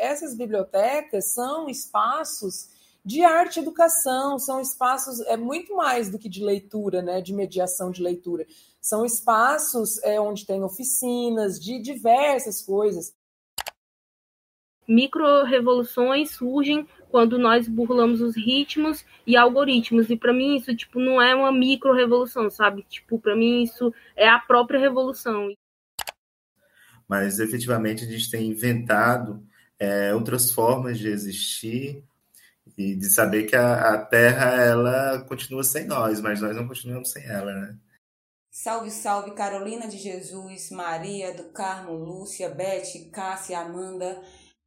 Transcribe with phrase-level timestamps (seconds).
[0.00, 2.68] essas bibliotecas são espaços
[3.04, 7.32] de arte e educação, são espaços, é muito mais do que de leitura, né, de
[7.32, 8.46] mediação de leitura.
[8.80, 13.14] São espaços é, onde tem oficinas de diversas coisas.
[14.86, 20.10] Micro-revoluções surgem quando nós burlamos os ritmos e algoritmos.
[20.10, 22.82] E para mim isso tipo não é uma micro-revolução, sabe?
[22.88, 25.54] Tipo, para mim isso é a própria revolução.
[27.08, 29.44] Mas efetivamente a gente tem inventado
[29.80, 32.04] é, outras formas de existir
[32.76, 37.10] e de saber que a, a, Terra ela continua sem nós, mas nós não continuamos
[37.10, 37.76] sem ela, né?
[38.50, 44.20] Salve, salve, Carolina de Jesus, Maria do Carmo, Lúcia, Beth, Cássia, Amanda,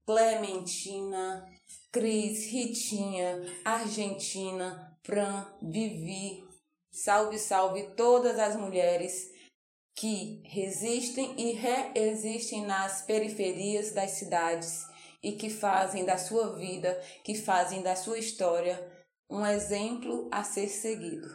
[0.05, 1.45] Clementina,
[1.91, 6.43] Cris, Ritinha, Argentina, Pran, Vivi.
[6.91, 9.30] Salve, salve todas as mulheres
[9.95, 14.93] que resistem e reexistem nas periferias das cidades
[15.23, 18.91] e que fazem da sua vida, que fazem da sua história
[19.29, 21.27] um exemplo a ser seguido.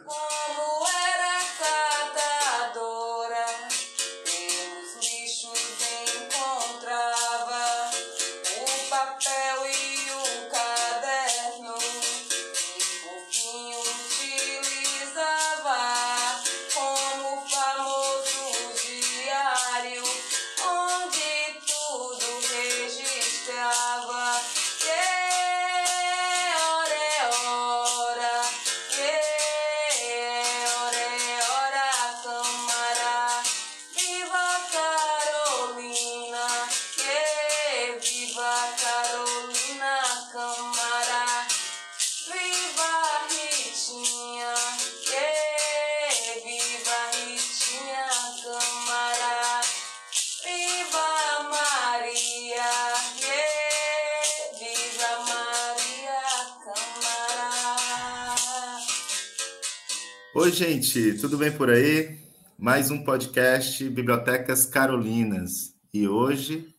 [60.41, 62.17] Oi, gente, tudo bem por aí?
[62.57, 65.75] Mais um podcast Bibliotecas Carolinas.
[65.93, 66.73] E hoje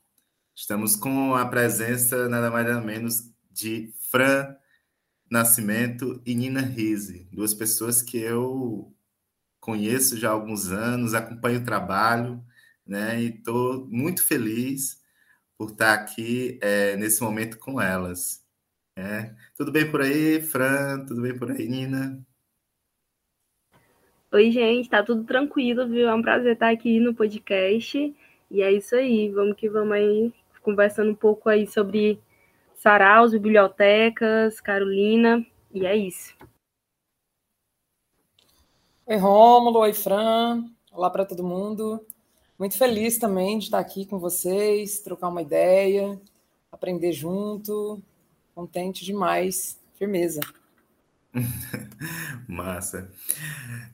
[0.57, 4.57] estamos com a presença nada mais nada menos de Fran
[5.31, 8.97] Nascimento e Nina Rise, duas pessoas que eu
[9.61, 12.43] conheço já há alguns anos, acompanho o trabalho,
[12.87, 13.21] né?
[13.23, 15.03] E estou muito feliz
[15.59, 18.43] por estar aqui é, nesse momento com elas.
[18.97, 19.37] né?
[19.55, 21.05] Tudo bem por aí, Fran?
[21.05, 22.27] Tudo bem por aí, Nina?
[24.33, 26.09] Oi, gente, tá tudo tranquilo, viu?
[26.09, 28.15] É um prazer estar aqui no podcast.
[28.49, 30.33] E é isso aí, vamos que vamos aí
[30.63, 32.21] conversando um pouco aí sobre
[32.77, 36.33] saraus, bibliotecas, Carolina, e é isso.
[39.05, 40.65] Oi, Rômulo, oi, Fran.
[40.93, 42.07] Olá para todo mundo.
[42.57, 46.21] Muito feliz também de estar aqui com vocês, trocar uma ideia,
[46.71, 48.01] aprender junto.
[48.55, 49.77] Contente demais.
[49.95, 50.41] Firmeza.
[52.49, 53.11] Massa.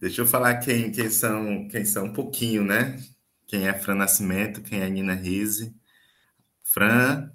[0.01, 2.99] Deixa eu falar quem, quem são, quem são um pouquinho, né?
[3.47, 5.75] Quem é Fran Nascimento, quem é Nina Rise.
[6.65, 7.31] Fran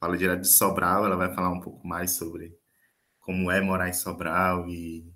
[0.00, 2.56] fala direto de Sobral, ela vai falar um pouco mais sobre
[3.20, 5.10] como é morar em Sobral e,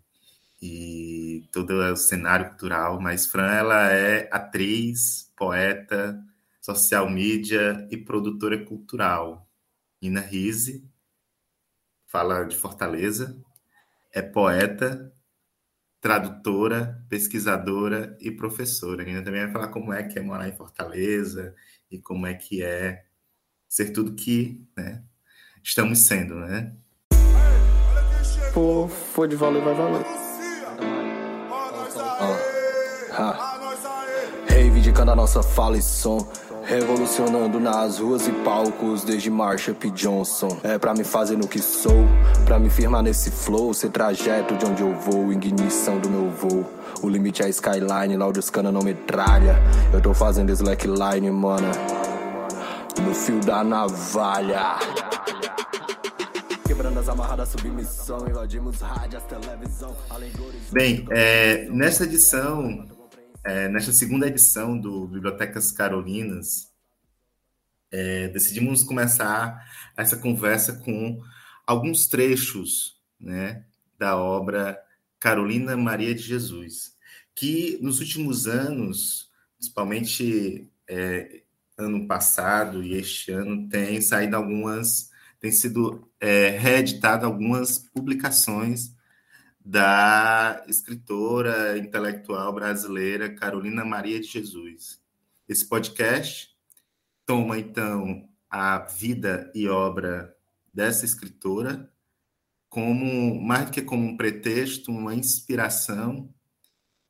[0.62, 3.00] e todo o cenário cultural.
[3.00, 6.18] Mas Fran, ela é atriz, poeta,
[6.60, 9.48] social media e produtora cultural.
[10.00, 10.88] Nina Rise
[12.06, 13.38] fala de Fortaleza,
[14.14, 15.12] é poeta,
[16.00, 19.02] tradutora, pesquisadora e professora.
[19.02, 21.54] A Nina também vai falar como é que é morar em Fortaleza
[21.90, 23.04] e como é que é
[23.68, 25.02] ser tudo que né,
[25.62, 26.74] estamos sendo, né?
[28.52, 30.04] For, for de valer, vai valer.
[34.48, 36.18] Reivindicando a nossa fala e som.
[36.68, 39.88] Revolucionando nas ruas e palcos, desde Marshall P.
[39.88, 40.58] Johnson.
[40.62, 42.04] É pra me fazer no que sou,
[42.44, 46.66] pra me firmar nesse flow, ser trajeto de onde eu vou, ignição do meu voo.
[47.02, 49.56] O limite é a skyline, Laudius Cana não metralha.
[49.94, 51.70] Eu tô fazendo slackline, mana.
[53.02, 54.76] No fio da navalha.
[56.66, 60.68] Quebrando as amarradas, submissão, invadimos rádios, televisão, alegories.
[60.70, 62.84] Bem, é, nessa edição,
[63.48, 66.70] é, nesta segunda edição do Bibliotecas Carolinas,
[67.90, 69.66] é, decidimos começar
[69.96, 71.18] essa conversa com
[71.66, 73.64] alguns trechos né,
[73.98, 74.78] da obra
[75.18, 76.94] Carolina Maria de Jesus,
[77.34, 81.40] que nos últimos anos, principalmente é,
[81.78, 85.10] ano passado e este ano, tem saído algumas,
[85.40, 88.92] tem sido é, reeditado algumas publicações
[89.68, 94.98] da escritora intelectual brasileira Carolina Maria de Jesus.
[95.46, 96.56] Esse podcast
[97.26, 100.34] toma, então, a vida e obra
[100.72, 101.92] dessa escritora
[102.70, 106.32] como mais do que como um pretexto, uma inspiração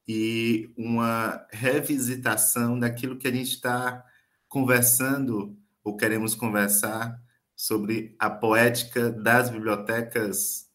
[0.07, 4.05] e uma revisitação daquilo que a gente está
[4.49, 7.23] conversando ou queremos conversar
[7.55, 10.68] sobre a poética das bibliotecas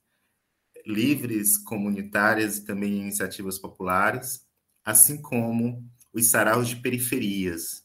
[0.85, 4.45] livres, comunitárias e também iniciativas populares,
[4.83, 7.83] assim como os saraus de periferias,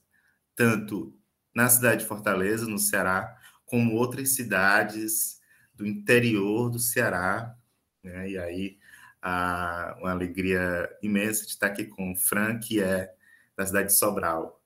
[0.55, 1.17] tanto
[1.55, 5.41] na cidade de Fortaleza, no Ceará, como outras cidades
[5.75, 7.57] do interior do Ceará.
[8.03, 8.31] Né?
[8.31, 8.79] E aí,
[9.23, 13.15] a, uma alegria imensa de estar aqui com o Fran, que é
[13.57, 14.63] da cidade de Sobral.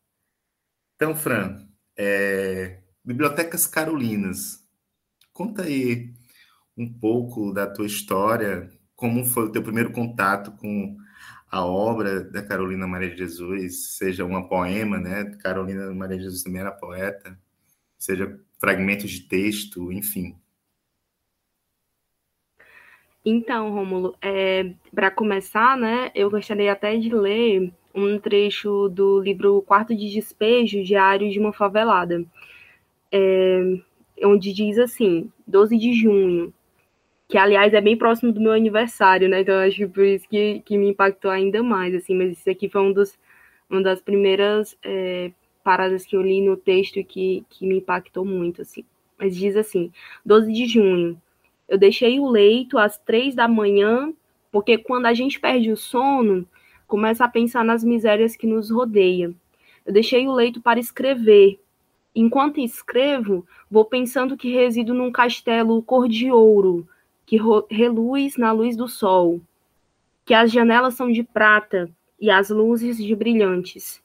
[0.96, 4.64] Então, Fran, é, Bibliotecas Carolinas,
[5.32, 6.14] conta aí
[6.76, 10.96] um pouco da tua história, como foi o teu primeiro contato com
[11.50, 15.24] a obra da Carolina Maria de Jesus, seja uma poema, né?
[15.42, 17.38] Carolina Maria de Jesus também era poeta,
[17.98, 20.34] seja fragmentos de texto, enfim.
[23.24, 29.62] Então, Rômulo, é, para começar, né, eu gostaria até de ler um trecho do livro
[29.62, 32.24] Quarto de Despejo, Diário de uma Favelada,
[33.12, 33.78] é,
[34.24, 36.52] onde diz assim, 12 de junho,
[37.32, 40.61] que aliás é bem próximo do meu aniversário, né, então acho que por isso que,
[40.67, 43.19] que me impactou ainda mais, assim, mas isso aqui foi um dos,
[43.70, 45.32] uma das primeiras é,
[45.64, 48.84] paradas que eu li no texto que, que me impactou muito, assim.
[49.19, 49.90] Mas diz assim,
[50.26, 51.19] 12 de junho,
[51.67, 54.12] eu deixei o leito às três da manhã,
[54.50, 56.46] porque quando a gente perde o sono,
[56.87, 59.32] começa a pensar nas misérias que nos rodeia.
[59.87, 61.58] Eu deixei o leito para escrever.
[62.14, 66.87] Enquanto escrevo, vou pensando que resido num castelo cor de ouro,
[67.26, 67.38] que
[67.70, 69.40] reluz na luz do sol,
[70.24, 71.90] que as janelas são de prata
[72.20, 74.02] e as luzes de brilhantes,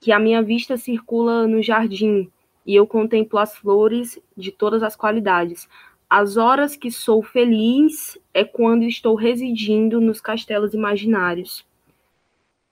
[0.00, 2.30] que a minha vista circula no jardim
[2.64, 5.68] e eu contemplo as flores de todas as qualidades,
[6.08, 11.66] as horas que sou feliz é quando estou residindo nos castelos imaginários.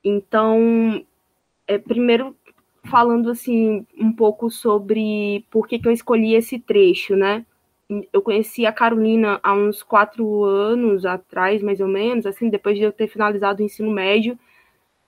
[0.04, 1.04] Então,
[1.66, 2.36] é, primeiro
[2.84, 7.44] falando assim um pouco sobre por que, que eu escolhi esse trecho, né?
[8.12, 12.84] Eu conheci a Carolina há uns quatro anos atrás, mais ou menos, assim, depois de
[12.84, 14.38] eu ter finalizado o ensino médio,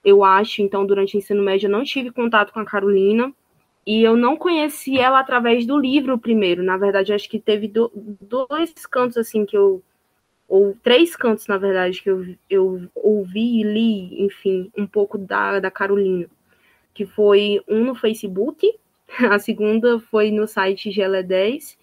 [0.04, 0.62] eu acho.
[0.62, 3.32] Então, durante o ensino médio, eu não tive contato com a Carolina.
[3.86, 6.62] E eu não conheci ela através do livro primeiro.
[6.62, 7.90] Na verdade, acho que teve do,
[8.20, 9.82] dois cantos assim que eu.
[10.48, 15.60] Ou três cantos, na verdade, que eu, eu ouvi e li, enfim, um pouco da,
[15.60, 16.28] da Carolina.
[16.92, 18.70] Que foi um no Facebook,
[19.30, 21.76] a segunda foi no site GL10,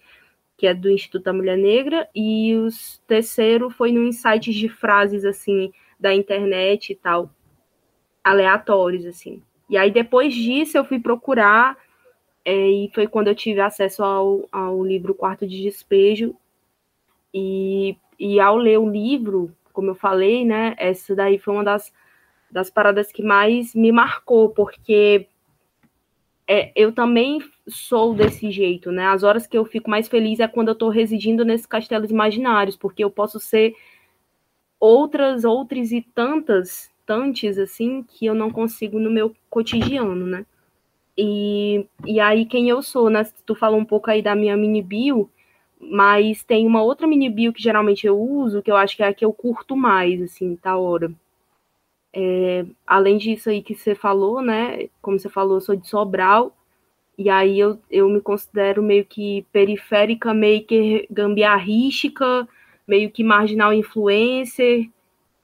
[0.60, 2.68] que é do Instituto da Mulher Negra, e o
[3.06, 7.30] terceiro foi no site de frases assim da internet e tal,
[8.22, 9.42] aleatórios assim.
[9.70, 11.78] E aí depois disso eu fui procurar
[12.44, 16.36] é, e foi quando eu tive acesso ao, ao livro Quarto de Despejo.
[17.32, 21.90] E, e ao ler o livro, como eu falei, né, essa daí foi uma das,
[22.50, 25.26] das paradas que mais me marcou, porque
[26.52, 27.38] é, eu também
[27.68, 29.06] sou desse jeito, né?
[29.06, 32.76] As horas que eu fico mais feliz é quando eu estou residindo nesses castelos imaginários,
[32.76, 33.72] porque eu posso ser
[34.80, 40.44] outras, outras e tantas, tantes, assim, que eu não consigo no meu cotidiano, né?
[41.16, 43.24] E, e aí, quem eu sou, né?
[43.46, 45.30] Tu falou um pouco aí da minha mini bio,
[45.80, 49.06] mas tem uma outra mini bio que geralmente eu uso, que eu acho que é
[49.06, 51.12] a que eu curto mais, assim, tá hora.
[52.12, 54.88] É, além disso aí que você falou, né?
[55.00, 56.56] Como você falou, eu sou de Sobral,
[57.16, 62.48] e aí eu, eu me considero meio que periférica, meio que gambiarrística,
[62.86, 64.88] meio que marginal influencer,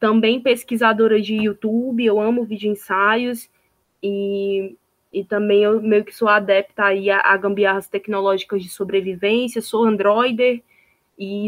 [0.01, 3.49] também pesquisadora de YouTube, eu amo vídeo ensaios,
[4.03, 4.77] e
[5.17, 9.85] e também eu meio que sou adepta aí a, a gambiarras tecnológicas de sobrevivência, sou
[9.85, 10.63] androider
[11.19, 11.47] e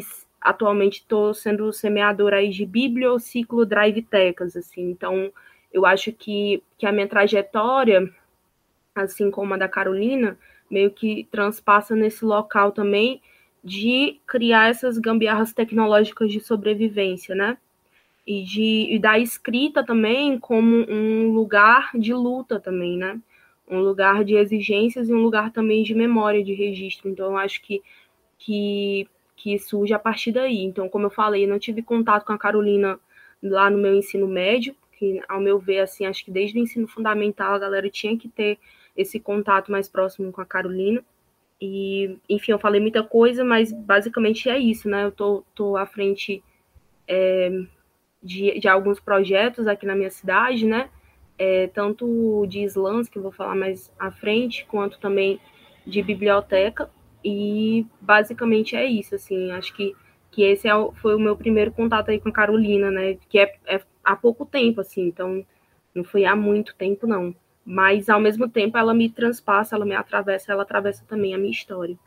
[0.48, 5.32] atualmente estou sendo semeadora aí de bibliociclo drive tecas, assim, então
[5.72, 8.10] eu acho que, que a minha trajetória,
[8.94, 10.38] assim como a da Carolina,
[10.70, 13.20] meio que transpassa nesse local também
[13.62, 17.58] de criar essas gambiarras tecnológicas de sobrevivência, né?
[18.26, 23.20] E, de, e da escrita também como um lugar de luta também, né?
[23.70, 27.08] um lugar de exigências e um lugar também de memória, de registro.
[27.08, 27.82] Então, eu acho que,
[28.38, 30.64] que, que surge a partir daí.
[30.64, 32.98] Então, como eu falei, eu não tive contato com a Carolina
[33.42, 36.86] lá no meu ensino médio, que, ao meu ver, assim, acho que desde o ensino
[36.88, 38.58] fundamental a galera tinha que ter
[38.96, 41.02] esse contato mais próximo com a Carolina.
[41.60, 45.04] E, enfim, eu falei muita coisa, mas basicamente é isso, né?
[45.04, 46.42] Eu tô, tô à frente
[47.06, 47.50] é,
[48.22, 50.90] de, de alguns projetos aqui na minha cidade, né?
[51.38, 55.40] é, tanto de slams, que eu vou falar mais à frente, quanto também
[55.86, 56.90] de biblioteca
[57.24, 59.94] e basicamente é isso, assim, acho que,
[60.30, 63.56] que esse é o, foi o meu primeiro contato aí com Carolina, né, que é,
[63.66, 65.44] é há pouco tempo, assim, então
[65.94, 67.34] não foi há muito tempo, não.
[67.64, 71.50] Mas, ao mesmo tempo, ela me transpassa, ela me atravessa, ela atravessa também a minha
[71.50, 71.98] história.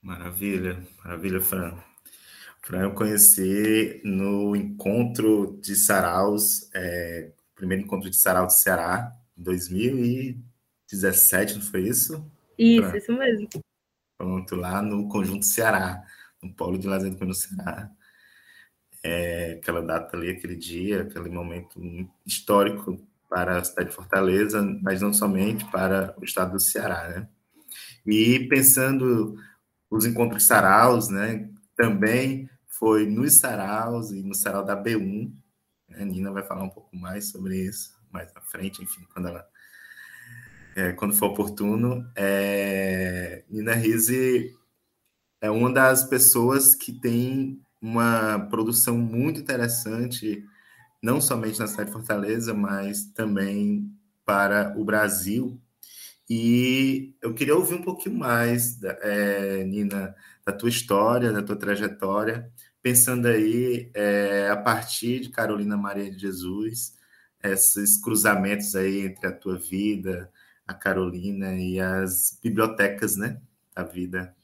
[0.00, 1.76] Maravilha, maravilha, Fran.
[2.62, 10.44] Fran, eu conheci no encontro de saraus, é, primeiro encontro de sarau do Ceará, em
[10.90, 12.30] 2017, não foi isso?
[12.58, 12.96] Isso, Fran?
[12.96, 13.48] isso mesmo.
[14.18, 16.04] Pronto, lá no Conjunto Ceará,
[16.42, 17.90] no Polo de Lazer do Ceará.
[19.02, 21.80] É, aquela data ali, aquele dia, aquele momento
[22.24, 27.28] histórico para a cidade de Fortaleza, mas não somente para o estado do Ceará, né?
[28.06, 29.36] E pensando
[29.90, 31.50] os encontros saraus, né?
[31.76, 35.32] Também foi nos saraus e no sarau da B1.
[35.90, 39.46] A Nina vai falar um pouco mais sobre isso mais à frente, enfim, quando ela
[40.76, 42.06] é, quando for oportuno.
[42.14, 44.54] É, Nina Rise
[45.40, 50.44] é uma das pessoas que tem uma produção muito interessante,
[51.02, 53.90] não somente na cidade de Fortaleza, mas também
[54.24, 55.60] para o Brasil,
[56.28, 60.14] e eu queria ouvir um pouquinho mais, é, Nina,
[60.44, 62.50] da tua história, da tua trajetória,
[62.82, 66.94] pensando aí é, a partir de Carolina Maria de Jesus,
[67.42, 70.30] esses cruzamentos aí entre a tua vida,
[70.66, 73.40] a Carolina e as bibliotecas, né,
[73.74, 74.34] da vida.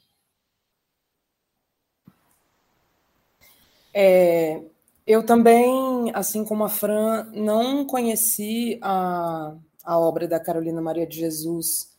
[3.95, 4.63] É,
[5.07, 11.19] eu também, assim como a Fran, não conheci a a obra da Carolina Maria de
[11.19, 11.91] Jesus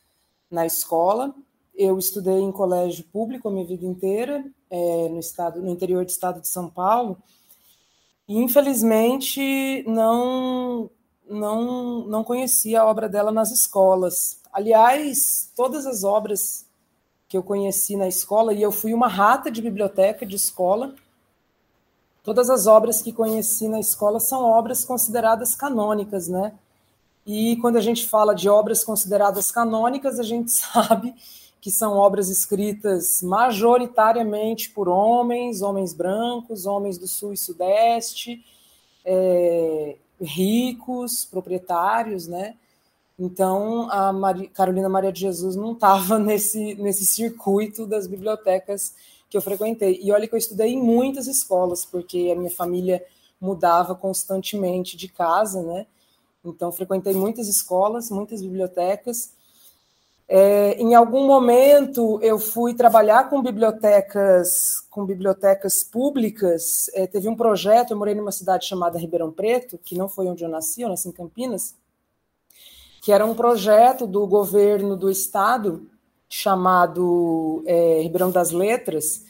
[0.50, 1.34] na escola.
[1.76, 6.10] Eu estudei em colégio público a minha vida inteira, é, no estado, no interior do
[6.10, 7.18] estado de São Paulo.
[8.28, 10.90] E infelizmente não
[11.30, 14.40] não não conhecia a obra dela nas escolas.
[14.52, 16.66] Aliás, todas as obras
[17.28, 20.94] que eu conheci na escola e eu fui uma rata de biblioteca de escola.
[22.24, 26.54] Todas as obras que conheci na escola são obras consideradas canônicas, né?
[27.26, 31.16] E quando a gente fala de obras consideradas canônicas, a gente sabe
[31.60, 38.46] que são obras escritas majoritariamente por homens, homens brancos, homens do sul e sudeste,
[39.06, 42.56] é, ricos, proprietários, né?
[43.18, 48.96] Então, a Maria, Carolina Maria de Jesus não estava nesse, nesse circuito das bibliotecas
[49.30, 50.00] que eu frequentei.
[50.02, 53.04] E olha que eu estudei em muitas escolas, porque a minha família
[53.40, 55.86] mudava constantemente de casa, né?
[56.44, 59.34] Então, frequentei muitas escolas, muitas bibliotecas.
[60.28, 66.90] É, em algum momento, eu fui trabalhar com bibliotecas, com bibliotecas públicas.
[66.94, 67.92] É, teve um projeto.
[67.92, 71.10] Eu morei numa cidade chamada Ribeirão Preto, que não foi onde eu nasci, eu nasci
[71.10, 71.76] em Campinas,
[73.02, 75.90] que era um projeto do governo do estado
[76.30, 79.24] chamado é, Ribeirão das Letras,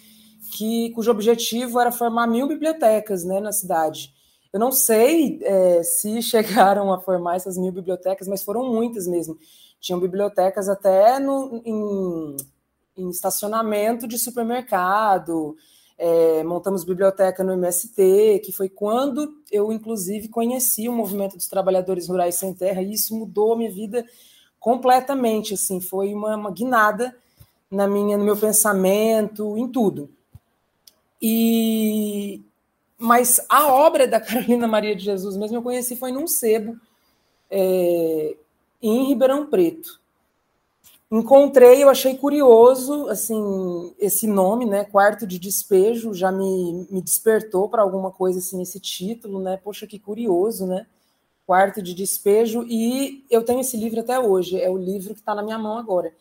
[0.56, 4.14] que cujo objetivo era formar mil bibliotecas, né, na cidade.
[4.54, 9.38] Eu não sei é, se chegaram a formar essas mil bibliotecas, mas foram muitas mesmo.
[9.84, 12.38] Tinham bibliotecas até no, em,
[12.96, 15.58] em estacionamento de supermercado,
[15.98, 22.08] é, montamos biblioteca no MST, que foi quando eu, inclusive, conheci o movimento dos trabalhadores
[22.08, 24.06] rurais sem terra, e isso mudou a minha vida
[24.58, 27.14] completamente, assim, foi uma, uma guinada
[27.70, 30.10] na minha, no meu pensamento, em tudo.
[31.22, 32.42] E,
[32.98, 36.80] mas a obra da Carolina Maria de Jesus mesmo eu conheci foi num sebo
[37.52, 38.38] é,
[38.84, 40.04] em Ribeirão Preto.
[41.10, 47.70] Encontrei, eu achei curioso, assim, esse nome, né, Quarto de Despejo, já me, me despertou
[47.70, 49.58] para alguma coisa assim esse título, né?
[49.64, 50.88] Poxa, que curioso, né?
[51.46, 55.36] Quarto de Despejo e eu tenho esse livro até hoje, é o livro que está
[55.36, 56.12] na minha mão agora.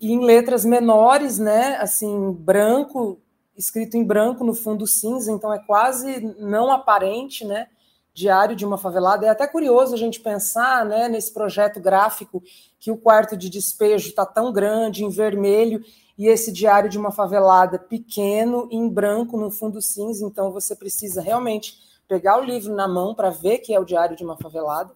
[0.00, 3.18] E em letras menores, né, assim, branco,
[3.56, 7.66] escrito em branco no fundo cinza, então é quase não aparente, né?
[8.12, 9.26] Diário de uma favelada.
[9.26, 12.42] É até curioso a gente pensar, né, nesse projeto gráfico
[12.78, 15.84] que o quarto de despejo está tão grande, em vermelho,
[16.18, 20.24] e esse diário de uma favelada pequeno, em branco, no fundo cinza.
[20.26, 21.74] Então você precisa realmente
[22.06, 24.92] pegar o livro na mão para ver que é o diário de uma favelada.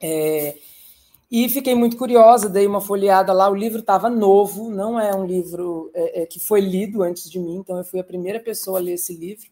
[0.00, 0.56] É,
[1.30, 5.26] e fiquei muito curiosa, dei uma folheada lá, o livro estava novo, não é um
[5.26, 8.78] livro é, é, que foi lido antes de mim, então eu fui a primeira pessoa
[8.78, 9.48] a ler esse livro.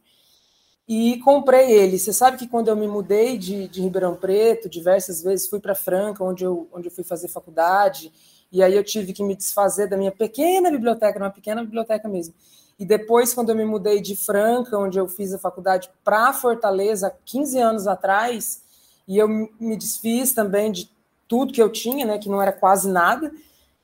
[0.88, 1.98] E comprei ele.
[1.98, 5.74] Você sabe que quando eu me mudei de, de Ribeirão Preto, diversas vezes fui para
[5.74, 8.12] Franca, onde eu, onde eu fui fazer faculdade,
[8.50, 12.34] e aí eu tive que me desfazer da minha pequena biblioteca, uma pequena biblioteca mesmo.
[12.78, 17.14] E depois, quando eu me mudei de Franca, onde eu fiz a faculdade, para Fortaleza,
[17.24, 18.62] 15 anos atrás,
[19.06, 20.90] e eu me desfiz também de
[21.28, 23.32] tudo que eu tinha, né, que não era quase nada,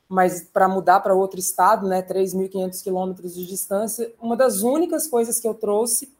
[0.09, 5.39] mas para mudar para outro estado, né, 3.500 quilômetros de distância, uma das únicas coisas
[5.39, 6.13] que eu trouxe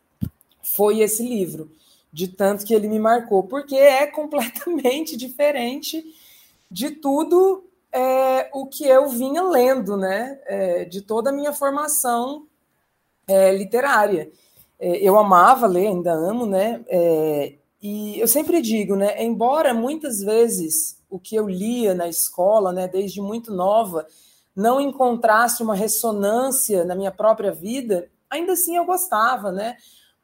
[0.79, 1.73] foi esse livro,
[2.13, 6.05] de tanto que ele me marcou, porque é completamente diferente
[6.71, 12.47] de tudo é, o que eu vinha lendo, né, é, de toda a minha formação
[13.27, 14.31] é, literária.
[14.79, 20.21] É, eu amava ler, ainda amo, né, é, e eu sempre digo, né, embora muitas
[20.21, 24.07] vezes o que eu lia na escola, né, desde muito nova,
[24.55, 29.77] não encontrasse uma ressonância na minha própria vida, ainda assim eu gostava, né?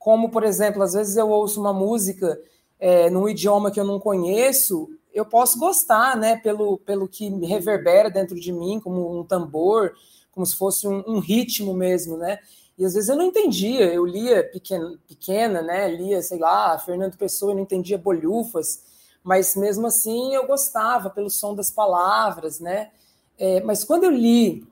[0.04, 2.38] Como, por exemplo, às vezes eu ouço uma música
[2.78, 6.37] é, num idioma que eu não conheço, eu posso gostar, né?
[6.37, 9.94] Pelo, pelo que reverbera dentro de mim, como um tambor,
[10.30, 12.38] como se fosse um, um ritmo mesmo, né?
[12.76, 15.88] E às vezes eu não entendia, eu lia pequena, pequena né?
[15.88, 18.82] Lia, sei lá, Fernando Pessoa, eu não entendia bolhufas,
[19.23, 22.90] mas mesmo assim eu gostava pelo som das palavras, né?
[23.38, 24.66] É, mas quando eu li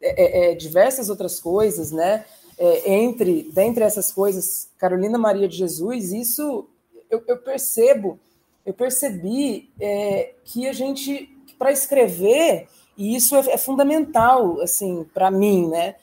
[0.00, 2.24] é, é, é diversas outras coisas, né?
[2.58, 6.68] É, entre, dentre essas coisas, Carolina Maria de Jesus, isso
[7.08, 8.18] eu, eu percebo,
[8.66, 15.68] eu percebi é, que a gente, para escrever, e isso é, fundamental, assim, para mim,
[15.68, 15.94] né?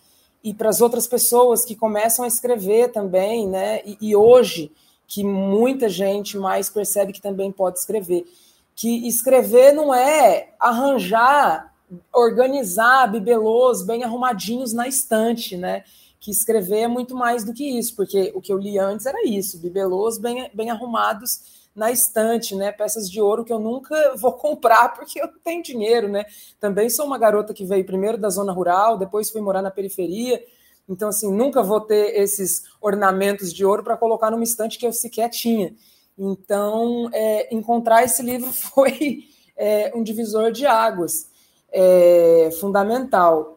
[0.45, 3.81] e para as outras pessoas que começam a escrever também, né?
[3.83, 4.71] E, e, hoje
[5.07, 8.27] que muita gente mais percebe que também pode escrever,
[8.75, 11.73] que escrever não é arranjar,
[12.13, 15.83] organizar bibelôs bem arrumadinhos na estante, né?
[16.19, 19.25] Que escrever é muito mais do que isso, porque o que eu li antes era
[19.27, 22.71] isso, bibelôs bem, bem arrumados na estante, né?
[22.71, 26.25] Peças de ouro que eu nunca vou comprar porque eu não tenho dinheiro, né?
[26.59, 30.41] Também sou uma garota que veio primeiro da zona rural, depois fui morar na periferia.
[30.87, 34.93] Então, assim, nunca vou ter esses ornamentos de ouro para colocar numa estante que eu
[34.93, 35.75] sequer tinha.
[36.17, 39.25] Então, é, encontrar esse livro foi
[39.57, 41.29] é, um divisor de águas
[41.71, 43.54] é, fundamental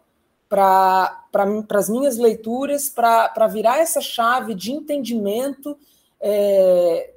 [0.49, 1.25] para
[1.71, 5.77] as minhas leituras, para virar essa chave de entendimento
[6.20, 7.12] é,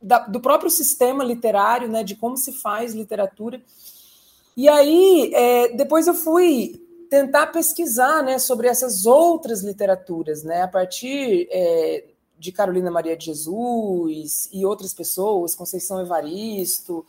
[0.00, 3.60] da, do próprio sistema literário, né, de como se faz literatura.
[4.56, 10.68] E aí, é, depois eu fui tentar pesquisar né, sobre essas outras literaturas, né, a
[10.68, 12.04] partir é,
[12.38, 17.04] de Carolina Maria de Jesus e outras pessoas, Conceição Evaristo.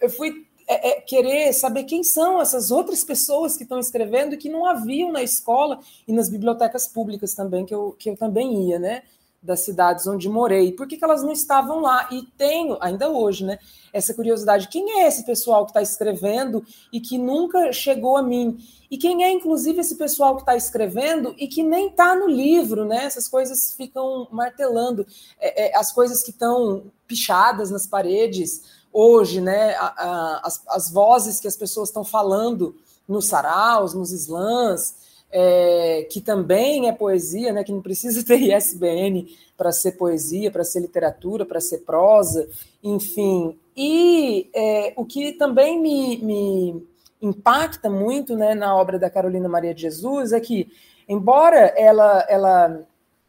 [0.00, 4.38] Eu fui é, é, querer saber quem são essas outras pessoas que estão escrevendo e
[4.38, 8.68] que não haviam na escola e nas bibliotecas públicas também, que eu, que eu também
[8.68, 9.02] ia, né?
[9.42, 12.06] das cidades onde morei, por que, que elas não estavam lá?
[12.12, 13.58] E tenho, ainda hoje, né,
[13.90, 18.58] essa curiosidade: quem é esse pessoal que está escrevendo e que nunca chegou a mim?
[18.90, 22.84] E quem é, inclusive, esse pessoal que está escrevendo e que nem está no livro,
[22.84, 23.04] né?
[23.04, 25.06] Essas coisas ficam martelando,
[25.38, 29.74] é, é, as coisas que estão pichadas nas paredes hoje, né?
[29.74, 32.74] A, a, as, as vozes que as pessoas estão falando
[33.08, 34.94] nos saraus, nos slams
[35.32, 40.64] é, que também é poesia, né, que não precisa ter ISBN para ser poesia, para
[40.64, 42.48] ser literatura, para ser prosa,
[42.82, 43.58] enfim.
[43.76, 46.86] E é, o que também me, me
[47.22, 50.68] impacta muito né, na obra da Carolina Maria de Jesus é que,
[51.08, 52.80] embora ela, ela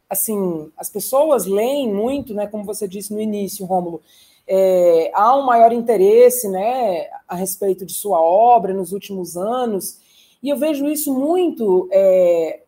[0.08, 4.02] assim, as pessoas leem muito, né, como você disse no início, Rômulo,
[4.54, 9.98] é, há um maior interesse né, a respeito de sua obra nos últimos anos,
[10.42, 12.60] e eu vejo isso muito é,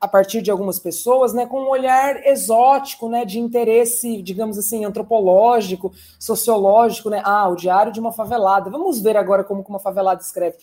[0.00, 4.86] a partir de algumas pessoas, né, com um olhar exótico, né, de interesse, digamos assim,
[4.86, 7.20] antropológico, sociológico, né?
[7.22, 8.70] Ah, o diário de uma favelada.
[8.70, 10.56] Vamos ver agora como uma favelada escreve.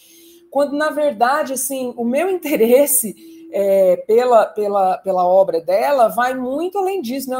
[0.49, 3.15] Quando na verdade, assim, o meu interesse
[3.51, 7.37] é, pela, pela, pela obra dela vai muito além disso, né?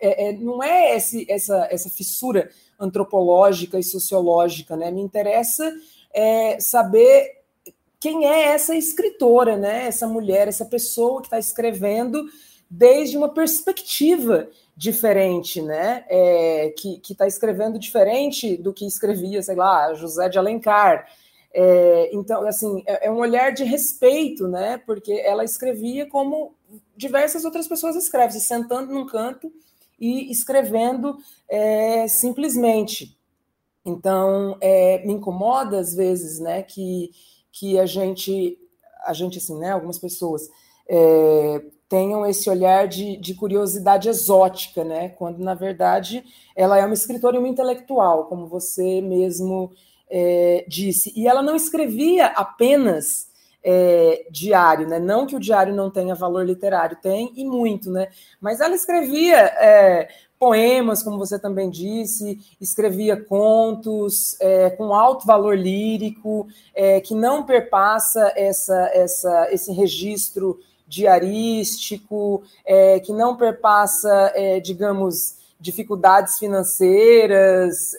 [0.00, 4.90] É, é, não é esse, essa, essa fissura antropológica e sociológica, né?
[4.90, 5.72] Me interessa
[6.12, 7.38] é, saber
[8.00, 9.86] quem é essa escritora, né?
[9.86, 12.24] Essa mulher, essa pessoa que está escrevendo
[12.70, 16.04] desde uma perspectiva diferente, né?
[16.08, 21.08] É, que está escrevendo diferente do que escrevia, sei lá, José de Alencar.
[21.52, 24.80] É, então, assim, é, é, um olhar de respeito, né?
[24.86, 26.54] Porque ela escrevia como
[26.96, 29.50] diversas outras pessoas escrevem, se sentando num canto
[29.98, 31.16] e escrevendo
[31.48, 33.16] é, simplesmente.
[33.84, 36.62] Então, é, me incomoda às vezes, né?
[36.62, 37.10] Que
[37.58, 38.56] que a gente,
[39.04, 40.48] a gente assim, né, algumas pessoas
[40.88, 46.94] é, tenham esse olhar de, de, curiosidade exótica, né, quando na verdade ela é uma
[46.94, 49.72] escritora e uma intelectual, como você mesmo
[50.08, 53.27] é, disse, e ela não escrevia apenas
[53.62, 54.98] é, diário, né?
[54.98, 58.08] Não que o diário não tenha valor literário, tem e muito, né?
[58.40, 65.58] Mas ela escrevia é, poemas, como você também disse, escrevia contos é, com alto valor
[65.58, 74.60] lírico, é, que não perpassa essa, essa, esse registro diarístico, é, que não perpassa, é,
[74.60, 77.90] digamos, dificuldades financeiras,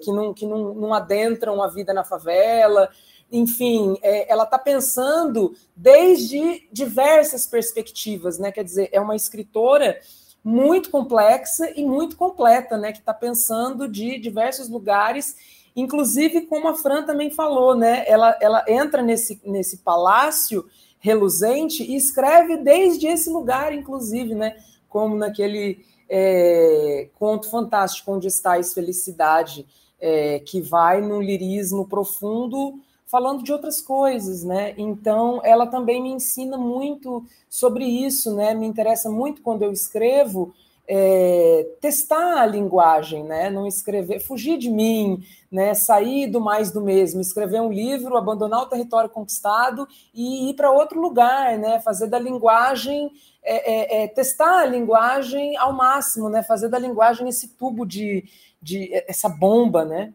[0.00, 2.88] que, não, que não, não adentram a vida na favela.
[3.30, 8.50] Enfim, é, ela está pensando desde diversas perspectivas, né?
[8.50, 9.98] Quer dizer, é uma escritora
[10.42, 12.92] muito complexa e muito completa, né?
[12.92, 15.36] Que está pensando de diversos lugares,
[15.76, 18.04] inclusive como a Fran também falou, né?
[18.06, 20.64] Ela, ela entra nesse, nesse palácio
[20.98, 24.56] reluzente e escreve desde esse lugar, inclusive, né?
[24.88, 29.66] Como naquele é, conto fantástico onde está a felicidade,
[30.00, 34.74] é, que vai num lirismo profundo falando de outras coisas, né?
[34.76, 38.54] Então, ela também me ensina muito sobre isso, né?
[38.54, 40.54] Me interessa muito quando eu escrevo
[40.86, 43.48] é, testar a linguagem, né?
[43.48, 45.72] Não escrever, fugir de mim, né?
[45.72, 50.70] Sair do mais do mesmo, escrever um livro, abandonar o território conquistado e ir para
[50.70, 51.80] outro lugar, né?
[51.80, 53.10] Fazer da linguagem
[53.42, 56.42] é, é, é, testar a linguagem ao máximo, né?
[56.42, 58.24] Fazer da linguagem esse tubo de,
[58.60, 60.12] de essa bomba, né?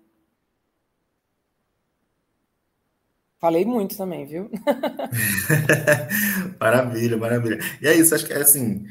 [3.44, 4.50] Falei muito também, viu?
[6.58, 7.60] maravilha, maravilha.
[7.82, 8.88] E é isso, acho que é assim.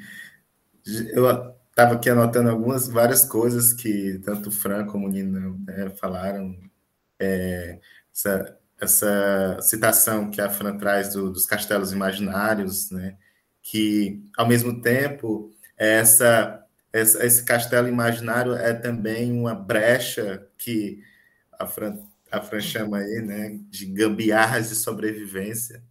[1.14, 5.88] Eu estava aqui anotando algumas, várias coisas que tanto o Fran como o Nina né,
[5.98, 6.54] falaram.
[7.18, 7.78] É,
[8.12, 13.16] essa, essa citação que a Fran traz do, dos castelos imaginários, né?
[13.62, 16.62] Que, ao mesmo tempo, essa,
[16.92, 21.02] essa, esse castelo imaginário é também uma brecha que
[21.58, 21.96] a Fran
[22.32, 25.84] a Fran chama aí, né, de gambiarras de sobrevivência,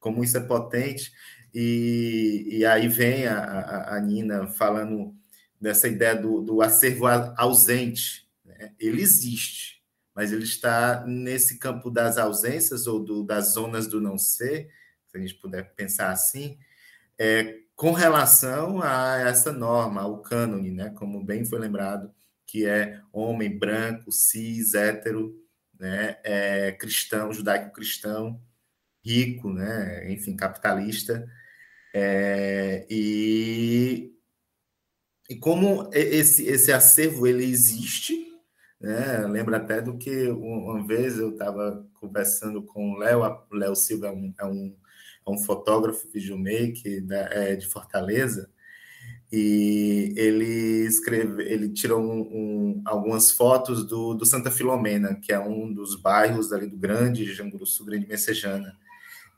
[0.00, 1.12] como isso é potente.
[1.54, 5.14] E, e aí vem a, a, a Nina falando
[5.60, 8.26] dessa ideia do, do acervo ausente.
[8.42, 8.72] Né?
[8.80, 9.82] Ele existe,
[10.14, 14.70] mas ele está nesse campo das ausências ou do, das zonas do não ser,
[15.08, 16.58] se a gente puder pensar assim,
[17.18, 20.90] é, com relação a essa norma, ao cânone, né?
[20.96, 22.10] como bem foi lembrado,
[22.46, 25.45] que é homem branco, cis, hétero,
[25.78, 28.40] né, é, cristão, judaico-cristão,
[29.04, 31.28] rico, né, enfim, capitalista,
[31.94, 34.12] é, e,
[35.30, 38.14] e como esse, esse acervo ele existe,
[38.80, 44.08] né, lembra até do que uma vez eu estava conversando com o Léo, Léo Silva
[44.08, 44.76] é um, é um,
[45.26, 48.50] é um fotógrafo, videomaker da, é, de Fortaleza,
[49.30, 55.38] e ele escreve, ele tirou um, um, algumas fotos do, do, Santa Filomena, que é
[55.38, 58.76] um dos bairros ali do Grande Jamburuçu, Grande Messejana.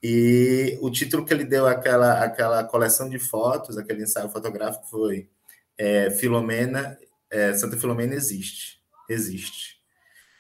[0.03, 5.29] E o título que ele deu àquela, àquela coleção de fotos, aquele ensaio fotográfico, foi
[5.77, 6.99] é, Filomena,
[7.31, 9.79] é, Santa Filomena existe, existe.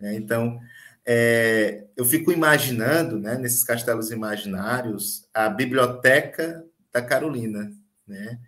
[0.00, 0.60] É, então,
[1.06, 7.72] é, eu fico imaginando, né, nesses castelos imaginários, a biblioteca da Carolina,
[8.06, 8.38] né?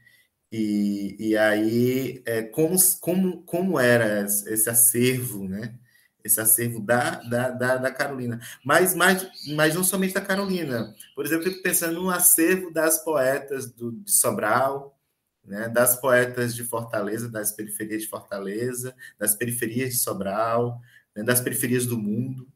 [0.52, 5.78] E, e aí, é, como, como, como era esse acervo, né?
[6.24, 8.40] Esse acervo da, da, da, da Carolina.
[8.64, 10.94] Mas, mas, mas não somente da Carolina.
[11.14, 14.98] Por exemplo, eu fico pensando no acervo das poetas do, de Sobral,
[15.44, 15.68] né?
[15.68, 20.80] das poetas de Fortaleza, das periferias de Fortaleza, das periferias de Sobral,
[21.14, 21.22] né?
[21.22, 22.46] das periferias do mundo.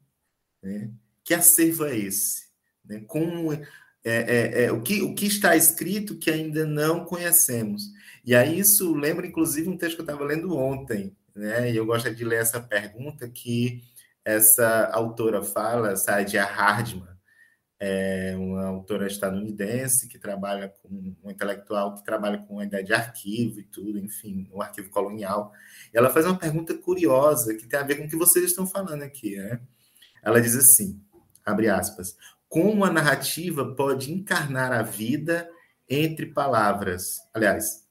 [0.63, 0.91] Né?
[1.23, 2.49] Que acervo é esse?
[2.85, 3.01] Né?
[3.07, 3.51] Como
[4.05, 7.85] é, é, é, o, que, o que está escrito que ainda não conhecemos.
[8.25, 11.73] E aí isso lembra, inclusive, um texto que eu estava lendo ontem, né?
[11.73, 13.83] E eu gosto de ler essa pergunta que
[14.25, 17.15] essa autora fala, Saadia Hardman,
[17.79, 22.95] é uma autora estadunidense que trabalha com um intelectual que trabalha com a ideia de
[22.95, 25.53] arquivo e tudo, enfim, um arquivo colonial.
[25.93, 29.03] Ela faz uma pergunta curiosa que tem a ver com o que vocês estão falando
[29.03, 29.61] aqui, né?
[30.23, 30.99] Ela diz assim,
[31.45, 32.17] abre aspas,
[32.55, 35.51] como a narrativa pode encarnar a vida
[35.91, 37.17] entre palavras.
[37.35, 37.85] Aliás,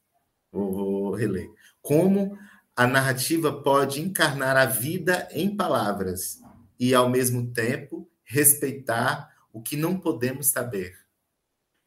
[0.49, 1.51] vou reler.
[1.81, 2.37] Como
[2.73, 6.39] a narrativa pode encarnar a vida em palavras
[6.79, 10.95] e, ao mesmo tempo, respeitar o que não podemos saber.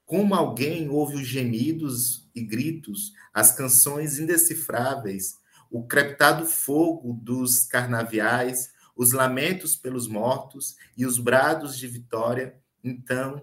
[0.04, 5.38] Como alguém ouve os gemidos e gritos, as canções indecifráveis,
[5.70, 12.54] o crepitado fogo dos carnaviais, os lamentos pelos mortos e os brados de vitória
[12.88, 13.42] então,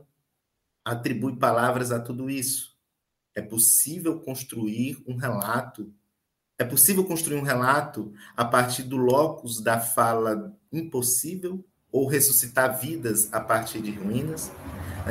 [0.86, 2.78] atribui palavras a tudo isso.
[3.36, 5.94] É possível construir um relato.
[6.58, 13.32] É possível construir um relato a partir do locus da fala impossível ou ressuscitar vidas
[13.34, 14.52] a partir de ruínas.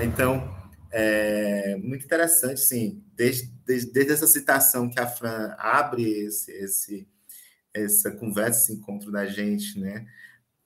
[0.03, 0.51] Então,
[0.91, 7.09] é muito interessante, sim, desde, desde, desde essa citação que a Fran abre esse, esse,
[7.73, 10.07] essa conversa, esse encontro da gente, né?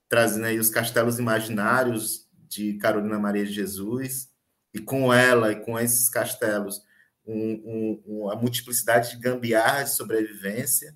[0.09, 4.31] Trazendo aí os castelos imaginários de Carolina Maria de Jesus,
[4.73, 6.83] e com ela e com esses castelos,
[7.27, 10.95] um, um, a multiplicidade de gambiarras de sobrevivência,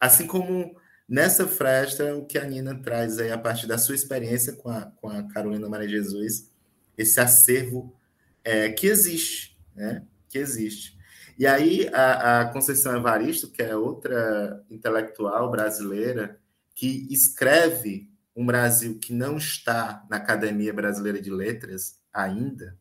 [0.00, 0.76] assim como
[1.08, 4.82] nessa festa, o que a Nina traz aí a partir da sua experiência com a,
[4.82, 6.50] com a Carolina Maria de Jesus,
[6.96, 7.94] esse acervo
[8.42, 10.04] é, que existe, né?
[10.28, 10.96] Que existe.
[11.38, 16.38] E aí a, a Conceição Evaristo, que é outra intelectual brasileira,
[16.74, 22.76] que escreve um Brasil que não está na Academia Brasileira de Letras ainda,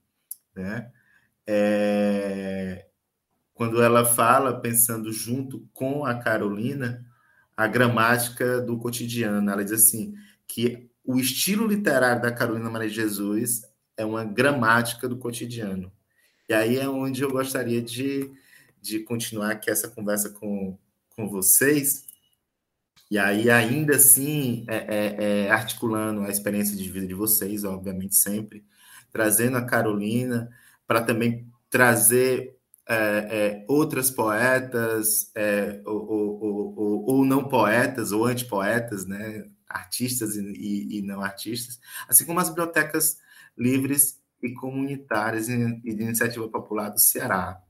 [0.56, 0.92] né?
[1.46, 2.88] É,
[3.54, 7.06] quando ela fala, pensando junto com a Carolina,
[7.56, 9.50] a gramática do cotidiano.
[9.50, 10.16] Ela diz assim
[10.48, 13.62] que o estilo literário da Carolina Maria de Jesus
[13.96, 15.92] é uma gramática do cotidiano.
[16.50, 18.32] E aí é onde eu gostaria de,
[18.82, 20.78] de continuar aqui essa conversa com,
[21.16, 22.06] com vocês.
[23.14, 28.16] E aí, ainda assim, é, é, é, articulando a experiência de vida de vocês, obviamente,
[28.16, 28.66] sempre,
[29.12, 30.50] trazendo a Carolina
[30.88, 32.58] para também trazer
[32.90, 39.48] é, é, outras poetas, é, ou, ou, ou, ou, não poetas, ou antipoetas, né?
[39.70, 43.20] artistas e, e, não artistas, assim como as bibliotecas
[43.56, 47.62] livres e comunitárias e de iniciativa popular do Ceará.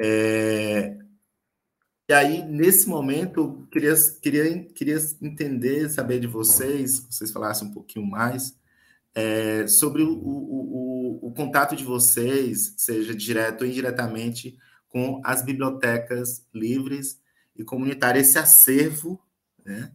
[0.00, 0.96] É,
[2.10, 8.04] e aí, nesse momento, queria, queria, queria entender, saber de vocês, vocês falassem um pouquinho
[8.04, 8.58] mais,
[9.14, 15.44] é, sobre o, o, o, o, contato de vocês, seja direto ou indiretamente, com as
[15.44, 17.22] bibliotecas livres
[17.54, 19.22] e comunitárias, esse acervo,
[19.64, 19.92] né?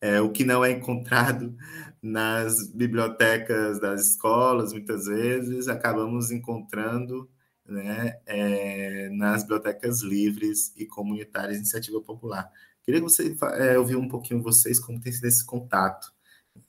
[0.00, 1.54] É, o que não é encontrado
[2.00, 7.28] nas bibliotecas das escolas, muitas vezes, acabamos encontrando
[7.68, 12.50] né, é, nas bibliotecas livres e comunitárias de iniciativa popular.
[12.84, 16.12] Queria que você é, ouvir um pouquinho vocês como tem sido esse contato.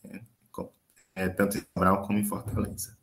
[0.04, 0.22] Né?
[1.18, 2.96] é, tanto em Sobral como em Fortaleza.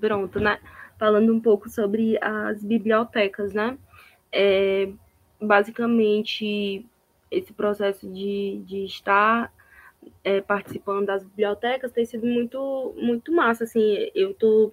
[0.00, 0.58] Pronto, né?
[0.98, 3.76] Falando um pouco sobre as bibliotecas, né?
[4.32, 4.90] É,
[5.40, 6.86] basicamente,
[7.30, 9.52] esse processo de, de estar
[10.22, 14.72] é, participando das bibliotecas tem sido muito, muito massa, assim, eu tô,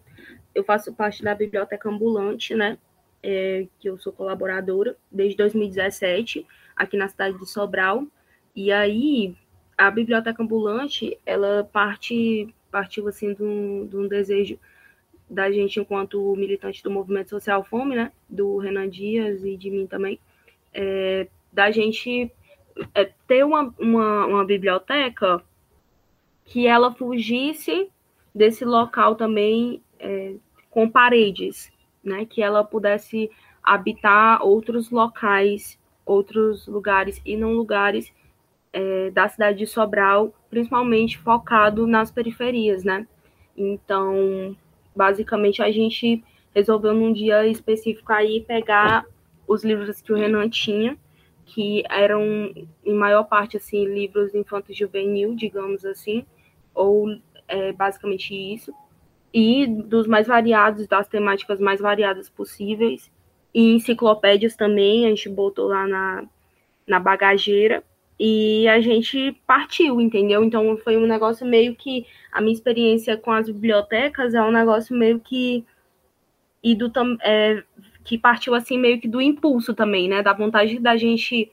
[0.53, 2.77] eu faço parte da biblioteca ambulante, né,
[3.23, 8.05] é, que eu sou colaboradora desde 2017, aqui na cidade de Sobral,
[8.55, 9.35] e aí
[9.77, 14.59] a biblioteca ambulante, ela parte, partiu assim de um, de um desejo
[15.29, 19.85] da gente enquanto militante do movimento social Fome, né, do Renan Dias e de mim
[19.85, 20.19] também,
[20.73, 22.31] é, da gente
[22.93, 25.41] é, ter uma, uma, uma biblioteca
[26.45, 27.89] que ela fugisse
[28.33, 30.35] desse local também é,
[30.69, 31.71] com paredes,
[32.03, 33.29] né, que ela pudesse
[33.63, 38.13] habitar outros locais, outros lugares e não lugares
[38.71, 43.07] é, da cidade de Sobral, principalmente focado nas periferias, né?
[43.57, 44.55] Então,
[44.95, 49.05] basicamente, a gente resolveu num dia específico aí pegar
[49.47, 50.97] os livros que o Renan tinha,
[51.47, 52.53] que eram,
[52.86, 56.25] em maior parte, assim, livros infantos juvenil, digamos assim,
[56.75, 57.07] ou
[57.47, 58.73] é, basicamente isso,
[59.33, 63.10] e dos mais variados, das temáticas mais variadas possíveis,
[63.53, 66.25] e enciclopédias também, a gente botou lá na,
[66.86, 67.83] na bagageira,
[68.19, 70.43] e a gente partiu, entendeu?
[70.43, 74.95] Então foi um negócio meio que a minha experiência com as bibliotecas é um negócio
[74.97, 75.63] meio que
[76.63, 77.63] e do é,
[78.08, 80.24] que partiu assim meio que do impulso também, né?
[80.24, 81.52] Da vontade da gente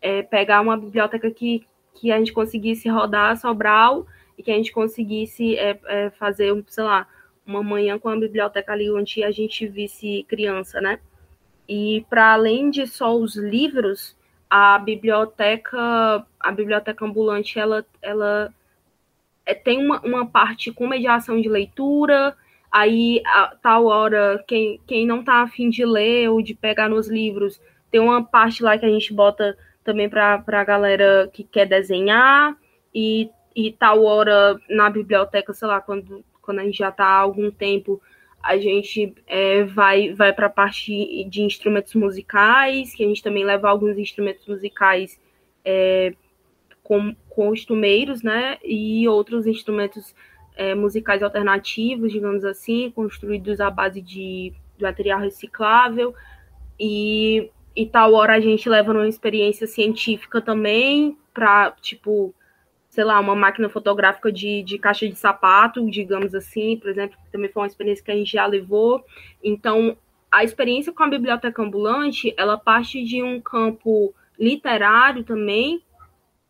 [0.00, 4.06] é, pegar uma biblioteca que, que a gente conseguisse rodar Sobral
[4.38, 7.08] e que a gente conseguisse é, é fazer, sei lá,
[7.44, 11.00] uma manhã com a biblioteca ali onde a gente visse criança, né?
[11.68, 14.16] E para além de só os livros,
[14.48, 18.54] a biblioteca, a biblioteca ambulante, ela, ela
[19.44, 22.36] é, tem uma, uma parte com mediação de leitura,
[22.76, 27.08] aí a tal hora, quem, quem não está afim de ler ou de pegar nos
[27.08, 27.58] livros,
[27.90, 32.54] tem uma parte lá que a gente bota também para a galera que quer desenhar,
[32.94, 37.18] e, e tal hora na biblioteca, sei lá, quando, quando a gente já está há
[37.18, 38.00] algum tempo
[38.42, 43.44] a gente é, vai, vai para a parte de instrumentos musicais, que a gente também
[43.44, 45.20] leva alguns instrumentos musicais
[45.64, 46.14] é,
[46.84, 48.58] com costumeiros, né?
[48.62, 50.14] E outros instrumentos
[50.56, 56.14] é, musicais alternativos, digamos assim, construídos à base de, de material reciclável.
[56.80, 62.34] E, e tal hora a gente leva uma experiência científica também, para, tipo,
[62.88, 67.52] sei lá, uma máquina fotográfica de, de caixa de sapato, digamos assim, por exemplo, também
[67.52, 69.04] foi uma experiência que a gente já levou.
[69.44, 69.98] Então,
[70.32, 75.82] a experiência com a biblioteca ambulante, ela parte de um campo literário também,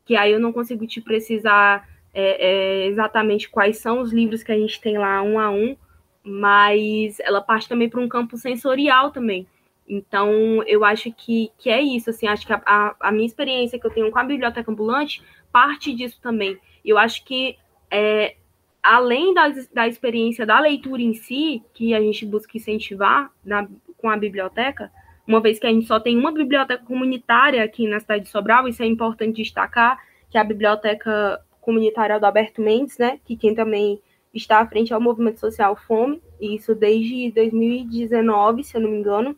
[0.04, 4.50] que aí eu não consigo te precisar é, é, exatamente quais são os livros que
[4.50, 5.76] a gente tem lá um a um,
[6.24, 9.46] mas ela parte também para um campo sensorial também.
[9.86, 13.78] Então, eu acho que, que é isso, assim, acho que a, a, a minha experiência
[13.78, 16.58] que eu tenho com a biblioteca ambulante parte disso também.
[16.82, 17.58] Eu acho que,
[17.90, 18.36] é,
[18.82, 24.08] além da, da experiência da leitura em si, que a gente busca incentivar na, com
[24.08, 24.90] a biblioteca,
[25.28, 28.66] uma vez que a gente só tem uma biblioteca comunitária aqui na cidade de Sobral,
[28.66, 33.52] isso é importante destacar, que é a biblioteca comunitária do Alberto Mendes, né, que quem
[33.54, 34.00] também
[34.32, 38.90] está à frente é o movimento social Fome, e isso desde 2019, se eu não
[38.90, 39.36] me engano.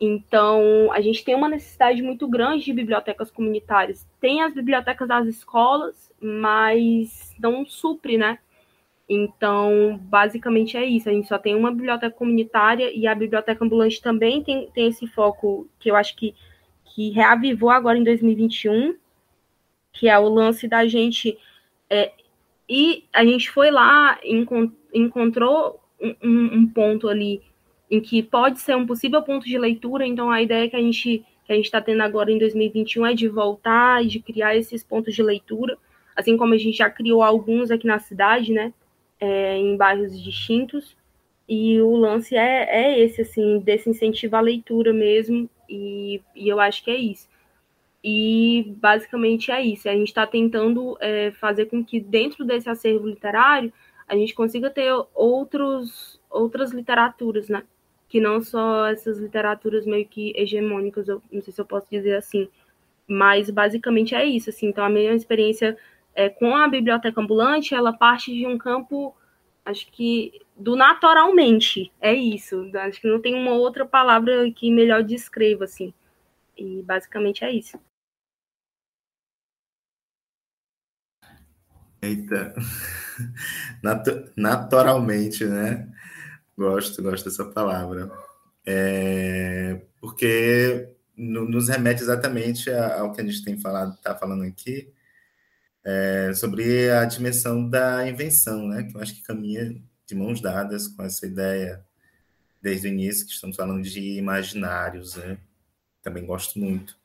[0.00, 4.06] Então, a gente tem uma necessidade muito grande de bibliotecas comunitárias.
[4.20, 8.38] Tem as bibliotecas das escolas, mas não supre, né?
[9.08, 11.08] Então, basicamente é isso.
[11.08, 15.06] A gente só tem uma biblioteca comunitária e a biblioteca ambulante também tem, tem esse
[15.06, 16.34] foco que eu acho que,
[16.84, 18.94] que reavivou agora em 2021,
[19.92, 21.38] que é o lance da gente.
[21.90, 22.12] É,
[22.68, 24.18] e a gente foi lá,
[24.92, 27.42] encontrou um, um, ponto ali
[27.90, 30.06] em que pode ser um possível ponto de leitura.
[30.06, 33.14] Então, a ideia que a gente que a gente está tendo agora em 2021 é
[33.14, 35.78] de voltar e de criar esses pontos de leitura,
[36.14, 38.74] assim como a gente já criou alguns aqui na cidade, né?
[39.20, 40.96] é, em bairros distintos.
[41.48, 46.60] E o lance é, é esse, assim, desse incentivo à leitura mesmo, e, e eu
[46.60, 47.28] acho que é isso.
[48.02, 49.88] E basicamente é isso.
[49.88, 53.72] A gente está tentando é, fazer com que dentro desse acervo literário
[54.06, 57.62] a gente consiga ter outros, outras literaturas, né?
[58.08, 62.16] Que não só essas literaturas meio que hegemônicas, eu não sei se eu posso dizer
[62.16, 62.48] assim.
[63.06, 64.50] Mas basicamente é isso.
[64.50, 65.76] Assim, então a minha experiência
[66.14, 69.14] é, com a biblioteca ambulante, ela parte de um campo,
[69.64, 72.70] acho que do naturalmente, é isso.
[72.74, 75.94] Acho que não tem uma outra palavra que melhor descreva, assim.
[76.58, 77.80] E basicamente é isso.
[82.02, 82.54] Eita,
[83.82, 85.88] Natu naturalmente, né?
[86.56, 88.10] Gosto, gosto dessa palavra.
[88.66, 94.92] É, porque nos remete exatamente ao que a gente tem falado, está falando aqui,
[95.84, 98.84] é, sobre a dimensão da invenção, né?
[98.84, 101.84] Que eu acho que caminha de mãos dadas com essa ideia
[102.62, 105.38] desde o início, que estamos falando de imaginários, né?
[106.08, 106.96] Também gosto muito.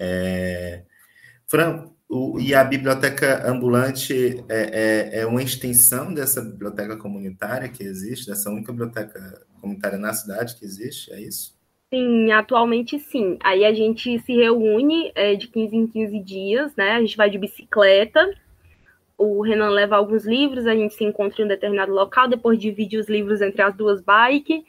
[0.00, 0.82] É...
[1.46, 7.84] Fran, o, e a biblioteca ambulante é, é, é, uma extensão dessa biblioteca comunitária que
[7.84, 11.56] existe, dessa única biblioteca comunitária na cidade que existe, é isso?
[11.88, 13.38] Sim, atualmente sim.
[13.44, 16.92] Aí a gente se reúne é, de 15 em 15 dias, né?
[16.92, 18.28] A gente vai de bicicleta.
[19.16, 22.96] O Renan leva alguns livros, a gente se encontra em um determinado local, depois divide
[22.96, 24.64] os livros entre as duas bikes.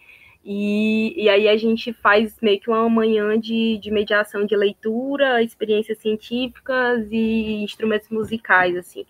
[0.45, 5.41] E, e aí a gente faz meio que uma manhã de, de mediação de leitura,
[5.41, 9.05] experiências científicas e instrumentos musicais, assim.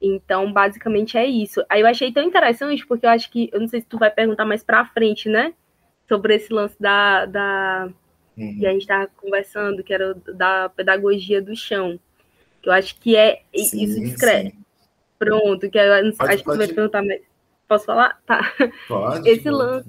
[0.00, 1.62] Então, basicamente é isso.
[1.68, 4.10] Aí eu achei tão interessante, porque eu acho que, eu não sei se tu vai
[4.10, 5.52] perguntar mais pra frente, né?
[6.10, 7.24] sobre esse lance da.
[7.26, 7.88] da
[8.36, 8.58] uhum.
[8.58, 12.00] que a gente estava conversando, que era da pedagogia do chão.
[12.60, 13.42] Que eu acho que é.
[13.54, 14.54] Sim, isso descreve.
[15.16, 16.42] Pronto, que eu, pode, acho pode.
[16.42, 17.22] que você vai perguntar, mas.
[17.68, 18.20] Posso falar?
[18.26, 18.52] Tá.
[18.88, 19.28] Pode.
[19.28, 19.88] Esse lance,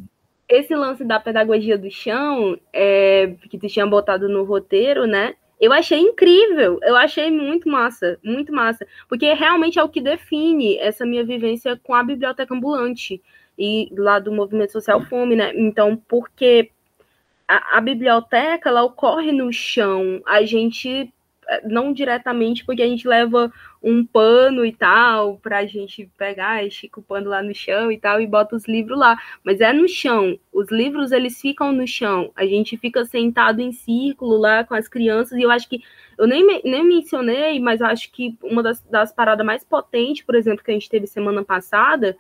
[0.52, 5.34] esse lance da pedagogia do chão, é, que tu tinha botado no roteiro, né?
[5.60, 10.78] Eu achei incrível, eu achei muito massa, muito massa, porque realmente é o que define
[10.78, 13.22] essa minha vivência com a biblioteca ambulante
[13.58, 15.54] e lá do movimento social fome, né?
[15.56, 16.72] Então, porque
[17.48, 21.14] a, a biblioteca ela ocorre no chão, a gente
[21.48, 23.54] eh, não diretamente porque a gente leva
[23.84, 27.98] um pano e tal para a gente pegar, estica o pano lá no chão e
[27.98, 30.38] tal e bota os livros lá, mas é no chão.
[30.54, 32.32] Os livros eles ficam no chão.
[32.36, 35.82] A gente fica sentado em círculo lá com as crianças e eu acho que
[36.18, 40.36] eu nem, nem mencionei, mas eu acho que uma das, das paradas mais potentes, por
[40.36, 42.16] exemplo, que a gente teve semana passada,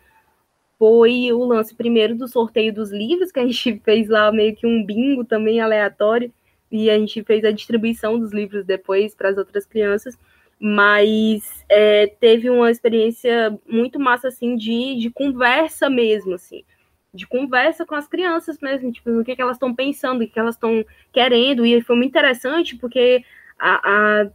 [0.80, 4.65] foi o lance primeiro do sorteio dos livros, que a gente fez lá meio que
[4.65, 6.34] um bingo também aleatório,
[6.72, 10.18] e a gente fez a distribuição dos livros depois para as outras crianças,
[10.64, 16.64] mas é, teve uma experiência muito massa, assim, de, de conversa mesmo, assim,
[17.12, 20.34] de conversa com as crianças mesmo, tipo, no que, que elas estão pensando, o que,
[20.34, 23.26] que elas estão querendo, e foi muito interessante, porque
[23.57, 24.30] a, a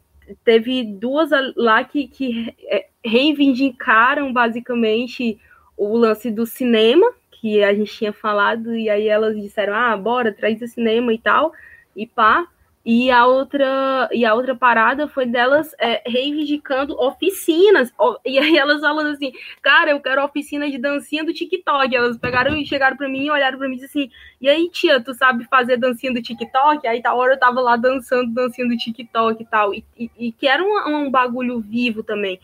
[0.45, 5.39] teve duas lá que, que é, reivindicaram, basicamente,
[5.77, 10.33] o lance do cinema, que a gente tinha falado, e aí elas disseram, ah, bora,
[10.33, 11.53] traz o cinema e tal,
[11.95, 12.49] e pá.
[12.89, 17.93] E a outra, e a outra parada foi delas é, reivindicando oficinas.
[18.25, 21.97] E aí elas falando assim, cara, eu quero oficina de dancinha do TikTok.
[21.97, 25.01] Elas pegaram e chegaram para mim, olharam para mim e disseram assim, e aí, tia,
[25.01, 26.87] tu sabe fazer dancinha do TikTok?
[26.87, 29.75] Aí tal hora eu tava lá dançando dancinha do TikTok e tal.
[29.75, 32.39] E, e, e que era um, um bagulho vivo também,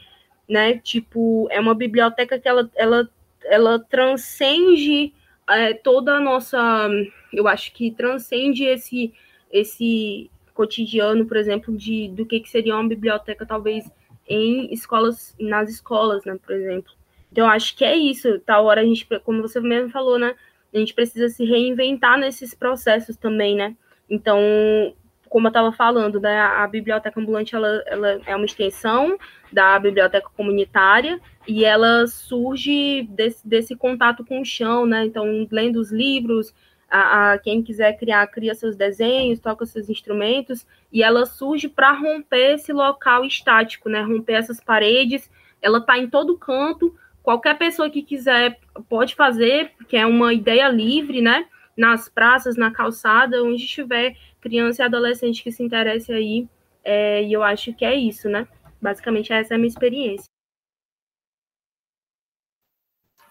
[0.49, 0.77] né?
[0.79, 3.09] Tipo, é uma biblioteca que ela, ela,
[3.45, 5.15] ela transcende
[5.49, 6.91] é, toda a nossa.
[7.33, 9.15] Eu acho que transcende esse
[9.53, 13.91] esse cotidiano, por exemplo, de do que, que seria uma biblioteca, talvez
[14.29, 16.93] em escolas, nas escolas, né, por exemplo.
[17.31, 18.39] Então, acho que é isso.
[18.41, 20.35] Tal hora a gente, como você mesmo falou, né,
[20.73, 23.77] a gente precisa se reinventar nesses processos também, né?
[24.09, 24.39] Então,
[25.29, 29.17] como eu estava falando, né, a biblioteca ambulante ela, ela é uma extensão
[29.51, 35.07] da biblioteca comunitária e ela surge desse, desse contato com o chão, né?
[35.07, 36.55] Então, lendo os livros,
[36.93, 41.91] a, a, quem quiser criar, cria seus desenhos, toca seus instrumentos, e ela surge para
[41.93, 44.03] romper esse local estático, né?
[44.03, 45.31] Romper essas paredes.
[45.63, 46.95] Ela está em todo canto.
[47.23, 51.47] Qualquer pessoa que quiser pode fazer, porque é uma ideia livre, né?
[51.75, 56.47] Nas praças, na calçada, onde estiver criança e adolescente que se interesse aí.
[56.85, 58.47] É, e eu acho que é isso, né?
[58.83, 60.27] Basicamente, essa é a minha experiência.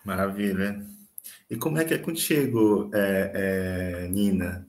[0.04, 0.84] Maravilha.
[1.52, 4.66] E como é que é contigo, é, é, Nina?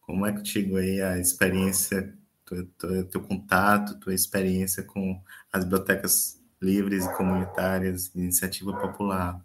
[0.00, 2.12] Como é contigo aí a experiência,
[2.44, 5.22] teu, teu, teu, contato, tua experiência com
[5.52, 9.40] as bibliotecas livres e comunitárias, iniciativa popular?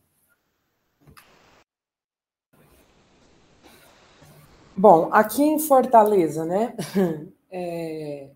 [4.76, 6.76] Bom, aqui em Fortaleza, né?
[7.54, 8.32] É,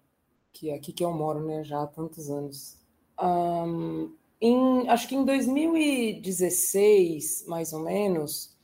[0.52, 1.64] que é aqui que eu moro, né?
[1.64, 2.78] Já há tantos anos.
[3.18, 4.14] Um,
[4.48, 8.56] em, acho que em 2016, mais ou menos,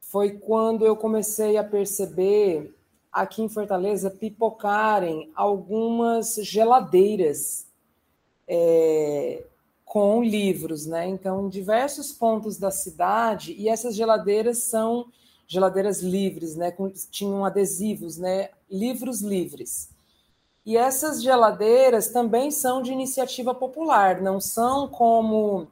[0.00, 2.76] foi quando eu comecei a perceber
[3.10, 7.66] aqui em Fortaleza pipocarem algumas geladeiras
[8.46, 9.42] é,
[9.86, 11.08] com livros, né?
[11.08, 15.06] Então, em diversos pontos da cidade, e essas geladeiras são
[15.46, 16.70] geladeiras livres, né?
[16.70, 18.50] Com, tinham adesivos, né?
[18.70, 19.88] Livros livres.
[20.66, 25.68] E essas geladeiras também são de iniciativa popular, não são como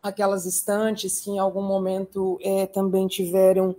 [0.00, 3.74] aquelas estantes que em algum momento é, também tiveram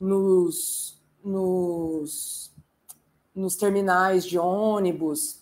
[0.00, 2.52] nos, nos,
[3.32, 5.40] nos terminais de ônibus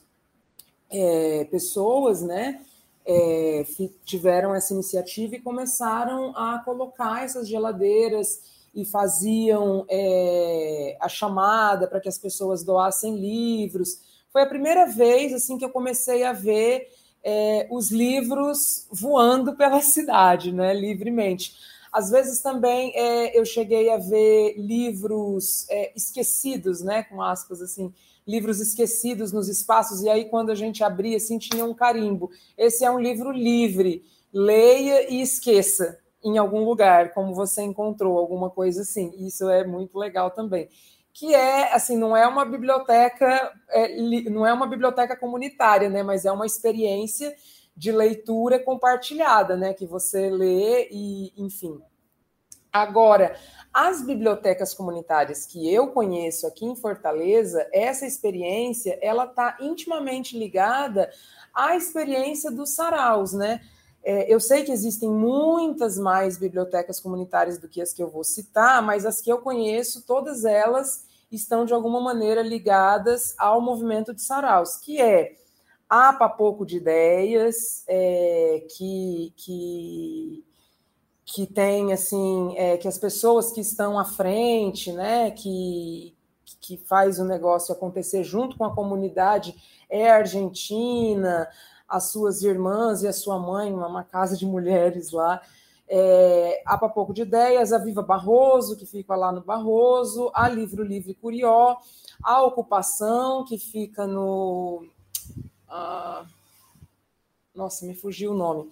[0.91, 2.61] é, pessoas, né?
[3.07, 3.65] É,
[4.05, 8.43] tiveram essa iniciativa e começaram a colocar essas geladeiras
[8.75, 15.33] e faziam é, a chamada para que as pessoas doassem livros foi a primeira vez
[15.33, 16.89] assim que eu comecei a ver
[17.23, 21.55] é, os livros voando pela cidade, né, livremente.
[21.93, 27.93] Às vezes também é, eu cheguei a ver livros é, esquecidos, né, com aspas assim,
[28.27, 32.31] livros esquecidos nos espaços, e aí quando a gente abria, assim, tinha um carimbo.
[32.57, 38.51] Esse é um livro livre, leia e esqueça em algum lugar, como você encontrou, alguma
[38.51, 39.13] coisa assim.
[39.27, 40.69] Isso é muito legal também
[41.13, 44.01] que é assim não é uma biblioteca é,
[44.31, 47.35] não é uma biblioteca comunitária né mas é uma experiência
[47.77, 51.81] de leitura compartilhada né que você lê e enfim.
[52.73, 53.37] Agora
[53.75, 61.11] as bibliotecas comunitárias que eu conheço aqui em Fortaleza essa experiência ela está intimamente ligada
[61.53, 63.61] à experiência dos saraus né
[64.03, 68.25] é, eu sei que existem muitas mais bibliotecas comunitárias do que as que eu vou
[68.25, 74.15] citar, mas as que eu conheço, todas elas estão de alguma maneira ligadas ao movimento
[74.15, 75.37] de Saraus, que é
[75.89, 80.45] a Papoco de Ideias, é, que, que,
[81.25, 86.17] que tem assim, é, que as pessoas que estão à frente, né, que,
[86.61, 89.55] que faz o negócio acontecer junto com a comunidade
[89.89, 91.49] é a Argentina,
[91.91, 95.43] as suas irmãs e a sua mãe, uma, casa de mulheres lá,
[95.89, 100.85] é, a Papoco de Ideias, a Viva Barroso, que fica lá no Barroso, a Livro
[100.85, 101.79] Livre Curió,
[102.23, 104.87] a Ocupação, que fica no.
[105.69, 106.25] Ah,
[107.53, 108.71] nossa, me fugiu o nome.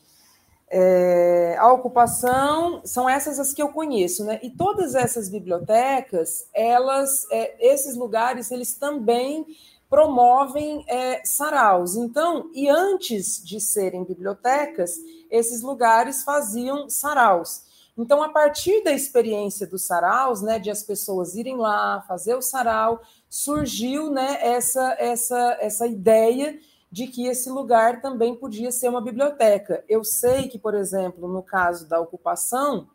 [0.70, 4.38] É, a ocupação são essas as que eu conheço, né?
[4.42, 9.46] E todas essas bibliotecas, elas, é, esses lugares, eles também
[9.88, 11.96] promovem é, saraus.
[11.96, 14.96] Então, e antes de serem bibliotecas,
[15.30, 17.66] esses lugares faziam saraus.
[17.96, 22.42] Então, a partir da experiência dos saraus, né, de as pessoas irem lá fazer o
[22.42, 26.58] sarau, surgiu, né, essa essa essa ideia
[26.92, 29.84] de que esse lugar também podia ser uma biblioteca.
[29.88, 32.88] Eu sei que, por exemplo, no caso da ocupação,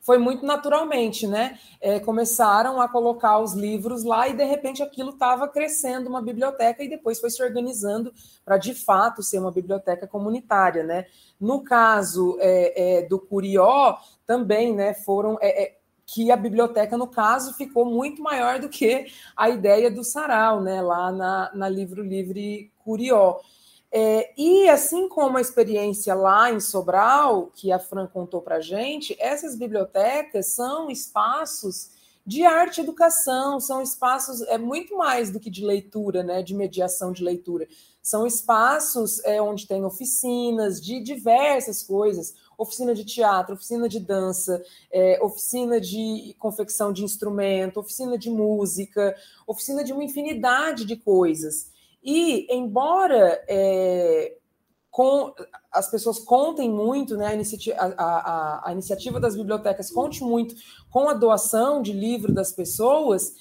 [0.00, 1.58] foi muito naturalmente, né?
[1.80, 6.82] É, começaram a colocar os livros lá e de repente aquilo estava crescendo uma biblioteca
[6.82, 8.12] e depois foi se organizando
[8.44, 11.06] para de fato ser uma biblioteca comunitária, né?
[11.40, 14.92] No caso é, é, do Curió, também, né?
[14.92, 19.06] Foram é, é, que a biblioteca, no caso, ficou muito maior do que
[19.36, 20.80] a ideia do sarau, né?
[20.80, 23.36] Lá na, na Livro Livre Curió.
[23.90, 28.60] É, e assim como a experiência lá em Sobral, que a Fran contou para a
[28.60, 31.90] gente, essas bibliotecas são espaços
[32.26, 36.54] de arte e educação, são espaços, é muito mais do que de leitura, né, de
[36.54, 37.66] mediação de leitura.
[38.02, 44.62] São espaços é, onde tem oficinas de diversas coisas, oficina de teatro, oficina de dança,
[44.92, 49.16] é, oficina de confecção de instrumento, oficina de música,
[49.46, 51.70] oficina de uma infinidade de coisas.
[52.02, 54.36] E, embora é,
[54.90, 55.32] com,
[55.72, 60.54] as pessoas contem muito, né, a, iniciativa, a, a, a, iniciativa das bibliotecas conte muito
[60.90, 63.34] com a doação de livro das pessoas,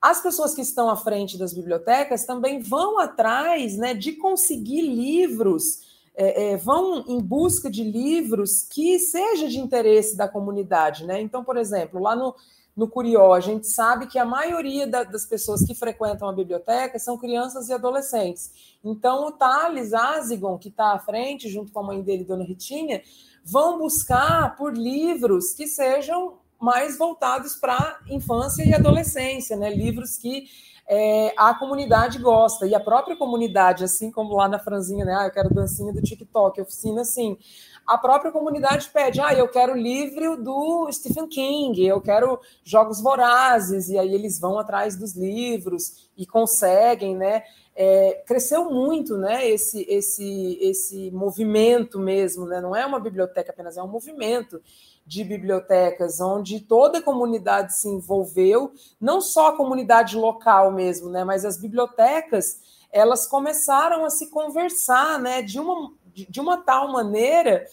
[0.00, 5.80] as pessoas que estão à frente das bibliotecas também vão atrás né, de conseguir livros,
[6.14, 11.04] é, é, vão em busca de livros que seja de interesse da comunidade.
[11.04, 11.20] Né?
[11.20, 12.34] Então, por exemplo, lá no,
[12.76, 16.98] no Curió, a gente sabe que a maioria da, das pessoas que frequentam a biblioteca
[16.98, 18.76] são crianças e adolescentes.
[18.84, 23.02] Então, o Thales Azigon, que está à frente, junto com a mãe dele, Dona Ritinha,
[23.42, 29.70] vão buscar por livros que sejam mais voltados para infância e adolescência, né?
[29.70, 30.46] Livros que
[30.88, 35.16] é, a comunidade gosta, e a própria comunidade, assim como lá na franzinha, né?
[35.18, 37.38] Ah, eu quero dancinha do TikTok, oficina, assim
[37.86, 43.88] a própria comunidade pede: ah, eu quero livro do Stephen King, eu quero jogos vorazes,
[43.88, 47.44] e aí eles vão atrás dos livros e conseguem, né?
[47.78, 49.48] É, cresceu muito, né?
[49.48, 52.60] Esse, esse, esse movimento mesmo, né?
[52.60, 54.60] Não é uma biblioteca apenas, é um movimento
[55.06, 61.22] de bibliotecas onde toda a comunidade se envolveu, não só a comunidade local mesmo, né?
[61.22, 62.58] Mas as bibliotecas
[62.90, 65.42] elas começaram a se conversar, né?
[65.42, 65.92] De uma
[66.24, 67.66] de, uma tal maneira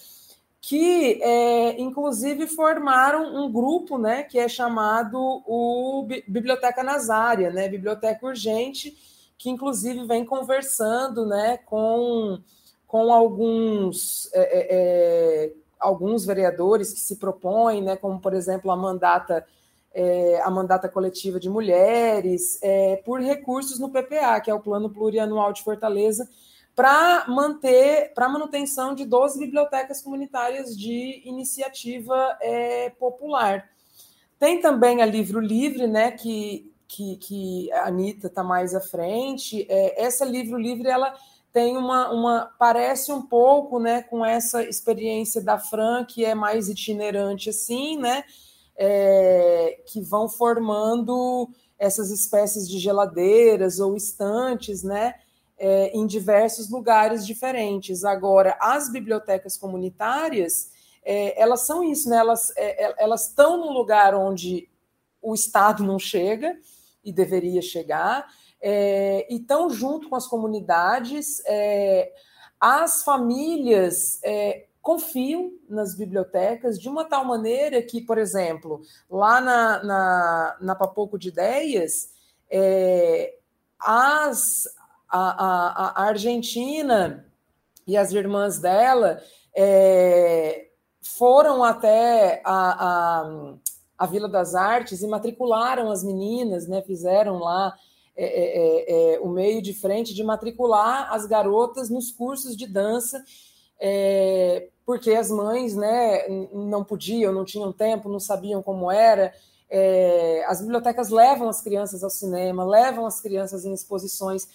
[0.60, 8.26] que, é, inclusive, formaram um grupo né, que é chamado o Biblioteca Nazária, né, Biblioteca
[8.26, 8.98] Urgente,
[9.38, 12.39] que, inclusive, vem conversando né, com,
[12.88, 18.76] com alguns, é, é, é alguns vereadores que se propõem, né, como, por exemplo, a
[18.76, 19.46] mandata,
[19.94, 24.89] é, a mandata coletiva de mulheres, é, por recursos no PPA, que é o Plano
[24.89, 26.28] Plurianual de Fortaleza,
[26.76, 33.69] para manter, para manutenção de 12 bibliotecas comunitárias de iniciativa é, popular.
[34.39, 39.65] Tem também a Livro Livre, né, que, que, que a Anitta está mais à frente.
[39.69, 41.13] É, essa Livro Livre, ela
[41.53, 42.51] tem uma, uma.
[42.57, 48.24] parece um pouco né, com essa experiência da Fran, que é mais itinerante assim, né?
[48.76, 51.47] É, que vão formando
[51.78, 55.13] essas espécies de geladeiras ou estantes, né?
[55.58, 58.04] É, em diversos lugares diferentes.
[58.04, 60.72] Agora, as bibliotecas comunitárias,
[61.04, 62.18] é, elas são isso, né?
[62.18, 64.70] elas é, é elas estão num lugar onde
[65.22, 66.58] o Estado não chega
[67.04, 68.28] e deveria chegar,
[68.62, 71.41] é, e estão junto com as comunidades.
[71.45, 72.12] É,
[72.60, 74.22] as famílias
[74.82, 81.20] confiam nas bibliotecas de uma tal maneira que, por exemplo, lá na, na, na Papoco
[81.20, 82.14] de Ideias,
[83.78, 84.64] as,
[85.14, 87.24] a, a, a Argentina
[87.86, 89.22] e as irmãs dela
[89.55, 90.70] é,
[91.03, 93.53] foram até a, a,
[93.99, 97.76] a, Vila das Artes e matricularam as meninas, né, fizeram lá
[98.16, 102.66] é, é, é, é o meio de frente de matricular as garotas nos cursos de
[102.66, 103.24] dança,
[103.80, 109.32] é, porque as mães né, não podiam, não tinham tempo, não sabiam como era.
[109.76, 114.47] É, as bibliotecas levam as crianças ao cinema, levam as crianças em exposições,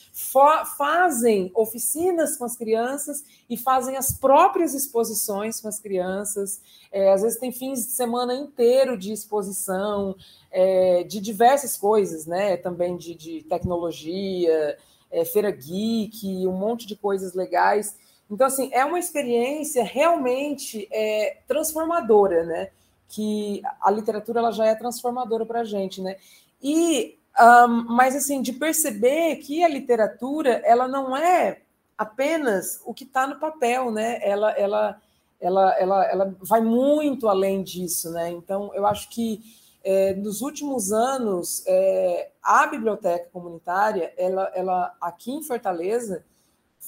[0.76, 6.60] fazem oficinas com as crianças e fazem as próprias exposições com as crianças.
[6.92, 10.14] É, às vezes tem fins de semana inteiro de exposição,
[10.52, 12.56] é, de diversas coisas, né?
[12.56, 14.78] Também de, de tecnologia,
[15.10, 17.96] é, feira geek, um monte de coisas legais.
[18.30, 22.70] Então, assim, é uma experiência realmente é, transformadora, né?
[23.09, 26.16] Que a literatura ela já é transformadora para a gente, né?
[26.62, 31.62] E, um, mas assim, de perceber que a literatura ela não é
[31.96, 34.20] apenas o que está no papel, né?
[34.22, 35.02] Ela, ela,
[35.40, 38.30] ela, ela, ela vai muito além disso, né?
[38.30, 39.40] Então, eu acho que
[39.82, 46.24] é, nos últimos anos é, a biblioteca comunitária, ela, ela aqui em Fortaleza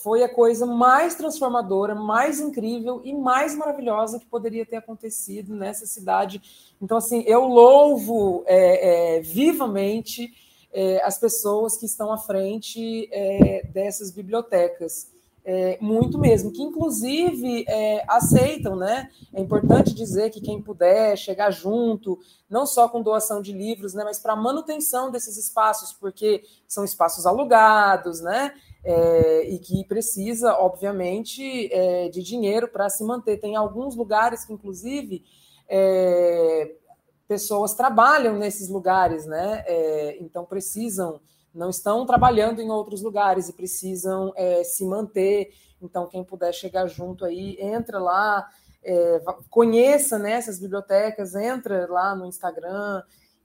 [0.03, 5.85] foi a coisa mais transformadora, mais incrível e mais maravilhosa que poderia ter acontecido nessa
[5.87, 6.41] cidade.
[6.81, 10.33] Então, assim, eu louvo é, é, vivamente
[10.73, 15.11] é, as pessoas que estão à frente é, dessas bibliotecas.
[15.43, 19.11] É, muito mesmo, que inclusive é, aceitam, né?
[19.33, 24.05] É importante dizer que quem puder chegar junto, não só com doação de livros, né,
[24.05, 28.53] mas para manutenção desses espaços, porque são espaços alugados, né?
[28.83, 33.39] É, e que precisa, obviamente, é, de dinheiro para se manter.
[33.39, 35.23] Tem alguns lugares que, inclusive,
[35.69, 36.73] é,
[37.29, 39.63] pessoas trabalham nesses lugares, né?
[39.65, 41.21] É, então precisam,
[41.55, 45.53] não estão trabalhando em outros lugares e precisam é, se manter.
[45.81, 48.49] Então, quem puder chegar junto aí, entra lá,
[48.83, 53.03] é, conheça né, essas bibliotecas, entra lá no Instagram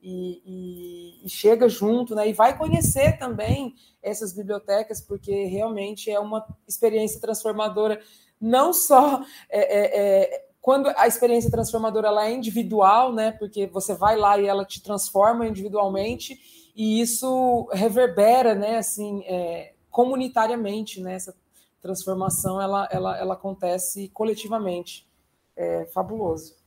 [0.08, 2.30] e, e, e, chega junto, né?
[2.30, 8.00] E vai conhecer também essas bibliotecas, porque realmente é uma experiência transformadora,
[8.40, 13.32] não só é, é, é quando a experiência transformadora ela é individual, né?
[13.32, 16.40] Porque você vai lá e ela te transforma individualmente
[16.76, 18.78] e isso reverbera, né?
[18.78, 21.16] Assim, é, comunitariamente, né?
[21.16, 21.36] Essa
[21.82, 25.08] transformação ela, ela, ela acontece coletivamente.
[25.56, 26.65] É fabuloso.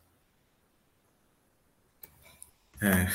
[2.81, 3.09] É.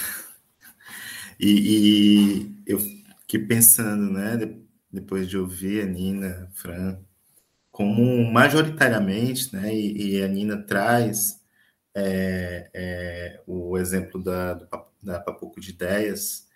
[1.40, 4.38] E, e eu fiquei pensando, né?
[4.92, 7.00] Depois de ouvir a Nina, Fran,
[7.72, 11.42] como majoritariamente, né, e, e a Nina traz
[11.96, 14.54] é, é, o exemplo da,
[15.02, 16.48] da Papuco de Ideias,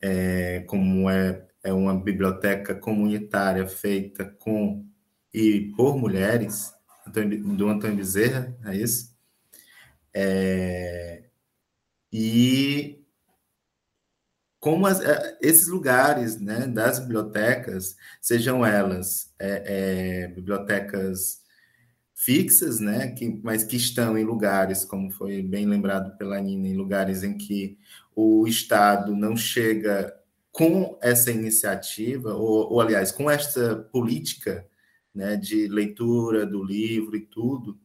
[0.00, 4.86] é, como é, é uma biblioteca comunitária feita com
[5.34, 6.72] e por mulheres,
[7.56, 9.14] do Antônio Bezerra, é isso?
[10.14, 11.27] É,
[12.12, 13.04] e
[14.60, 21.40] como as, eh, esses lugares né, das bibliotecas, sejam elas é, é, bibliotecas
[22.14, 26.76] fixas, né, que, mas que estão em lugares, como foi bem lembrado pela Nina, em
[26.76, 27.78] lugares em que
[28.14, 30.12] o Estado não chega
[30.50, 34.66] com essa iniciativa, ou, ou aliás, com esta política
[35.14, 37.78] né, de leitura do livro e tudo,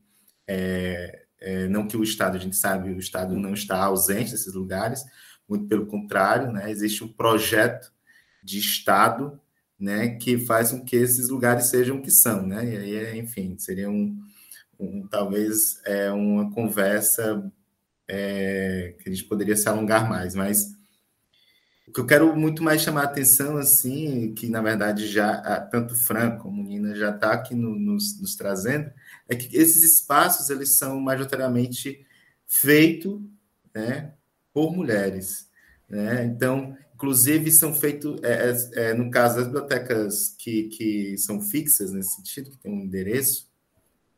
[0.47, 4.53] é, é, não que o Estado, a gente sabe, o Estado não está ausente desses
[4.53, 5.03] lugares,
[5.47, 6.71] muito pelo contrário, né?
[6.71, 7.91] existe um projeto
[8.41, 9.39] de Estado
[9.77, 12.47] né, que faz com que esses lugares sejam o que são.
[12.47, 12.65] Né?
[12.65, 14.17] E aí, enfim, seria um,
[14.79, 17.51] um talvez é, uma conversa
[18.07, 20.73] é, que a gente poderia se alongar mais, mas
[21.93, 25.95] o que eu quero muito mais chamar a atenção, assim, que na verdade já tanto
[25.95, 28.91] Fran como Nina já está aqui no, nos, nos, trazendo,
[29.29, 32.03] é que esses espaços eles são majoritariamente
[32.47, 33.21] feitos
[33.75, 34.11] né,
[34.51, 35.47] por mulheres.
[35.87, 36.25] Né?
[36.25, 41.91] Então, inclusive, são feitos, é, é, é, no caso das bibliotecas que, que são fixas
[41.91, 43.47] nesse sentido, que tem um endereço,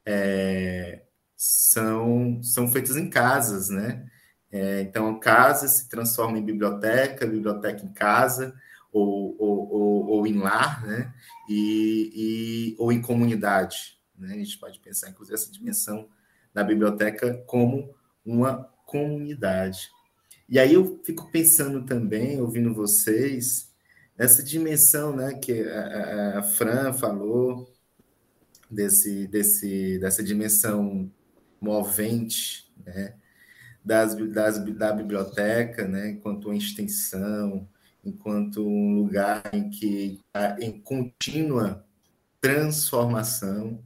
[0.05, 1.01] é,
[1.35, 4.09] são, são feitas em casas, né?
[4.57, 8.55] É, então, casa se transforma em biblioteca, biblioteca em casa,
[8.89, 11.13] ou, ou, ou, ou em lar, né?
[11.49, 13.99] E, e, ou em comunidade.
[14.17, 14.33] Né?
[14.33, 16.07] A gente pode pensar, inclusive, essa dimensão
[16.53, 17.93] da biblioteca como
[18.25, 19.89] uma comunidade.
[20.47, 23.69] E aí eu fico pensando também, ouvindo vocês,
[24.17, 27.69] nessa dimensão né, que a, a Fran falou,
[28.71, 31.11] desse, desse, dessa dimensão
[31.59, 33.15] movente né,
[33.85, 37.69] das, das, da biblioteca, né, enquanto uma extensão,
[38.03, 41.85] enquanto um lugar em que está em contínua
[42.41, 43.79] transformação,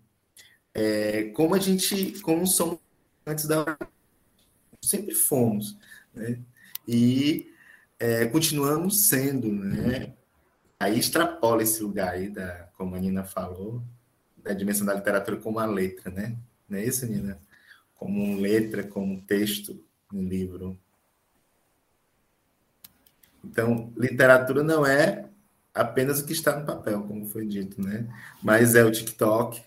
[0.74, 2.80] é, como a gente, como somos
[3.26, 3.78] antes da
[4.82, 5.78] sempre fomos,
[6.14, 6.40] né?
[6.88, 7.54] E
[8.00, 10.14] é, continuamos sendo, né?
[10.80, 13.84] Aí extrapola esse lugar aí, da, como a Nina falou,
[14.38, 16.38] da dimensão da literatura como a letra, né?
[16.68, 17.40] Não é isso, Nina?
[17.96, 20.78] Como letra, como texto no livro.
[23.44, 25.30] Então, literatura não é
[25.74, 28.08] apenas o que está no papel, como foi dito, né?
[28.44, 29.62] Mas é o TikTok,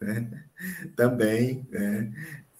[0.00, 0.44] né?
[0.94, 2.12] também, né?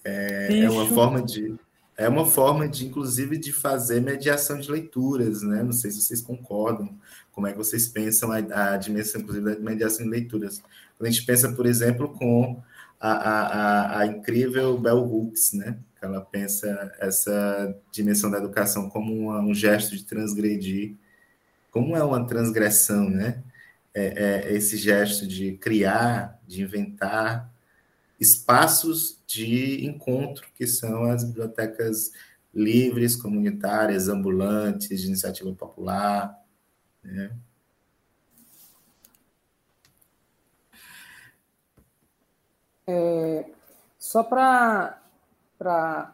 [0.03, 1.55] É, é, uma forma de
[1.97, 5.63] é uma forma de, inclusive, de fazer mediação de leituras, né?
[5.63, 6.95] Não sei se vocês concordam,
[7.31, 8.37] como é que vocês pensam a,
[8.73, 10.61] a dimensão, inclusive, da mediação de leituras.
[10.95, 12.61] Quando a gente pensa, por exemplo, com
[12.99, 15.79] a, a, a, incrível Bell Hooks, né?
[16.01, 20.95] Ela pensa essa dimensão da educação como uma, um gesto de transgredir,
[21.71, 23.43] como é uma transgressão, né?
[23.93, 27.51] É, é esse gesto de criar, de inventar
[28.19, 32.11] espaços de encontro, que são as bibliotecas
[32.53, 36.35] livres, comunitárias, ambulantes, de iniciativa popular.
[37.03, 37.31] Né?
[42.87, 43.45] É,
[43.99, 45.01] só para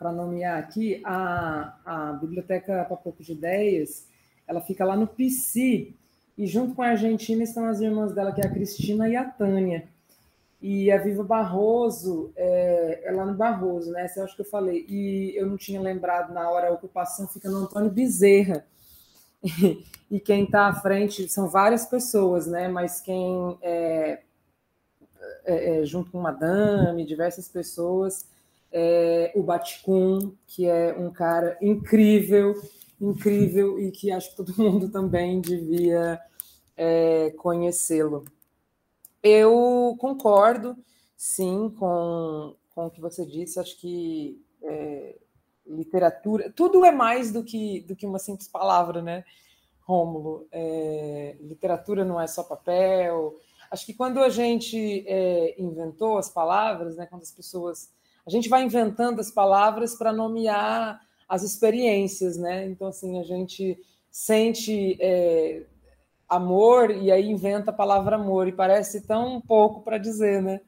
[0.02, 4.08] nomear aqui, a, a Biblioteca Papoco de Ideias,
[4.48, 5.94] ela fica lá no PC,
[6.38, 9.24] e junto com a Argentina estão as irmãs dela, que é a Cristina e a
[9.24, 9.88] Tânia.
[10.62, 14.06] E a Viva Barroso é, é lá no Barroso, né?
[14.06, 14.86] Essa eu acho que eu falei.
[14.88, 18.66] E eu não tinha lembrado na hora a ocupação, fica no Antônio Bezerra.
[19.44, 22.68] E, e quem está à frente são várias pessoas, né?
[22.68, 24.22] Mas quem é,
[25.46, 28.26] é, é junto com Madame, diversas pessoas,
[28.74, 32.60] é o Baticum, que é um cara incrível,
[33.00, 36.20] incrível e que acho que todo mundo também devia
[36.76, 38.26] é, conhecê-lo.
[39.22, 40.76] Eu concordo,
[41.16, 43.60] sim, com, com o que você disse.
[43.60, 45.16] Acho que é,
[45.66, 49.24] literatura, tudo é mais do que, do que uma simples palavra, né,
[49.82, 50.48] Rômulo?
[50.52, 53.40] É, literatura não é só papel.
[53.72, 57.92] Acho que quando a gente é, inventou as palavras, né, quando as pessoas.
[58.26, 62.66] A gente vai inventando as palavras para nomear as experiências, né?
[62.66, 63.78] Então, assim, a gente
[64.10, 65.64] sente é,
[66.30, 70.62] amor e aí inventa a palavra amor, e parece tão pouco para dizer, né?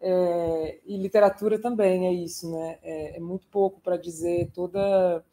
[0.00, 2.78] É, e literatura também é isso, né?
[2.82, 5.24] É, é muito pouco para dizer toda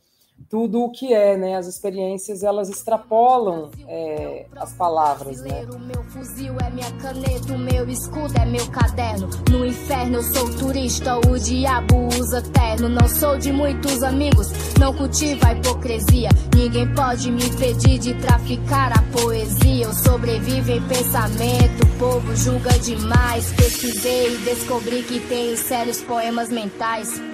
[0.49, 1.55] tudo o que é, né?
[1.55, 5.65] As experiências elas extrapolam é, as palavras, né?
[5.79, 9.29] Meu fuzil é minha caneta, o meu escudo é meu caderno.
[9.49, 12.89] No inferno eu sou turista, o diabo usa terno.
[12.89, 14.47] Não sou de muitos amigos,
[14.79, 16.29] não cultivo a hipocrisia.
[16.55, 19.85] Ninguém pode me impedir de traficar a poesia.
[19.85, 23.51] Eu sobrevivo em pensamento, o povo julga demais.
[23.53, 27.30] Pesquisei e descobri que tenho sérios poemas mentais.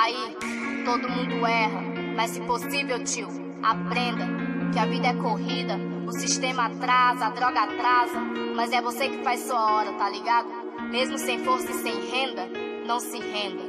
[0.00, 0.36] Aí,
[0.84, 1.82] todo mundo erra,
[2.14, 3.26] mas se possível, tio,
[3.60, 4.24] aprenda
[4.72, 5.74] que a vida é corrida,
[6.06, 8.20] o sistema atrasa, a droga atrasa,
[8.54, 10.46] mas é você que faz sua hora, tá ligado?
[10.92, 12.46] Mesmo sem força e sem renda,
[12.86, 13.64] não se renda.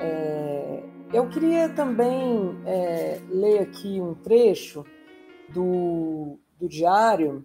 [0.00, 4.84] É, eu queria também é, ler aqui um trecho
[5.48, 7.42] do, do diário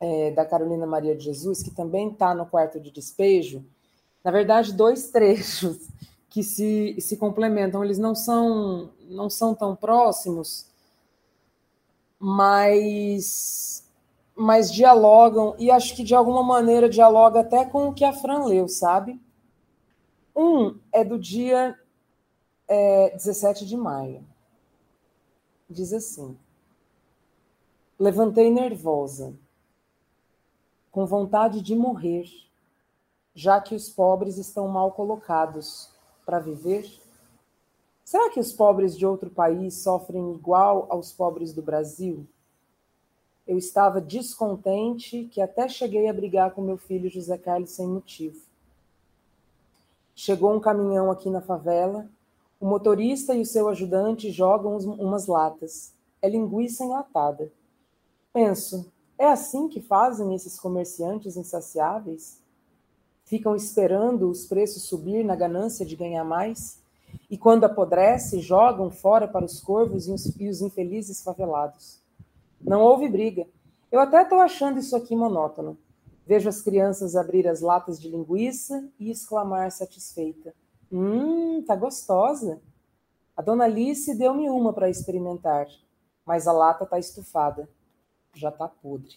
[0.00, 3.62] é, da Carolina Maria de Jesus, que também está no quarto de despejo,
[4.24, 5.86] na verdade, dois trechos
[6.30, 7.84] que se, se complementam.
[7.84, 10.66] Eles não são, não são tão próximos,
[12.18, 13.88] mas,
[14.34, 18.46] mas dialogam, e acho que de alguma maneira dialoga até com o que a Fran
[18.46, 19.20] leu, sabe?
[20.34, 21.78] Um é do dia
[22.66, 24.26] é, 17 de maio.
[25.70, 26.36] Diz assim:
[27.98, 29.34] Levantei nervosa,
[30.90, 32.43] com vontade de morrer
[33.34, 35.90] já que os pobres estão mal colocados
[36.24, 36.88] para viver?
[38.04, 42.26] Será que os pobres de outro país sofrem igual aos pobres do Brasil?
[43.46, 48.40] Eu estava descontente que até cheguei a brigar com meu filho José Carlos sem motivo.
[50.14, 52.08] Chegou um caminhão aqui na favela,
[52.60, 55.92] o motorista e o seu ajudante jogam umas latas.
[56.22, 57.52] É linguiça enlatada.
[58.32, 62.43] Penso, é assim que fazem esses comerciantes insaciáveis?
[63.24, 66.82] Ficam esperando os preços subir na ganância de ganhar mais,
[67.30, 72.00] e quando apodrece, jogam fora para os corvos e os, e os infelizes favelados.
[72.60, 73.46] Não houve briga.
[73.90, 75.78] Eu até estou achando isso aqui monótono.
[76.26, 80.54] Vejo as crianças abrir as latas de linguiça e exclamar satisfeita:
[80.90, 82.60] Hum, tá gostosa.
[83.36, 85.66] A dona Alice deu-me uma para experimentar,
[86.24, 87.68] mas a lata tá estufada.
[88.34, 89.16] Já tá podre.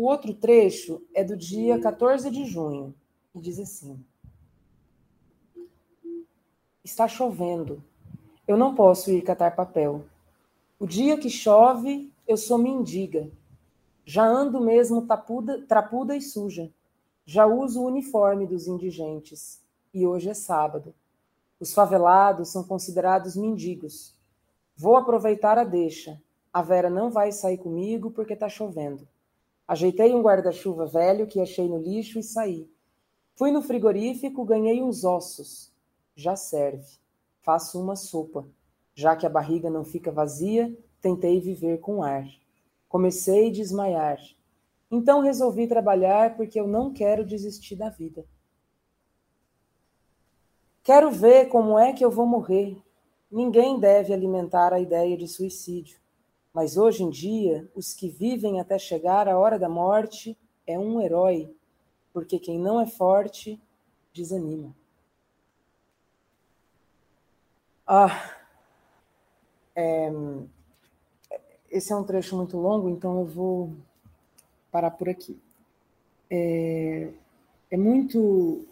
[0.00, 2.94] O outro trecho é do dia 14 de junho
[3.34, 4.02] e diz assim:
[6.82, 7.84] Está chovendo.
[8.48, 10.06] Eu não posso ir catar papel.
[10.78, 13.30] O dia que chove, eu sou mendiga.
[14.02, 16.72] Já ando mesmo tapuda, trapuda e suja.
[17.26, 19.62] Já uso o uniforme dos indigentes.
[19.92, 20.94] E hoje é sábado.
[21.60, 24.14] Os favelados são considerados mendigos.
[24.74, 26.18] Vou aproveitar a deixa.
[26.50, 29.06] A Vera não vai sair comigo porque está chovendo.
[29.70, 32.68] Ajeitei um guarda-chuva velho que achei no lixo e saí.
[33.36, 35.72] Fui no frigorífico, ganhei uns ossos.
[36.16, 36.98] Já serve.
[37.40, 38.48] Faço uma sopa.
[38.96, 42.26] Já que a barriga não fica vazia, tentei viver com ar.
[42.88, 44.18] Comecei a desmaiar.
[44.90, 48.26] Então resolvi trabalhar porque eu não quero desistir da vida.
[50.82, 52.76] Quero ver como é que eu vou morrer.
[53.30, 55.99] Ninguém deve alimentar a ideia de suicídio.
[56.52, 60.36] Mas hoje em dia, os que vivem até chegar à hora da morte
[60.66, 61.54] é um herói,
[62.12, 63.60] porque quem não é forte
[64.12, 64.74] desanima.
[67.86, 68.36] Ah,
[69.74, 70.12] é,
[71.70, 73.72] esse é um trecho muito longo, então eu vou
[74.70, 75.40] parar por aqui.
[76.28, 77.12] É,
[77.70, 78.66] é muito,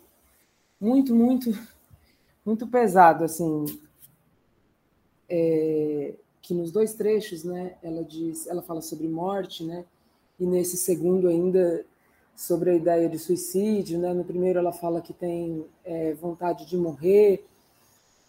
[0.81, 1.51] muito, muito,
[2.45, 3.65] muito pesado, assim,
[5.29, 6.15] é,
[6.49, 9.85] que nos dois trechos, né, ela diz, ela fala sobre morte, né,
[10.41, 11.85] e nesse segundo ainda
[12.35, 16.75] sobre a ideia de suicídio, né, no primeiro ela fala que tem é, vontade de
[16.75, 17.47] morrer,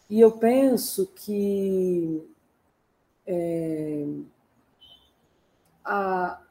[0.09, 2.21] e eu penso que
[3.25, 4.05] é,
[5.85, 6.41] a,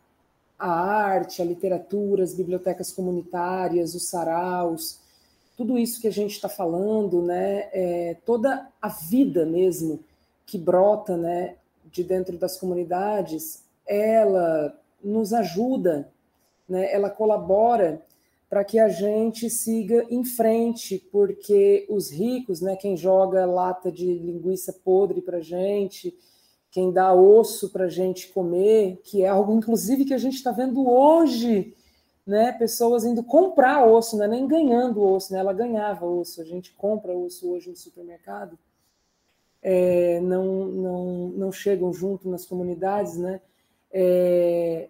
[0.59, 5.01] a arte, a literatura, as bibliotecas comunitárias, os saraus,
[5.55, 10.03] tudo isso que a gente está falando, né, é, toda a vida mesmo
[10.49, 14.75] que brota né, de dentro das comunidades, ela
[15.05, 16.11] nos ajuda,
[16.67, 18.03] né, ela colabora
[18.49, 24.07] para que a gente siga em frente, porque os ricos, né, quem joga lata de
[24.07, 26.17] linguiça podre para gente,
[26.71, 30.89] quem dá osso para gente comer, que é algo, inclusive, que a gente está vendo
[30.89, 31.75] hoje,
[32.27, 36.45] né, pessoas indo comprar osso, não é nem ganhando osso, né, ela ganhava osso, a
[36.45, 38.59] gente compra osso hoje no supermercado,
[39.71, 43.39] é, não, não, não chegam junto nas comunidades, né,
[43.93, 44.89] é,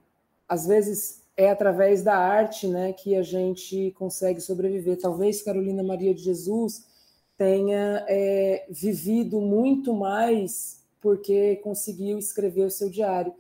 [0.49, 4.97] às vezes é através da arte né, que a gente consegue sobreviver.
[4.97, 6.87] Talvez Carolina Maria de Jesus
[7.37, 13.35] tenha é, vivido muito mais porque conseguiu escrever o seu diário.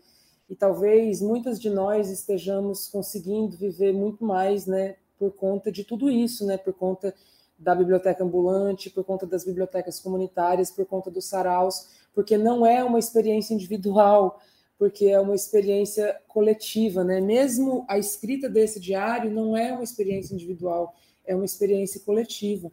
[0.50, 6.10] E talvez muitas de nós estejamos conseguindo viver muito mais né, por conta de tudo
[6.10, 7.14] isso, né, por conta
[7.58, 12.84] da biblioteca ambulante, por conta das bibliotecas comunitárias, por conta dos saraus, porque não é
[12.84, 14.40] uma experiência individual,
[14.78, 17.20] porque é uma experiência coletiva, né?
[17.20, 20.94] Mesmo a escrita desse diário não é uma experiência individual,
[21.26, 22.70] é uma experiência coletiva.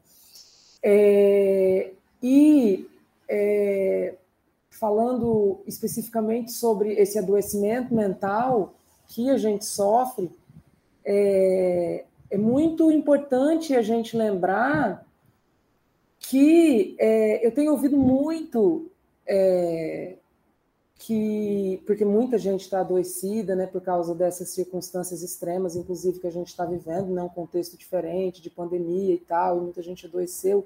[0.84, 2.88] É, e
[3.28, 4.14] é,
[4.70, 8.76] falando especificamente sobre esse adoecimento mental
[9.08, 10.30] que a gente sofre,
[11.04, 15.06] é, é muito importante a gente lembrar
[16.20, 18.90] que é, eu tenho ouvido muito
[19.28, 20.16] é,
[20.98, 26.32] que porque muita gente está adoecida, né, por causa dessas circunstâncias extremas, inclusive que a
[26.32, 30.66] gente está vivendo, né, um contexto diferente de pandemia e tal, e muita gente adoeceu.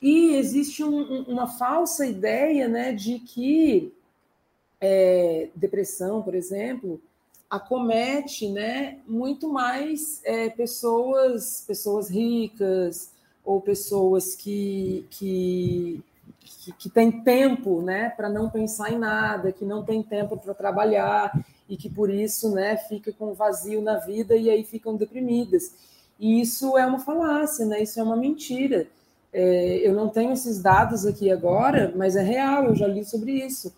[0.00, 3.92] E existe um, uma falsa ideia, né, de que
[4.80, 7.00] é, depressão, por exemplo,
[7.50, 13.10] acomete, né, muito mais é, pessoas, pessoas ricas
[13.44, 16.02] ou pessoas que, que
[16.60, 20.54] que, que tem tempo né, para não pensar em nada, que não tem tempo para
[20.54, 21.32] trabalhar
[21.68, 25.72] e que por isso né, fica com vazio na vida e aí ficam deprimidas.
[26.18, 27.82] E isso é uma falácia, né?
[27.82, 28.86] isso é uma mentira.
[29.32, 33.32] É, eu não tenho esses dados aqui agora, mas é real, eu já li sobre
[33.32, 33.72] isso.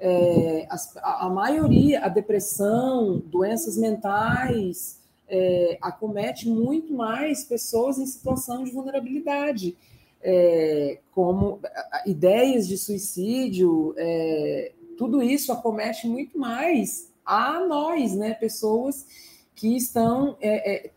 [0.00, 8.64] É, a, a, maioria, a depressão, doenças mentais, é, acomete muito mais pessoas em situação
[8.64, 9.76] de vulnerabilidade
[10.22, 11.60] é, como
[12.06, 19.06] ideias de suicídio, é, tudo isso acomete muito mais a nós, né, pessoas
[19.54, 20.90] que estão é, é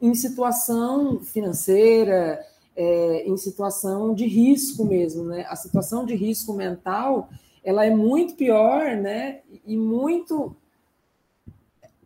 [0.00, 2.40] em situação financeira,
[2.76, 5.44] em situação de risco mesmo, né?
[5.48, 7.28] A situação de risco mental,
[7.64, 9.40] ela é muito pior, né?
[9.66, 10.56] E muito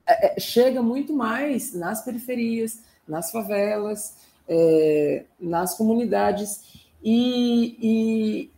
[0.07, 4.17] é, chega muito mais nas periferias, nas favelas,
[4.49, 6.87] é, nas comunidades.
[7.03, 8.51] E, e,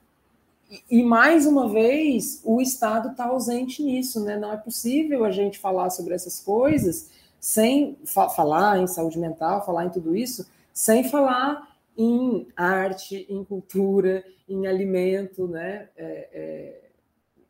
[0.90, 4.36] e, mais uma vez, o Estado está ausente nisso, né?
[4.36, 9.64] Não é possível a gente falar sobre essas coisas sem fa falar em saúde mental,
[9.64, 15.88] falar em tudo isso, sem falar em arte, em cultura, em alimento, né?
[15.96, 16.87] É, é,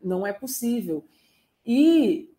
[0.02, 1.04] não é possível.
[1.66, 2.30] E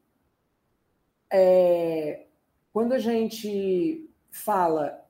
[1.32, 2.26] é,
[2.74, 5.06] quando a gente fala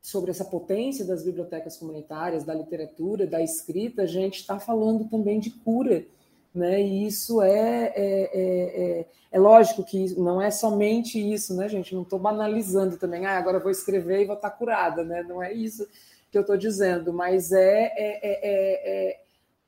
[0.00, 5.38] sobre essa potência das bibliotecas comunitárias, da literatura, da escrita, a gente está falando também
[5.38, 6.04] de cura,
[6.52, 6.82] né?
[6.82, 11.94] E isso é, é, é, é, é lógico que não é somente isso, né, gente?
[11.94, 15.22] Não estou banalizando também, ah, agora vou escrever e vou estar tá curada, né?
[15.22, 15.86] Não é isso
[16.30, 19.20] que eu estou dizendo, mas é, é,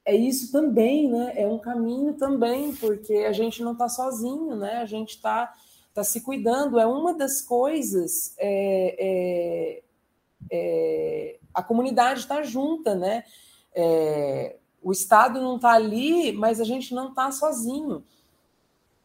[0.05, 1.33] é, isso também, né?
[1.37, 4.77] É um caminho também, porque a gente não está sozinho, né?
[4.77, 5.55] A gente está
[5.95, 6.79] tá se cuidando.
[6.79, 9.83] É uma das coisas é, é,
[10.51, 13.25] é, a comunidade está junta, né?
[13.75, 18.05] É, o Estado não está ali, mas a gente não está sozinho.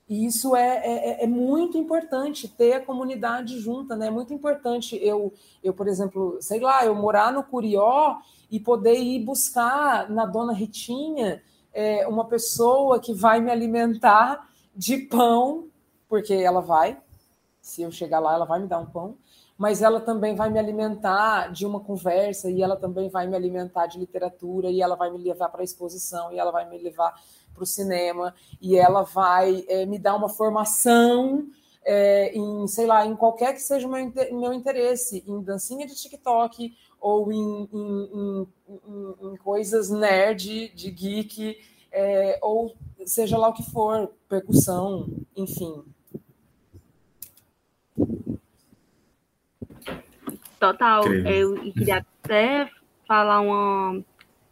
[0.10, 4.08] E isso é, é, é, é, muito importante ter a comunidade junta, né?
[4.08, 5.32] É muito importante eu,
[5.64, 8.18] eu, por exemplo, sei lá, eu morar no Curió
[8.50, 11.42] e poder ir buscar na Dona Ritinha
[11.74, 15.68] é, uma pessoa que vai me alimentar de pão,
[16.08, 16.98] porque ela vai,
[17.62, 19.18] se eu chegar lá, ela vai me dar um pão,
[19.58, 23.88] mas ela também vai me alimentar de uma conversa, e ela também vai me alimentar
[23.88, 27.14] de literatura, e ela vai me levar para a exposição, e ela vai me levar
[27.54, 31.48] para o cinema, e ela vai é, me dar uma formação
[31.84, 35.96] é, em, sei lá, em qualquer que seja o meu, meu interesse, em dancinha de
[35.96, 41.58] TikTok, ou em, em, em, em coisas nerd, de geek,
[41.92, 42.76] é, ou
[43.06, 45.84] seja lá o que for, percussão, enfim.
[50.60, 51.06] Total.
[51.08, 52.70] Eu queria até
[53.08, 54.04] falar uma.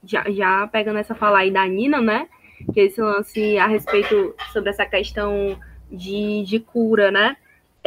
[0.03, 2.29] Já, já pegando essa fala aí da Nina, né?
[2.73, 5.59] Que esse lance a respeito sobre essa questão
[5.91, 7.35] de, de cura, né?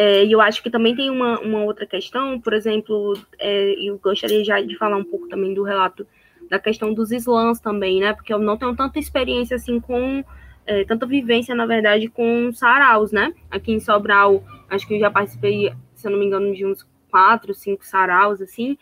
[0.02, 3.98] É, e eu acho que também tem uma, uma outra questão, por exemplo, é, eu
[3.98, 6.06] gostaria já de falar um pouco também do relato
[6.48, 8.14] da questão dos slams também, né?
[8.14, 10.24] Porque eu não tenho tanta experiência assim com
[10.64, 13.34] é, tanta vivência, na verdade, com saraus, né?
[13.50, 16.88] Aqui em Sobral, acho que eu já participei, se eu não me engano, de uns
[17.10, 18.78] quatro, cinco saraus, assim,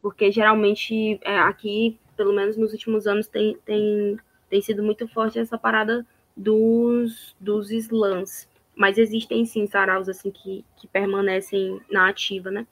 [0.00, 4.16] porque geralmente é, aqui, pelo menos nos últimos anos, tem, tem,
[4.48, 8.48] tem sido muito forte essa parada dos, dos slams.
[8.76, 12.66] Mas existem sim saraus assim que, que permanecem na ativa, né?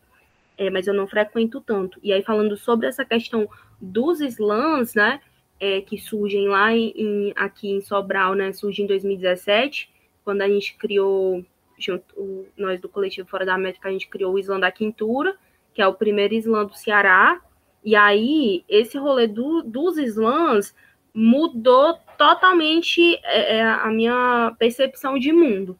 [0.59, 1.99] É, mas eu não frequento tanto.
[2.03, 3.49] E aí, falando sobre essa questão
[3.81, 5.21] dos slams, né?
[5.59, 8.53] É, que surgem lá em, em, aqui em Sobral, né?
[8.53, 9.91] Surge em 2017,
[10.25, 11.45] quando a gente criou,
[11.79, 15.37] junto, nós do Coletivo Fora da América, a gente criou o Slam da Quintura,
[15.73, 17.41] que é o primeiro slam do Ceará.
[17.85, 20.75] E aí, esse rolê do, dos slams
[21.15, 25.79] mudou totalmente é, é a minha percepção de mundo.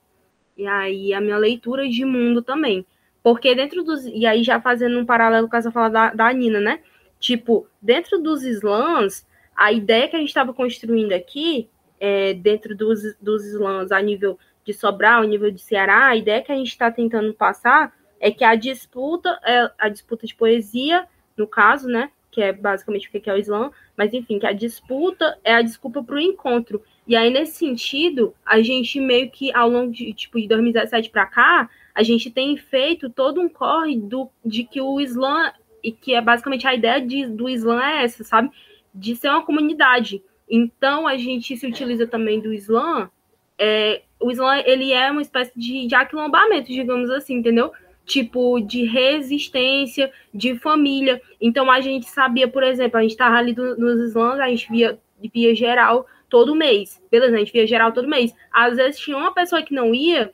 [0.63, 2.87] E aí a minha leitura de mundo também.
[3.21, 4.05] Porque dentro dos.
[4.07, 6.81] E aí, já fazendo um paralelo com essa fala da, da Nina, né?
[7.19, 13.15] Tipo, dentro dos slams, a ideia que a gente estava construindo aqui, é, dentro dos,
[13.21, 16.69] dos slams a nível de Sobral, a nível de Ceará, a ideia que a gente
[16.69, 21.07] está tentando passar é que a disputa, é, a disputa de poesia,
[21.37, 22.11] no caso, né?
[22.31, 25.63] Que é basicamente o que é o slam, mas enfim, que a disputa é a
[25.63, 26.83] desculpa para o encontro.
[27.07, 31.27] E aí, nesse sentido, a gente meio que, ao longo de, tipo, de 2017 para
[31.27, 36.15] cá, a gente tem feito todo um corre do, de que o Islã, e que
[36.15, 38.51] é basicamente a ideia de, do Islã é essa, sabe?
[38.95, 40.23] De ser uma comunidade.
[40.49, 43.11] Então, a gente se utiliza também do Islã.
[43.59, 47.73] É, o Islã, ele é uma espécie de, de aquilombamento, digamos assim, entendeu?
[48.07, 51.21] Tipo, de resistência, de família.
[51.41, 54.71] Então, a gente sabia, por exemplo, a gente estava ali do, nos Islãs, a gente
[54.71, 54.99] via,
[55.33, 56.99] via geral todo mês.
[57.11, 58.35] Beleza, a gente via geral todo mês.
[58.51, 60.33] Às vezes tinha uma pessoa que não ia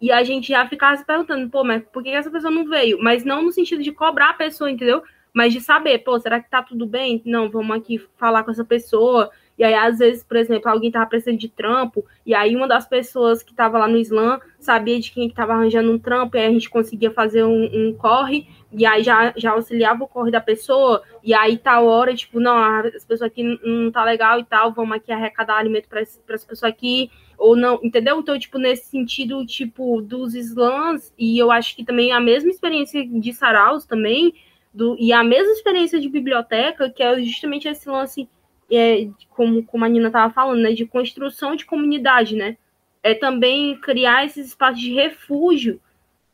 [0.00, 3.02] e a gente já ficava se perguntando, pô, mas por que essa pessoa não veio?
[3.02, 5.02] Mas não no sentido de cobrar a pessoa, entendeu?
[5.34, 7.20] Mas de saber, pô, será que tá tudo bem?
[7.26, 9.28] Não, vamos aqui falar com essa pessoa.
[9.60, 12.88] E aí, às vezes, por exemplo, alguém tava precisando de trampo, e aí uma das
[12.88, 16.40] pessoas que tava lá no slam sabia de quem que tava arranjando um trampo, e
[16.40, 20.30] aí a gente conseguia fazer um, um corre, e aí já, já auxiliava o corre
[20.30, 24.44] da pessoa, e aí tal hora, tipo, não, as pessoas aqui não tá legal e
[24.46, 28.18] tal, vamos aqui arrecadar alimento para as pessoas aqui, ou não, entendeu?
[28.18, 33.06] Então, tipo, nesse sentido, tipo, dos slams, e eu acho que também a mesma experiência
[33.06, 34.32] de saraus também,
[34.72, 38.26] do, e a mesma experiência de biblioteca, que é justamente esse lance
[38.70, 42.56] é, como, como a Nina estava falando, né, de construção de comunidade, né?
[43.02, 45.80] É também criar esses espaços de refúgio,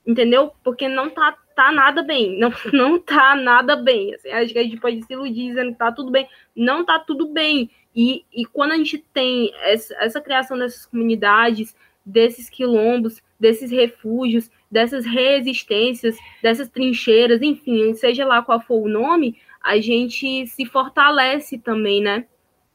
[0.07, 0.53] entendeu?
[0.63, 4.15] Porque não tá, tá nada bem, não, não tá nada bem.
[4.15, 6.29] Assim, acho que a gente pode se iludir dizendo que tá tudo bem.
[6.55, 7.71] Não tá tudo bem.
[7.95, 11.75] E, e quando a gente tem essa, essa criação dessas comunidades,
[12.05, 19.37] desses quilombos, desses refúgios, dessas resistências, dessas trincheiras, enfim, seja lá qual for o nome,
[19.67, 22.25] a gente se fortalece também, né?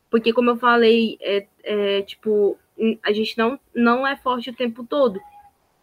[0.10, 2.60] Porque, como eu falei, é, é, tipo,
[3.02, 5.18] a gente não, não é forte o tempo todo.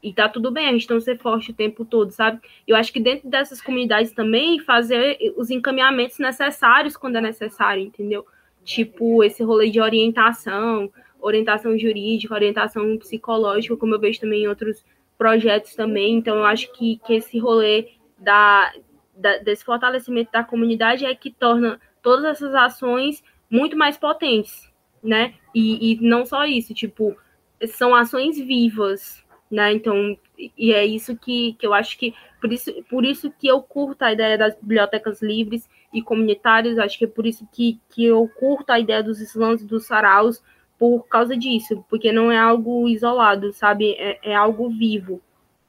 [0.03, 2.43] E tá tudo bem a gente não ser forte o tempo todo, sabe?
[2.67, 8.27] Eu acho que dentro dessas comunidades também fazer os encaminhamentos necessários quando é necessário, entendeu?
[8.63, 14.85] Tipo, esse rolê de orientação, orientação jurídica, orientação psicológica, como eu vejo também em outros
[15.17, 16.17] projetos também.
[16.17, 18.71] Então, eu acho que, que esse rolê da,
[19.19, 24.71] da, desse fortalecimento da comunidade é que torna todas essas ações muito mais potentes,
[25.03, 25.35] né?
[25.55, 27.17] E, e não só isso, tipo,
[27.67, 29.73] são ações vivas, né?
[29.73, 30.17] Então,
[30.57, 34.03] e é isso que, que eu acho que por isso, por isso que eu curto
[34.03, 38.29] a ideia das bibliotecas livres e comunitárias, acho que é por isso que, que eu
[38.39, 40.43] curto a ideia dos slams e dos saraus,
[40.79, 43.95] por causa disso, porque não é algo isolado, sabe?
[43.95, 45.21] É, é algo vivo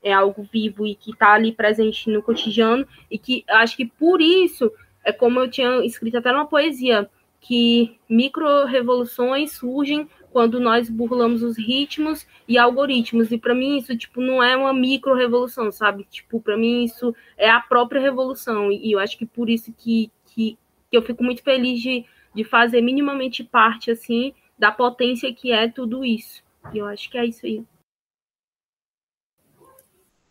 [0.02, 4.22] é algo vivo e que está ali presente no cotidiano e que acho que por
[4.22, 4.72] isso
[5.04, 7.10] é como eu tinha escrito até numa poesia
[7.42, 13.32] que micro revoluções surgem quando nós burlamos os ritmos e algoritmos.
[13.32, 16.06] E para mim isso tipo não é uma micro revolução, sabe?
[16.10, 18.72] Tipo, para mim isso é a própria revolução.
[18.72, 20.58] E eu acho que por isso que, que,
[20.90, 25.68] que eu fico muito feliz de, de fazer minimamente parte assim da potência que é
[25.68, 26.44] tudo isso.
[26.74, 27.64] E eu acho que é isso aí.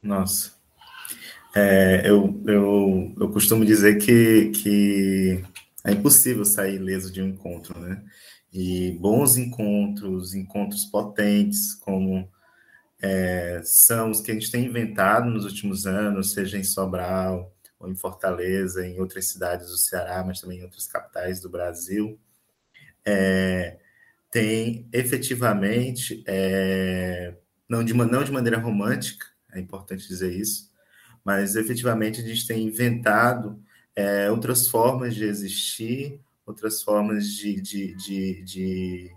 [0.09, 0.53] Nossa.
[1.55, 5.45] É, eu, eu, eu costumo dizer que, que
[5.85, 8.03] é impossível sair ileso de um encontro, né?
[8.51, 12.27] E bons encontros, encontros potentes, como
[13.03, 17.91] é, são os que a gente tem inventado nos últimos anos, seja em Sobral, ou
[17.91, 22.19] em Fortaleza, em outras cidades do Ceará, mas também em outras capitais do Brasil,
[23.05, 23.79] é,
[24.31, 27.35] tem efetivamente, é,
[27.69, 30.71] não, de, não de maneira romântica, é importante dizer isso,
[31.25, 33.63] mas efetivamente a gente tem inventado
[33.95, 39.13] é, outras formas de existir, outras formas de, de, de, de,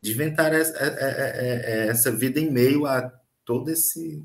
[0.00, 3.12] de inventar essa, é, é, é, essa vida em meio a
[3.44, 4.24] todo esse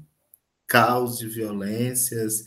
[0.68, 2.44] caos de violências,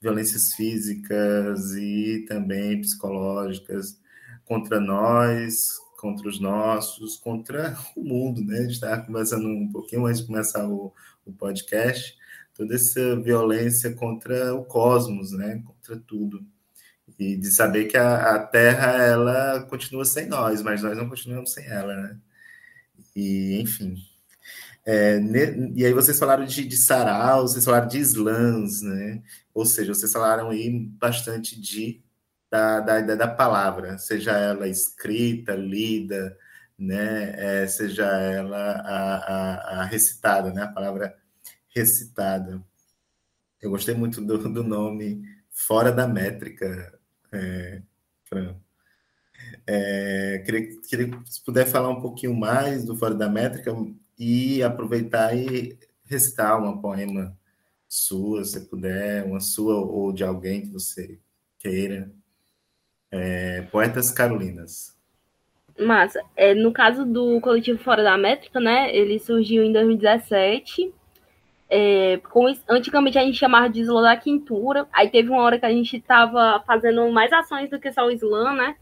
[0.00, 4.00] violências físicas e também psicológicas
[4.44, 8.58] contra nós, contra os nossos, contra o mundo, né?
[8.58, 10.92] A gente estava conversando um pouquinho antes de começar o,
[11.26, 12.17] o podcast,
[12.58, 15.62] toda essa violência contra o cosmos, né?
[15.64, 16.44] Contra tudo
[17.18, 21.52] e de saber que a, a, Terra ela continua sem nós, mas nós não continuamos
[21.52, 22.16] sem ela, né?
[23.14, 23.96] E enfim.
[24.84, 29.22] É, ne, e aí vocês falaram de, de sarau, vocês falaram de slams, né?
[29.54, 32.02] Ou seja, vocês falaram aí bastante de
[32.50, 36.36] da, da, da palavra, seja ela escrita, lida,
[36.78, 37.62] né?
[37.62, 40.62] É, seja ela a, a, a, recitada, né?
[40.62, 41.16] A palavra
[41.78, 42.62] recitada.
[43.60, 46.98] Eu gostei muito do, do nome Fora da Métrica,
[47.32, 47.82] é,
[48.24, 48.56] Fran.
[49.66, 53.74] É, queria, queria se puder falar um pouquinho mais do Fora da Métrica
[54.18, 57.36] e aproveitar e recitar uma poema
[57.88, 61.18] sua, se puder, uma sua ou de alguém que você
[61.58, 62.10] queira.
[63.10, 64.96] É, Poetas Carolinas.
[65.78, 66.20] Massa.
[66.36, 68.94] É, no caso do coletivo Fora da Métrica, né?
[68.94, 70.92] Ele surgiu em 2017
[71.70, 74.86] é, com, antigamente a gente chamava de slam da quintura.
[74.92, 78.10] Aí teve uma hora que a gente estava fazendo mais ações do que só o
[78.10, 78.76] slam, né?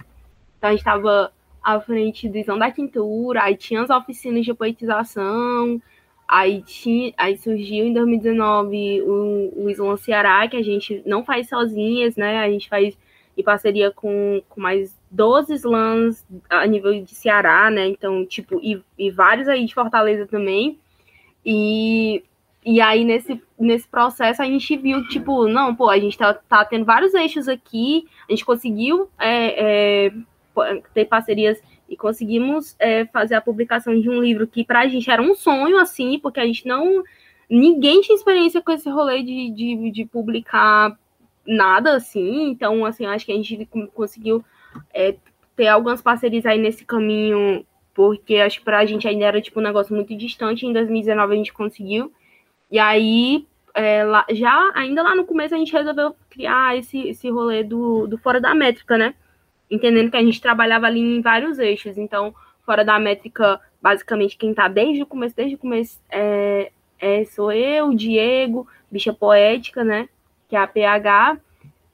[0.56, 1.32] Então a gente estava
[1.62, 5.82] à frente do slam da quintura, aí tinha as oficinas de poetização,
[6.28, 11.48] aí, tinha, aí surgiu em 2019 o, o Slam Ceará, que a gente não faz
[11.48, 12.38] sozinhas, né?
[12.38, 12.96] A gente faz
[13.36, 17.86] em parceria com, com mais 12 slams a nível de Ceará, né?
[17.88, 20.78] Então, tipo, e, e vários aí de Fortaleza também.
[21.44, 22.24] E
[22.66, 26.64] e aí, nesse, nesse processo, a gente viu, tipo, não, pô, a gente tá, tá
[26.64, 30.12] tendo vários eixos aqui, a gente conseguiu é, é,
[30.92, 35.22] ter parcerias e conseguimos é, fazer a publicação de um livro que pra gente era
[35.22, 37.04] um sonho, assim, porque a gente não.
[37.48, 40.98] Ninguém tinha experiência com esse rolê de, de, de publicar
[41.46, 43.64] nada, assim, então, assim, acho que a gente
[43.94, 44.44] conseguiu
[44.92, 45.14] é,
[45.54, 47.64] ter algumas parcerias aí nesse caminho,
[47.94, 51.36] porque acho que pra gente ainda era, tipo, um negócio muito distante, em 2019 a
[51.36, 52.12] gente conseguiu.
[52.76, 57.30] E aí, é, lá, já ainda lá no começo, a gente resolveu criar esse, esse
[57.30, 59.14] rolê do, do fora da métrica, né?
[59.70, 61.96] Entendendo que a gente trabalhava ali em vários eixos.
[61.96, 62.34] Então,
[62.66, 67.50] fora da métrica, basicamente, quem tá desde o começo, desde o começo, é, é, sou
[67.50, 70.06] eu, Diego, bicha poética, né?
[70.50, 71.38] Que é a PH.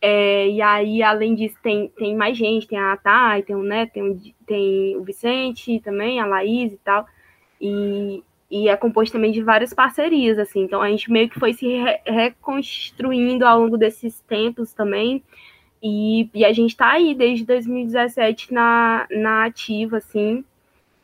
[0.00, 3.92] É, e aí, além disso, tem, tem mais gente, tem a Thay, tem o Neto,
[3.92, 7.06] tem tem o Vicente também, a Laís e tal.
[7.60, 10.60] E, e é composto também de várias parcerias, assim.
[10.60, 15.22] Então a gente meio que foi se re reconstruindo ao longo desses tempos também.
[15.82, 20.44] E, e a gente está aí desde 2017 na, na ativa, assim.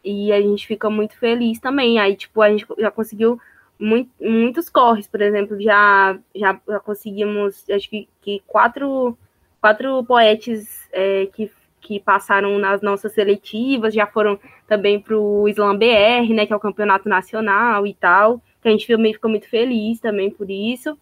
[0.05, 1.99] E a gente fica muito feliz também.
[1.99, 3.41] Aí, tipo, a gente já conseguiu
[3.79, 9.17] muito, muitos corres, por exemplo, já, já, já conseguimos, acho que, que quatro,
[9.59, 15.77] quatro poetes é, que que passaram nas nossas seletivas, já foram também para o Slam
[15.77, 19.49] BR, né, que é o campeonato nacional e tal, que a gente também ficou muito
[19.49, 20.99] feliz também por isso.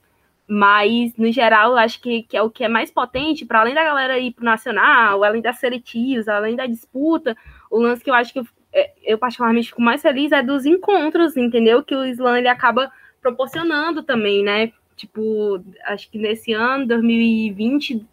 [0.48, 3.82] Mas, no geral, acho que, que é o que é mais potente, para além da
[3.82, 7.36] galera ir para o nacional, além das seletivas, além da disputa,
[7.68, 10.64] o lance que eu acho que eu, é, eu particularmente fico mais feliz é dos
[10.64, 11.82] encontros, entendeu?
[11.82, 14.72] Que o Slam ele acaba proporcionando também, né?
[14.94, 18.06] Tipo, acho que nesse ano, 2020,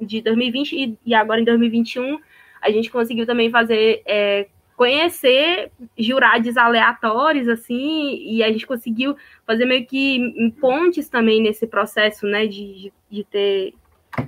[0.00, 2.18] de 2020 e, e agora em 2021
[2.60, 4.46] a gente conseguiu também fazer é,
[4.76, 9.16] conhecer jurados aleatórios assim e a gente conseguiu
[9.46, 13.74] fazer meio que pontes também nesse processo né de, de, ter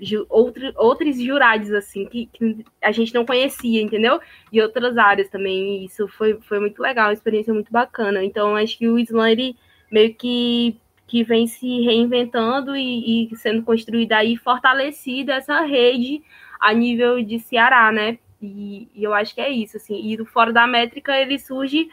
[0.00, 4.20] ju, outro, outros jurados, assim, que, que, a gente não conhecia, entendeu?
[4.52, 5.82] De outras áreas também.
[5.82, 8.22] E isso foi, foi muito legal, uma experiência muito bacana.
[8.22, 9.56] Então, acho que o Slam, ele
[9.90, 10.76] meio que,
[11.10, 16.22] que vem se reinventando e, e sendo construída aí, fortalecida essa rede
[16.60, 18.16] a nível de Ceará, né?
[18.40, 20.00] E, e, eu acho que é isso, assim.
[20.08, 21.90] E do Fora da Métrica, ele surge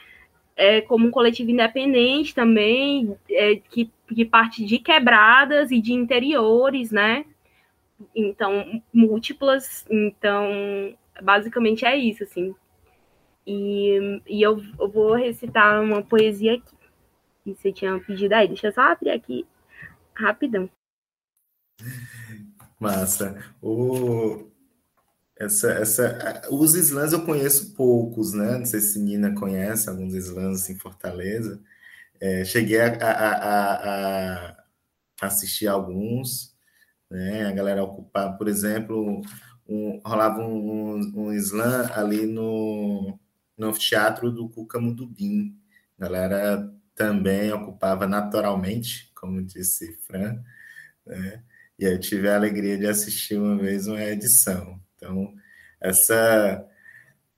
[0.56, 6.92] é, como um coletivo independente também, é, que, que parte de quebradas e de interiores,
[6.92, 7.26] né?
[8.16, 9.84] Então, múltiplas.
[9.90, 12.54] Então, basicamente é isso, assim.
[13.48, 16.77] E, e eu, eu vou recitar uma poesia aqui.
[17.48, 18.46] Que você tinha pedido aí.
[18.46, 19.48] Deixa eu só abrir aqui
[20.14, 20.70] rapidão.
[22.78, 23.42] Massa.
[23.62, 24.52] O,
[25.38, 28.58] essa, essa, os slams eu conheço poucos, né?
[28.58, 31.62] Não sei se Nina conhece alguns slams em Fortaleza.
[32.20, 34.58] É, cheguei a, a, a, a,
[35.22, 36.54] assistir alguns,
[37.10, 37.46] né?
[37.46, 39.22] A galera ocupava, por exemplo,
[39.66, 43.18] um, rolava um, um, um slam ali no,
[43.58, 45.58] no teatro do Cucamudubim.
[45.98, 50.42] A galera também ocupava naturalmente, como disse Fran,
[51.06, 51.44] né?
[51.80, 54.82] E eu tive a alegria de assistir uma vez uma edição.
[54.96, 55.32] Então,
[55.80, 56.68] essa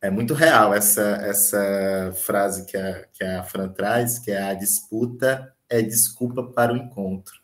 [0.02, 4.54] é muito real essa, essa frase que a, que a Fran traz, que é a
[4.54, 7.36] disputa é desculpa para o encontro.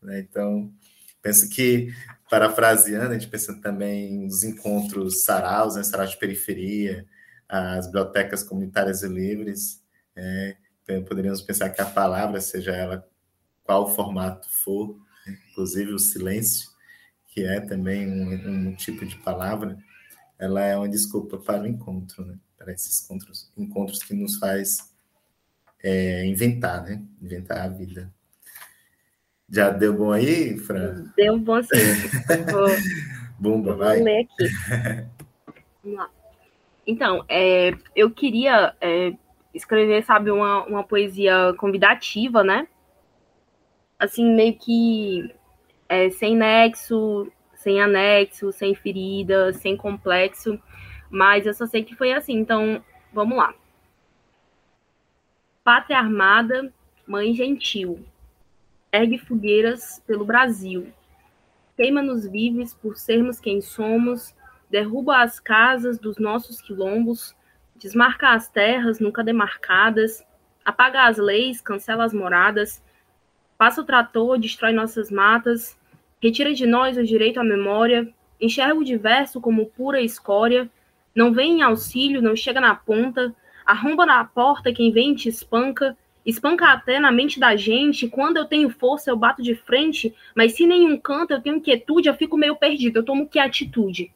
[0.00, 0.20] Né?
[0.20, 0.72] Então,
[1.20, 1.92] penso que,
[2.30, 5.82] parafraseando, a gente pensa também nos encontros saraus, né?
[5.82, 7.06] saraus de periferia,
[7.46, 9.82] as bibliotecas comunitárias e livres.
[10.16, 10.56] É,
[11.00, 13.08] poderíamos pensar que a palavra, seja ela
[13.64, 16.68] qual formato for, inclusive o silêncio,
[17.28, 19.78] que é também um, um, tipo de palavra,
[20.38, 22.36] ela é uma desculpa para o encontro, né?
[22.58, 24.92] Para esses encontros, encontros que nos faz
[25.82, 27.02] é, inventar, né?
[27.20, 28.12] Inventar a vida.
[29.48, 31.12] Já deu bom aí, Fran?
[31.16, 31.68] Deu bom sim.
[32.50, 32.68] Vou,
[33.38, 33.96] Bumba, vai.
[33.96, 35.06] Vou ler aqui.
[35.82, 36.10] Vamos lá.
[36.86, 39.12] Então, é, eu queria é,
[39.54, 42.66] escrever, sabe, uma, uma poesia convidativa, né?
[43.98, 45.34] Assim, meio que
[45.88, 50.60] é, sem nexo, sem anexo, sem ferida, sem complexo,
[51.10, 53.54] mas eu só sei que foi assim, então vamos lá.
[55.62, 56.72] Pátria armada,
[57.06, 58.04] mãe gentil,
[58.90, 60.92] ergue fogueiras pelo Brasil,
[61.76, 64.34] queima-nos vives por sermos quem somos,
[64.70, 67.36] derruba as casas dos nossos quilombos,
[67.82, 70.24] desmarca as terras nunca demarcadas,
[70.64, 72.82] apaga as leis, cancela as moradas,
[73.58, 75.76] passa o trator, destrói nossas matas,
[76.22, 78.08] Retira de nós o direito à memória,
[78.40, 80.70] enxerga o diverso como pura escória,
[81.12, 83.34] não vem em auxílio, não chega na ponta,
[83.66, 88.44] arromba na porta quem vem te espanca, espanca até na mente da gente, quando eu
[88.44, 92.36] tenho força eu bato de frente, mas se nenhum canta eu tenho inquietude, eu fico
[92.36, 94.12] meio perdido, eu tomo que atitude?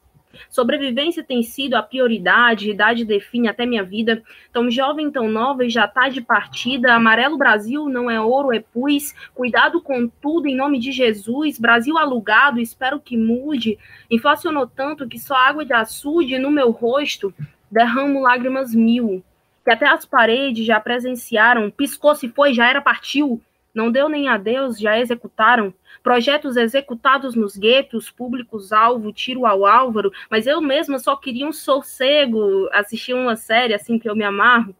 [0.49, 4.23] Sobrevivência tem sido a prioridade, idade define até minha vida.
[4.53, 6.95] Tão jovem, tão nova e já tá de partida.
[6.95, 9.15] Amarelo Brasil não é ouro, é pus.
[9.35, 11.59] Cuidado com tudo em nome de Jesus.
[11.59, 13.79] Brasil alugado, espero que mude.
[14.11, 17.33] Inflacionou tanto que só água de açude no meu rosto.
[17.71, 19.23] Derramo lágrimas mil.
[19.65, 21.71] Que até as paredes já presenciaram.
[21.71, 23.41] Piscou se foi, já era partiu.
[23.77, 30.47] Não deu nem adeus, já executaram projetos executados nos guetos, públicos-alvo, tiro ao Álvaro, mas
[30.47, 34.75] eu mesma só queria um sossego, assistir uma série assim que eu me amarro.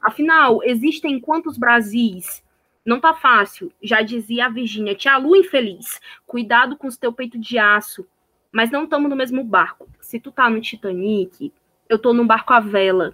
[0.00, 2.40] Afinal, existem quantos Brasis?
[2.84, 7.36] Não tá fácil, já dizia a Virgínia, tia Lu infeliz, cuidado com os teu peito
[7.36, 8.06] de aço,
[8.52, 9.88] mas não estamos no mesmo barco.
[10.00, 11.52] Se tu tá no Titanic,
[11.88, 13.12] eu tô num barco à vela,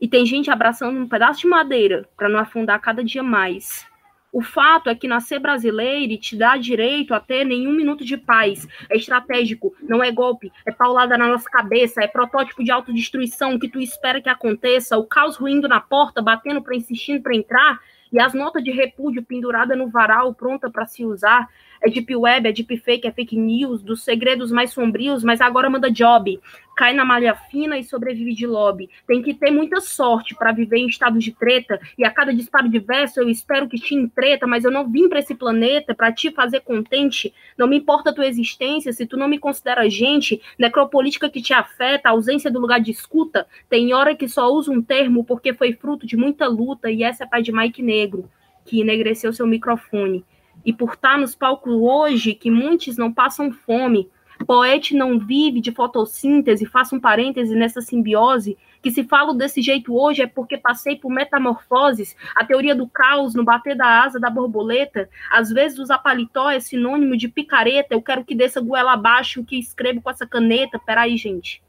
[0.00, 3.91] e tem gente abraçando um pedaço de madeira para não afundar cada dia mais.
[4.32, 8.66] O fato é que nascer brasileiro te dá direito a ter nenhum minuto de paz.
[8.88, 13.68] É estratégico, não é golpe, é paulada na nossa cabeça, é protótipo de autodestruição que
[13.68, 17.78] tu espera que aconteça, o caos ruindo na porta, batendo para insistindo para entrar,
[18.10, 21.48] e as notas de repúdio pendurada no varal, pronta para se usar.
[21.84, 25.68] É deep web, é deep fake, é fake news, dos segredos mais sombrios, mas agora
[25.68, 26.38] manda job.
[26.76, 28.88] Cai na malha fina e sobrevive de lobby.
[29.04, 32.68] Tem que ter muita sorte para viver em estado de treta, e a cada disparo
[32.68, 36.12] de verso eu espero que te entreta, mas eu não vim para esse planeta para
[36.12, 37.34] te fazer contente.
[37.58, 41.52] Não me importa a tua existência se tu não me considera gente, necropolítica que te
[41.52, 43.44] afeta, ausência do lugar de escuta.
[43.68, 47.24] Tem hora que só uso um termo porque foi fruto de muita luta, e essa
[47.24, 48.30] é pai de Mike Negro,
[48.64, 50.24] que enegreceu seu microfone
[50.64, 54.08] e por estar nos palcos hoje que muitos não passam fome.
[54.46, 59.94] Poete não vive de fotossíntese, faço um parêntese nessa simbiose, que se falo desse jeito
[59.94, 64.28] hoje é porque passei por metamorfoses, a teoria do caos no bater da asa da
[64.28, 69.40] borboleta, às vezes usar paletó é sinônimo de picareta, eu quero que desça goela abaixo
[69.40, 71.62] o que escrevo com essa caneta, peraí, gente.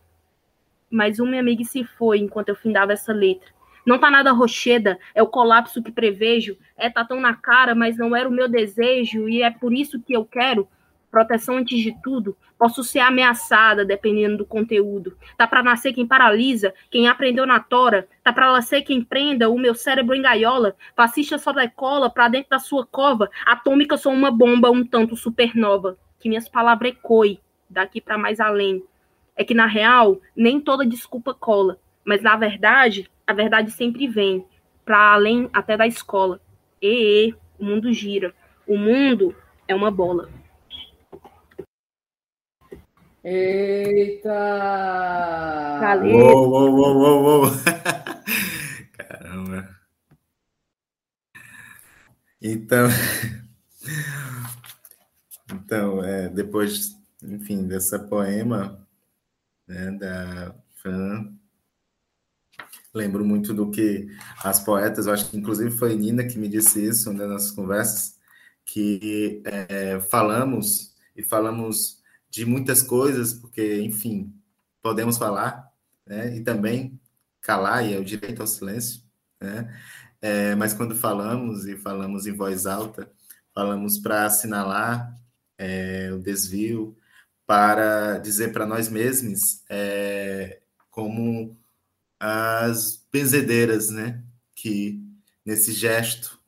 [0.89, 3.52] Mas uma amiga se foi enquanto eu findava essa letra.
[3.85, 7.97] Não tá nada rocheda, é o colapso que prevejo, é tá tão na cara, mas
[7.97, 10.67] não era o meu desejo, e é por isso que eu quero
[11.13, 15.15] proteção antes de tudo, posso ser ameaçada dependendo do conteúdo.
[15.37, 19.59] Tá para nascer quem paralisa, quem aprendeu na tora, tá para nascer quem prenda o
[19.59, 24.31] meu cérebro em gaiola, fascista só decola para dentro da sua cova, atômica sou uma
[24.31, 27.39] bomba um tanto supernova, que minhas palavras ecoem
[27.69, 28.83] daqui para mais além.
[29.35, 34.45] É que na real, nem toda desculpa cola, mas na verdade, a verdade sempre vem,
[34.83, 36.41] para além até da escola.
[36.81, 38.33] E, e o mundo gira.
[38.67, 39.33] O mundo
[39.67, 40.29] é uma bola.
[43.23, 44.29] Eita!
[45.79, 46.17] Valeu!
[46.17, 47.43] Uou, uou, uou, uou, uou.
[48.97, 49.69] Caramba!
[52.41, 52.89] Então,
[55.53, 58.85] então é, depois, enfim, dessa poema
[59.65, 61.33] né, da Fran,
[62.93, 64.07] lembro muito do que
[64.43, 68.17] as poetas, eu acho que inclusive foi Nina que me disse isso né, nas conversas,
[68.65, 74.33] que é, falamos e falamos de muitas coisas, porque, enfim,
[74.81, 75.71] podemos falar,
[76.05, 76.35] né?
[76.35, 76.99] E também
[77.41, 79.01] calar, e é o direito ao silêncio,
[79.39, 79.71] né?
[80.21, 83.11] É, mas quando falamos, e falamos em voz alta,
[83.53, 85.15] falamos para assinalar
[85.57, 86.97] é, o desvio,
[87.45, 91.57] para dizer para nós mesmos é, como
[92.25, 94.23] as benzedeiras, né?
[94.55, 95.03] Que
[95.45, 96.39] nesse gesto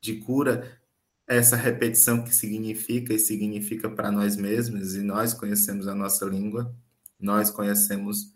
[0.00, 0.80] de cura
[1.24, 6.74] essa repetição que significa e significa para nós mesmos, e nós conhecemos a nossa língua,
[7.18, 8.34] nós conhecemos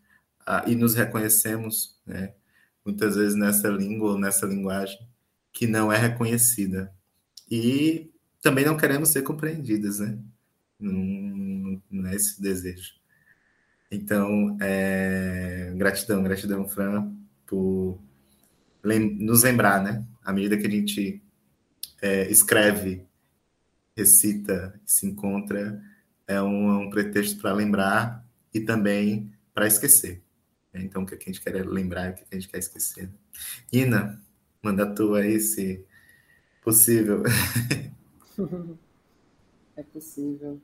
[0.68, 2.32] e nos reconhecemos, né,
[2.84, 4.98] muitas vezes nessa língua ou nessa linguagem
[5.52, 6.94] que não é reconhecida.
[7.50, 10.16] E também não queremos ser compreendidas, né?
[10.78, 12.95] Não é desejo.
[13.90, 17.12] Então, é, gratidão, gratidão, Fran,
[17.46, 17.98] por
[18.82, 20.04] lem nos lembrar, né?
[20.24, 21.22] À medida que a gente
[22.02, 23.06] é, escreve,
[23.96, 25.80] recita, se encontra,
[26.26, 30.22] é um, é um pretexto para lembrar e também para esquecer.
[30.74, 33.08] Então, o que a gente quer lembrar e o que a gente quer esquecer.
[33.72, 34.20] Ina,
[34.62, 35.84] manda tu aí, se
[36.62, 37.22] possível.
[39.78, 40.58] É possível.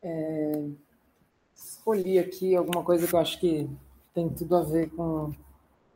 [0.00, 0.87] É...
[1.88, 3.66] Escolhi aqui alguma coisa que eu acho que
[4.12, 5.32] tem tudo a ver com.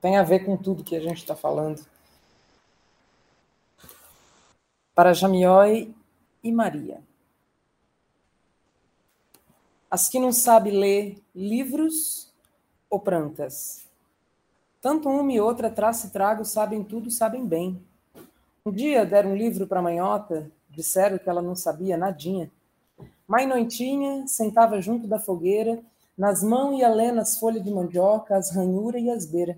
[0.01, 1.85] tem a ver com tudo que a gente está falando
[4.95, 5.95] para Jamioi
[6.43, 7.03] e Maria.
[9.91, 12.33] As que não sabem ler livros
[12.89, 13.87] ou prantas.
[14.81, 17.85] Tanto uma e outra, traço e trago, sabem tudo, sabem bem.
[18.65, 22.51] Um dia deram um livro para a manhota, disseram que ela não sabia nadinha.
[23.33, 25.83] Mãe Noitinha sentava junto da fogueira,
[26.19, 29.57] nas mãos ia lendo as folhas de mandioca, as ranhuras e as beiras.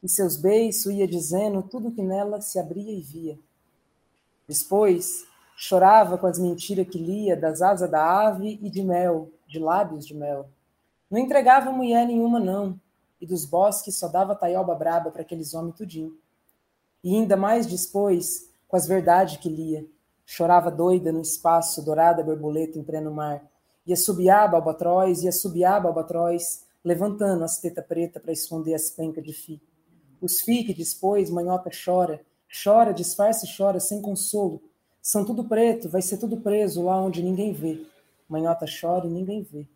[0.00, 3.36] E seus beiços ia dizendo tudo que nela se abria e via.
[4.46, 5.26] Depois,
[5.56, 10.06] chorava com as mentiras que lia das asas da ave e de mel, de lábios
[10.06, 10.48] de mel.
[11.10, 12.80] Não entregava mulher nenhuma, não,
[13.20, 16.16] e dos bosques só dava taioba braba para aqueles homens tudinho.
[17.02, 19.84] E ainda mais depois, com as verdades que lia,
[20.30, 23.42] chorava doida no espaço, dourada borboleta em pleno mar.
[23.86, 29.32] Ia subiaba albatroz, ia subiaba albatroz, levantando as tetas preta para esconder as pencas de
[29.32, 29.58] fi.
[30.20, 34.62] Os fi que depois manhota chora, Chora, disfarça e chora, sem consolo.
[35.02, 37.86] São tudo preto, vai ser tudo preso lá onde ninguém vê.
[38.28, 39.66] Manhota chora e ninguém vê.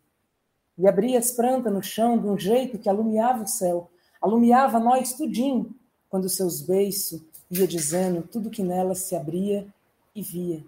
[0.77, 5.13] E abria as plantas no chão de um jeito que alumiava o céu, alumiava nós
[5.13, 5.73] tudinho,
[6.09, 9.67] quando seus beiços ia dizendo tudo que nela se abria
[10.15, 10.63] e via.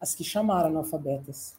[0.00, 1.56] As que chamaram analfabetas.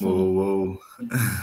[0.00, 0.80] Uou, uou.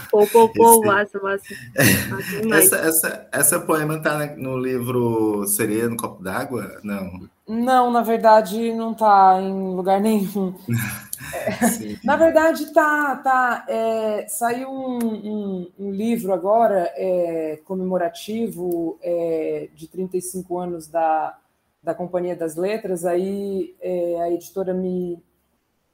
[0.09, 1.45] Pô, pô, pô, massa, massa.
[2.55, 6.79] essa, essa, essa poema tá no livro Sereia no Copo d'Água?
[6.83, 7.29] Não.
[7.47, 10.53] Não, na verdade, não tá em lugar nenhum.
[11.33, 13.65] É, na verdade, tá, tá.
[13.67, 21.37] É, saiu um, um, um, livro agora é, comemorativo é, de 35 anos da,
[21.81, 23.05] da Companhia das Letras.
[23.05, 25.23] Aí é, a editora me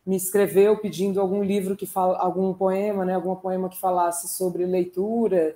[0.05, 4.65] me escreveu pedindo algum livro que fala, algum poema, né, algum poema que falasse sobre
[4.65, 5.55] leitura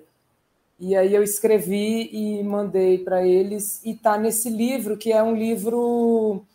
[0.78, 5.34] E aí eu escrevi e mandei para eles, e está nesse livro, que é um
[5.34, 6.46] livro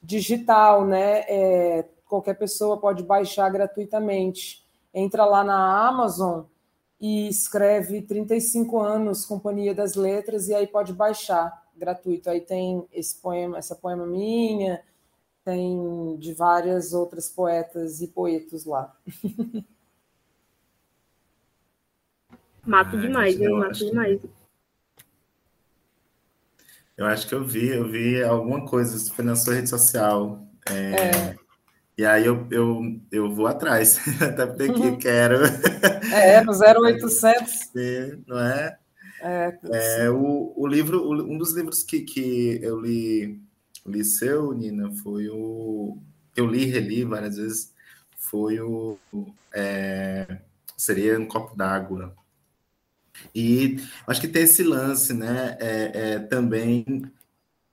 [0.00, 1.24] digital, né?
[1.28, 4.64] É, qualquer pessoa pode baixar gratuitamente.
[4.92, 6.44] Entra lá na Amazon
[7.00, 12.30] e escreve 35 anos Companhia das Letras e aí pode baixar gratuito.
[12.30, 14.80] Aí tem esse poema, essa poema minha,
[15.44, 18.96] tem de várias outras poetas e poetas lá.
[22.66, 24.20] Mato demais, eu mato demais.
[26.96, 30.46] Eu acho que eu vi, eu vi alguma coisa, foi na sua rede social.
[30.68, 31.36] É, é.
[31.96, 34.98] E aí eu, eu, eu vou atrás, até porque uhum.
[34.98, 35.36] quero.
[36.12, 37.70] É, no 0800.
[38.26, 38.78] não é?
[39.20, 39.58] É,
[40.04, 43.40] é o, o livro, um dos livros que, que eu li,
[43.86, 45.98] li seu, Nina, foi o.
[46.36, 47.72] Eu li e reli várias vezes,
[48.16, 48.98] foi o.
[49.52, 50.38] É,
[50.76, 52.14] seria Um Copo d'Água.
[53.34, 53.76] E
[54.06, 55.56] acho que tem esse lance, né?
[55.60, 57.02] É, é, também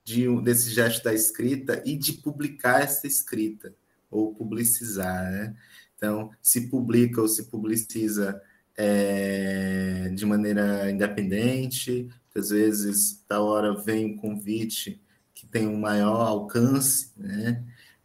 [0.03, 3.73] de, desse gesto da escrita e de publicar essa escrita
[4.10, 5.56] ou publicizar, né?
[5.95, 8.41] Então, se publica ou se publiciza
[8.76, 15.02] é, de maneira independente, às vezes, da hora vem um convite
[15.34, 17.64] que tem um maior alcance, né?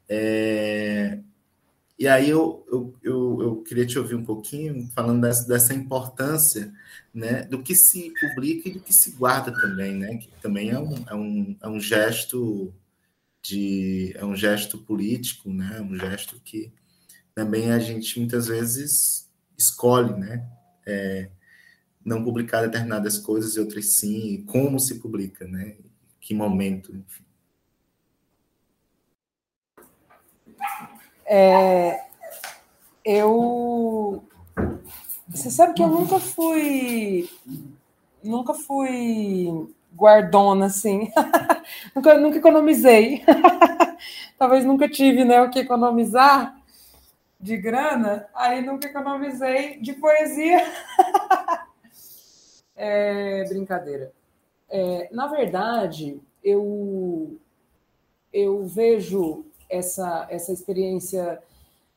[0.08, 1.18] É,
[1.98, 6.72] e aí eu, eu, eu, eu, queria te ouvir um pouquinho falando dessa, dessa importância
[7.16, 10.18] né, do que se publica e do que se guarda também, né?
[10.18, 12.74] Que também é um, é um, é um gesto
[13.40, 15.80] de é um gesto político, né?
[15.80, 16.70] Um gesto que
[17.34, 20.46] também a gente muitas vezes escolhe, né?
[20.84, 21.30] É,
[22.04, 25.74] não publicar determinadas coisas e outras sim, e como se publica, né?
[26.20, 27.24] Que momento, enfim.
[31.24, 31.98] É,
[33.02, 34.28] eu
[35.36, 37.28] você sabe que eu nunca fui
[38.22, 41.10] nunca fui guardona, assim.
[41.94, 43.22] nunca, nunca economizei.
[44.38, 46.56] Talvez nunca tive né, o que economizar
[47.38, 50.62] de grana, aí nunca economizei de poesia.
[52.74, 54.12] é, brincadeira.
[54.68, 57.38] É, na verdade, eu,
[58.32, 61.40] eu vejo essa, essa experiência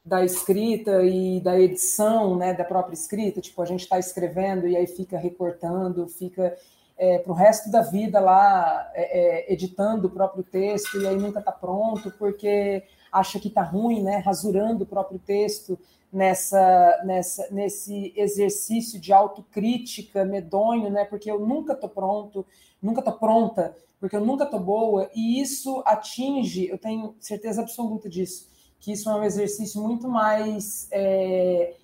[0.04, 4.76] da escrita e da edição, né, da própria escrita, tipo, a gente está escrevendo e
[4.76, 6.56] aí fica recortando, fica
[6.98, 11.16] é, para o resto da vida lá é, é, editando o próprio texto e aí
[11.16, 14.18] nunca está pronto porque acha que está ruim, né?
[14.18, 15.80] Rasurando o próprio texto
[16.12, 21.06] nessa, nessa, nesse exercício de autocrítica medonho, né?
[21.06, 22.46] Porque eu nunca estou pronto,
[22.82, 28.10] nunca estou pronta, porque eu nunca estou boa e isso atinge, eu tenho certeza absoluta
[28.10, 31.76] disso, que isso é um exercício muito mais é,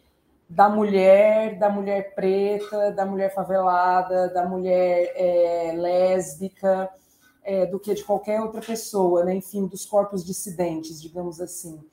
[0.49, 6.89] da mulher, da mulher preta, da mulher favelada, da mulher é, lésbica,
[7.43, 9.35] é, do que de qualquer outra pessoa, né?
[9.35, 11.83] enfim, dos corpos dissidentes, digamos assim.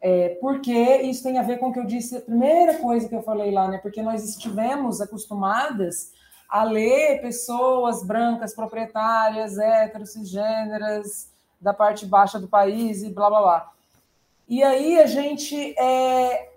[0.00, 3.14] É, porque isso tem a ver com o que eu disse, a primeira coisa que
[3.14, 3.78] eu falei lá, né?
[3.78, 6.12] Porque nós estivemos acostumadas
[6.48, 13.40] a ler pessoas brancas, proprietárias, héteros, cisgêneras, da parte baixa do país e blá blá
[13.40, 13.72] blá.
[14.48, 16.52] E aí a gente é,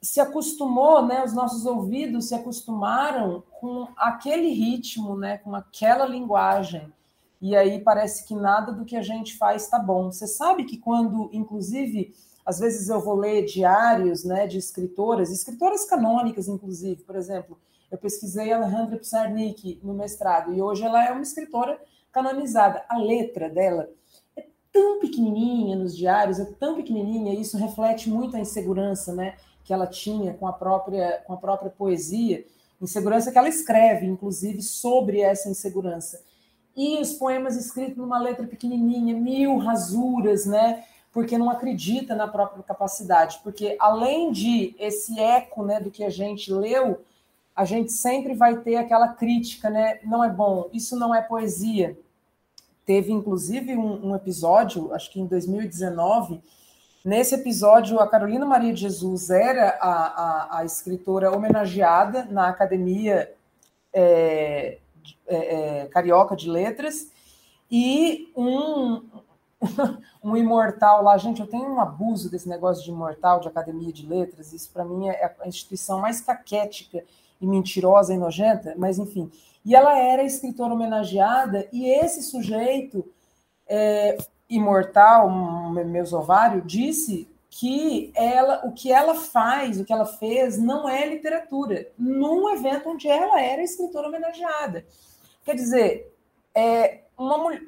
[0.00, 6.92] se acostumou, né, os nossos ouvidos se acostumaram com aquele ritmo, né, com aquela linguagem.
[7.40, 10.10] E aí parece que nada do que a gente faz está bom.
[10.10, 15.84] Você sabe que quando, inclusive, às vezes eu vou ler diários, né, de escritoras, escritoras
[15.84, 17.58] canônicas, inclusive, por exemplo,
[17.90, 21.80] eu pesquisei Alejandra Pizarnik no mestrado e hoje ela é uma escritora
[22.12, 22.84] canonizada.
[22.88, 23.88] A letra dela
[24.76, 29.36] tão pequenininha nos diários, é tão pequenininha, e isso reflete muito a insegurança, né?
[29.64, 32.46] que ela tinha com a própria, com a própria poesia,
[32.80, 36.22] insegurança que ela escreve, inclusive, sobre essa insegurança.
[36.76, 40.84] E os poemas escritos numa letra pequenininha, mil rasuras, né?
[41.10, 43.40] Porque não acredita na própria capacidade.
[43.42, 47.00] Porque além de esse eco, né, do que a gente leu,
[47.54, 49.98] a gente sempre vai ter aquela crítica, né?
[50.04, 51.98] Não é bom, isso não é poesia.
[52.86, 56.40] Teve inclusive um, um episódio, acho que em 2019,
[57.06, 63.32] Nesse episódio, a Carolina Maria de Jesus era a, a, a escritora homenageada na Academia
[63.92, 64.78] é,
[65.24, 67.12] é, é, Carioca de Letras,
[67.70, 69.02] e um,
[70.20, 74.04] um imortal lá, gente, eu tenho um abuso desse negócio de imortal, de Academia de
[74.04, 77.04] Letras, isso para mim é a instituição mais caquética
[77.40, 79.30] e mentirosa e nojenta, mas enfim.
[79.66, 83.04] E ela era escritora homenageada, e esse sujeito
[83.66, 84.16] é,
[84.48, 85.28] imortal,
[85.84, 91.04] meus ovário, disse que ela, o que ela faz, o que ela fez, não é
[91.04, 94.86] literatura, num evento onde ela era escritora homenageada.
[95.44, 96.14] Quer dizer,
[96.54, 97.62] é uma mulher.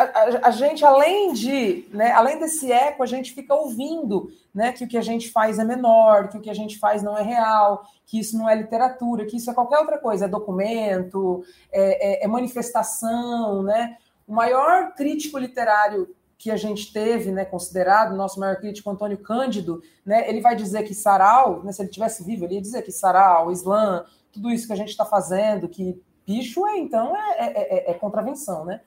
[0.00, 4.72] A, a, a, gente, além de, né, além desse eco, a gente fica ouvindo né,
[4.72, 7.18] que o que a gente faz é menor, que o que a gente faz não
[7.18, 11.44] é real, que isso não é literatura, que isso é qualquer outra coisa, é documento,
[11.70, 13.96] é, é, é manifestação, né?
[14.26, 16.08] O maior crítico literário
[16.38, 20.84] que a gente teve, né, considerado, nosso maior crítico, Antônio Cândido, né, ele vai dizer
[20.84, 24.66] que Sarau, né, se ele tivesse vivo, ele ia dizer que Sarau, Islã, tudo isso
[24.66, 28.80] que a gente está fazendo, que bicho é, então, é, é, é, é contravenção, né?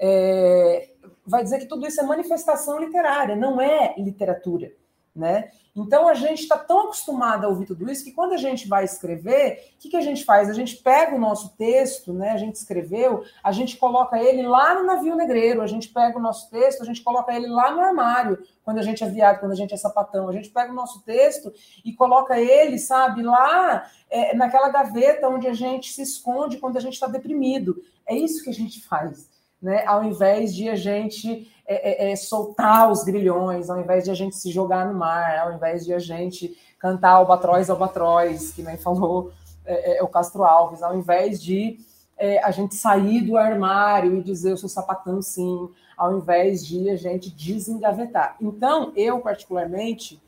[0.00, 0.90] É,
[1.26, 4.72] vai dizer que tudo isso é manifestação literária, não é literatura,
[5.14, 5.50] né?
[5.76, 8.84] Então a gente está tão acostumado a ouvir tudo isso que quando a gente vai
[8.84, 10.50] escrever, o que, que a gente faz?
[10.50, 12.30] A gente pega o nosso texto, né?
[12.30, 16.22] A gente escreveu, a gente coloca ele lá no navio negreiro, a gente pega o
[16.22, 19.52] nosso texto, a gente coloca ele lá no armário, quando a gente é viado, quando
[19.52, 20.28] a gente é sapatão.
[20.28, 21.52] A gente pega o nosso texto
[21.84, 26.80] e coloca ele, sabe, lá é, naquela gaveta onde a gente se esconde quando a
[26.80, 27.80] gente está deprimido.
[28.04, 29.39] É isso que a gente faz.
[29.60, 34.10] Né, ao invés de a gente é, é, é, soltar os grilhões, ao invés de
[34.10, 38.60] a gente se jogar no mar, ao invés de a gente cantar albatroz, albatroz, que
[38.60, 39.30] nem falou
[39.64, 41.78] é, é o Castro Alves, ao invés de
[42.18, 46.90] é, a gente sair do armário e dizer eu sou sapatão sim, ao invés de
[46.90, 48.34] a gente desengavetar.
[48.40, 50.20] Então, eu particularmente,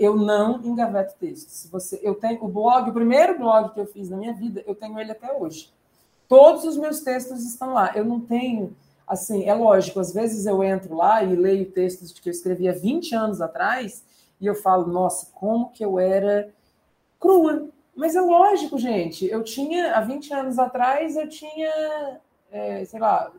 [0.00, 1.52] eu não engaveto textos.
[1.52, 4.64] Se você, eu tenho o blog, o primeiro blog que eu fiz na minha vida,
[4.66, 5.70] eu tenho ele até hoje.
[6.28, 7.92] Todos os meus textos estão lá.
[7.94, 8.76] Eu não tenho
[9.06, 13.14] assim, é lógico, às vezes eu entro lá e leio textos que eu escrevia 20
[13.14, 14.04] anos atrás
[14.40, 16.52] e eu falo, nossa, como que eu era
[17.20, 17.68] crua.
[17.94, 22.20] Mas é lógico, gente, eu tinha, há 20 anos atrás, eu tinha,
[22.50, 23.32] é, sei lá,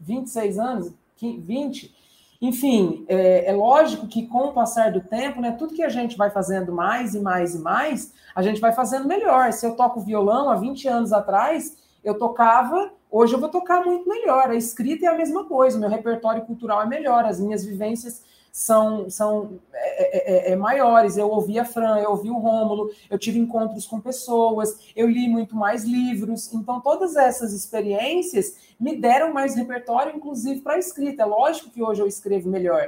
[0.00, 1.94] 26 anos, 20.
[2.40, 6.16] Enfim, é, é, lógico que com o passar do tempo, né, tudo que a gente
[6.16, 9.52] vai fazendo mais e mais e mais, a gente vai fazendo melhor.
[9.52, 11.76] Se eu toco violão há 20 anos atrás,
[12.08, 14.50] eu tocava Hoje eu vou tocar muito melhor.
[14.50, 18.22] A escrita é a mesma coisa, meu repertório cultural é melhor, as minhas vivências
[18.52, 21.16] são, são é, é, é, é maiores.
[21.16, 25.28] Eu ouvi a Fran, eu ouvi o Rômulo, eu tive encontros com pessoas, eu li
[25.28, 26.52] muito mais livros.
[26.52, 31.22] Então, todas essas experiências me deram mais repertório, inclusive para a escrita.
[31.22, 32.86] É lógico que hoje eu escrevo melhor,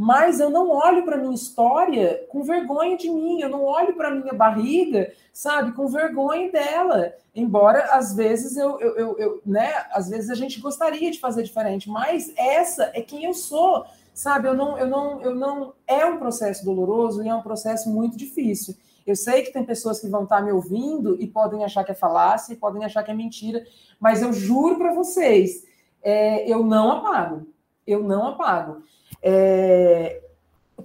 [0.00, 4.10] mas eu não olho para minha história com vergonha de mim, eu não olho para
[4.10, 7.12] minha barriga, sabe, com vergonha dela.
[7.34, 11.42] Embora às vezes eu, eu, eu, eu, né, às vezes a gente gostaria de fazer
[11.42, 14.48] diferente, mas essa é quem eu sou, sabe?
[14.48, 18.16] Eu não, eu não, eu não é um processo doloroso e é um processo muito
[18.16, 18.74] difícil.
[19.06, 21.94] Eu sei que tem pessoas que vão estar me ouvindo e podem achar que é
[21.94, 23.62] falácia, podem achar que é mentira,
[24.00, 25.66] mas eu juro para vocês,
[26.02, 27.46] é, eu não apago,
[27.86, 28.82] eu não apago.
[29.22, 30.22] É,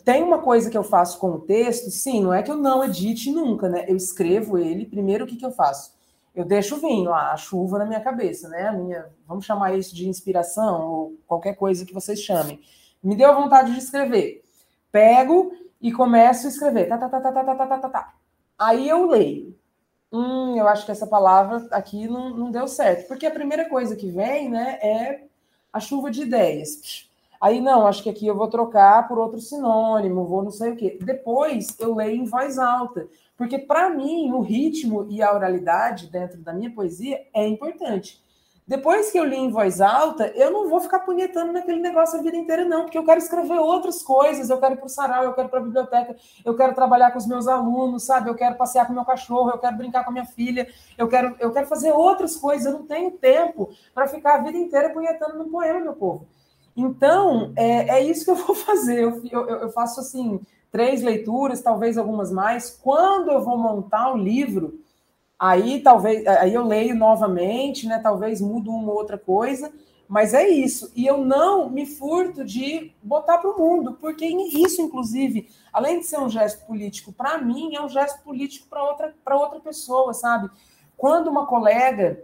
[0.04, 2.84] tem uma coisa que eu faço com o texto, sim, não é que eu não
[2.84, 3.86] edite nunca, né?
[3.88, 5.96] Eu escrevo ele, primeiro o que, que eu faço?
[6.36, 8.68] Eu deixo lá, a chuva na minha cabeça, né?
[8.68, 12.60] A minha, vamos chamar isso de inspiração, ou qualquer coisa que vocês chamem.
[13.02, 14.44] Me deu vontade de escrever.
[14.92, 16.88] Pego e começo a escrever.
[16.90, 18.14] Tá, tá, tá, tá, tá, tá, tá, tá, tá.
[18.60, 19.56] Aí eu leio.
[20.12, 23.08] Hum, eu acho que essa palavra aqui não, não deu certo.
[23.08, 25.24] Porque a primeira coisa que vem, né, é
[25.72, 27.05] a chuva de ideias.
[27.40, 30.76] Aí, não, acho que aqui eu vou trocar por outro sinônimo, vou não sei o
[30.76, 30.98] quê.
[31.02, 33.08] Depois eu leio em voz alta,
[33.38, 38.24] porque para mim o ritmo e a oralidade dentro da minha poesia é importante.
[38.68, 42.24] Depois que eu li em voz alta, eu não vou ficar punhetando naquele negócio a
[42.24, 45.24] vida inteira, não, porque eu quero escrever outras coisas, eu quero ir para o sarau,
[45.24, 48.28] eu quero para a biblioteca, eu quero trabalhar com os meus alunos, sabe?
[48.28, 50.68] Eu quero passear com meu cachorro, eu quero brincar com a minha filha,
[50.98, 54.58] eu quero, eu quero fazer outras coisas, eu não tenho tempo para ficar a vida
[54.58, 56.26] inteira punhetando no poema, meu povo.
[56.76, 59.04] Então, é, é isso que eu vou fazer.
[59.04, 60.40] Eu, eu, eu, faço assim
[60.72, 62.70] três leituras, talvez algumas mais.
[62.70, 64.80] Quando eu vou montar o livro,
[65.40, 68.00] aí talvez aí eu leio novamente, né?
[68.00, 69.72] Talvez mudo uma ou outra coisa,
[70.08, 70.92] mas é isso.
[70.94, 76.06] E eu não me furto de botar para o mundo, porque isso, inclusive, além de
[76.06, 80.50] ser um gesto político para mim, é um gesto político para outra outra pessoa, sabe?
[80.98, 82.22] Quando uma colega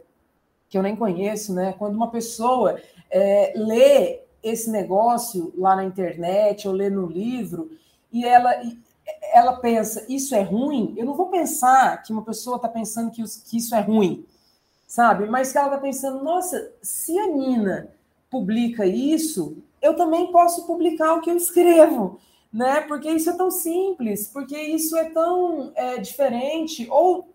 [0.70, 1.74] que eu nem conheço, né?
[1.78, 2.80] Quando uma pessoa
[3.10, 7.72] é, lê esse negócio lá na internet ou ler no livro
[8.12, 8.54] e ela
[9.34, 13.24] ela pensa isso é ruim, eu não vou pensar que uma pessoa está pensando que,
[13.46, 14.26] que isso é ruim,
[14.88, 15.28] sabe?
[15.28, 17.90] Mas que ela está pensando, nossa, se a Nina
[18.30, 22.20] publica isso, eu também posso publicar o que eu escrevo,
[22.54, 22.82] né?
[22.82, 27.30] Porque isso é tão simples, porque isso é tão é, diferente, ou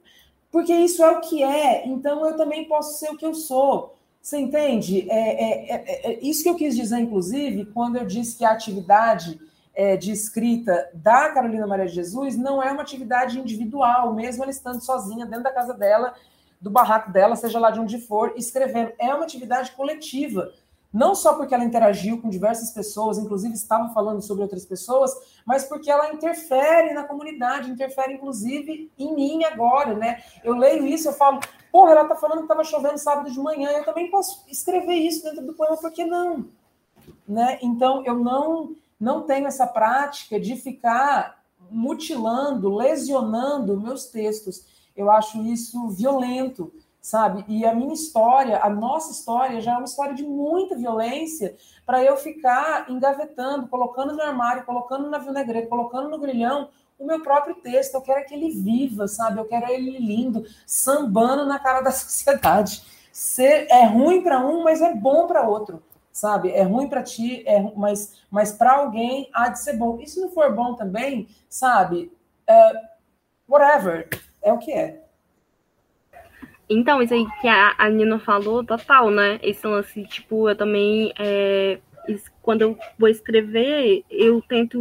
[0.50, 3.95] porque isso é o que é, então eu também posso ser o que eu sou.
[4.26, 5.08] Você entende?
[5.08, 8.50] É, é, é, é, isso que eu quis dizer, inclusive, quando eu disse que a
[8.50, 9.40] atividade
[9.72, 14.50] é, de escrita da Carolina Maria de Jesus não é uma atividade individual, mesmo ela
[14.50, 16.12] estando sozinha dentro da casa dela,
[16.60, 18.90] do barraco dela, seja lá de onde for, escrevendo.
[18.98, 20.50] É uma atividade coletiva.
[20.92, 25.12] Não só porque ela interagiu com diversas pessoas, inclusive estava falando sobre outras pessoas,
[25.44, 30.20] mas porque ela interfere na comunidade, interfere inclusive em mim agora, né?
[30.42, 31.38] Eu leio isso, eu falo,
[31.76, 35.22] porra, ela tá falando que estava chovendo sábado de manhã, eu também posso escrever isso
[35.22, 36.46] dentro do poema, por que não?
[37.28, 37.58] Né?
[37.60, 44.64] Então, eu não não tenho essa prática de ficar mutilando, lesionando meus textos.
[44.96, 47.44] Eu acho isso violento, sabe?
[47.46, 51.54] E a minha história, a nossa história, já é uma história de muita violência
[51.84, 57.22] para eu ficar engavetando, colocando no armário, colocando na vinaigrete, colocando no grilhão o meu
[57.22, 57.94] próprio texto.
[57.94, 59.38] Eu quero que ele viva, sabe?
[59.38, 62.82] Eu quero ele lindo, sambando na cara da sociedade.
[63.12, 65.82] Ser, é ruim para um, mas é bom para outro
[66.16, 66.50] sabe?
[66.50, 70.00] É ruim para ti, é, mas, mas para alguém há de ser bom.
[70.00, 72.10] E se não for bom também, sabe?
[72.48, 72.78] Uh,
[73.46, 74.08] whatever,
[74.42, 75.02] é o que é.
[76.70, 79.38] Então, isso aí que a, a Nina falou, total, né?
[79.42, 81.78] Esse lance, tipo, eu também, é,
[82.40, 84.80] quando eu vou escrever, eu tento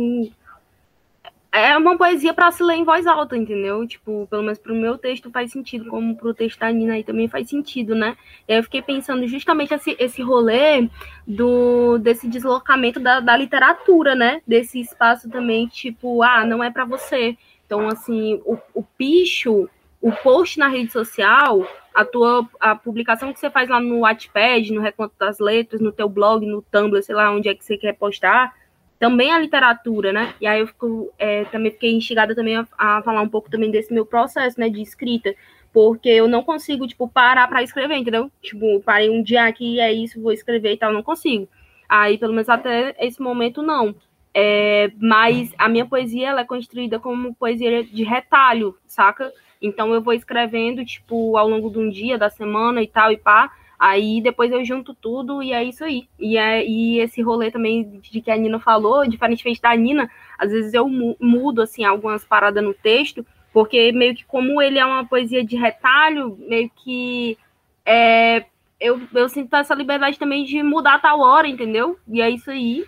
[1.56, 3.88] é uma poesia para se ler em voz alta, entendeu?
[3.88, 7.30] Tipo, pelo menos pro meu texto faz sentido, como pro texto da Nina aí também
[7.30, 8.18] faz sentido, né?
[8.48, 10.90] E aí eu fiquei pensando justamente esse, esse rolê
[11.26, 14.42] do, desse deslocamento da, da literatura, né?
[14.46, 17.38] Desse espaço também, tipo, ah, não é para você.
[17.66, 19.70] Então, assim, o, o picho,
[20.02, 24.74] o post na rede social, a tua a publicação que você faz lá no Wattpad,
[24.74, 27.78] no Reconto das Letras, no teu blog, no Tumblr, sei lá onde é que você
[27.78, 28.54] quer postar,
[29.00, 30.34] também a literatura, né?
[30.40, 33.70] E aí eu fico, é, também fiquei instigada também a, a, falar um pouco também
[33.72, 35.36] desse meu processo, né, de escrita,
[35.74, 38.32] porque eu não consigo, tipo, parar para escrever, entendeu?
[38.42, 41.50] Tipo, parei um dia aqui, é isso, vou escrever e tal, não consigo.
[41.88, 43.94] Aí, pelo menos até esse momento, não.
[44.34, 49.32] É, mas a minha poesia, ela é construída como poesia de retalho, saca?
[49.62, 53.18] Então eu vou escrevendo, tipo, ao longo de um dia, da semana e tal, e
[53.18, 56.08] pá, Aí depois eu junto tudo e é isso aí.
[56.20, 60.52] E, é, e esse rolê também de que a Nina falou, diferentemente da Nina, às
[60.52, 65.06] vezes eu mudo assim algumas paradas no texto, porque meio que como ele é uma
[65.06, 67.38] poesia de retalho, meio que
[67.86, 68.46] é,
[68.80, 71.98] eu, eu sinto essa liberdade também de mudar tal hora, entendeu?
[72.08, 72.86] E é isso aí.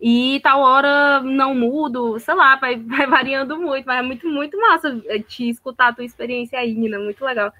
[0.00, 4.58] E tal hora não mudo, sei lá, vai, vai variando muito, mas é muito, muito
[4.58, 4.98] massa
[5.28, 7.52] te escutar a tua experiência aí, Nina, muito legal.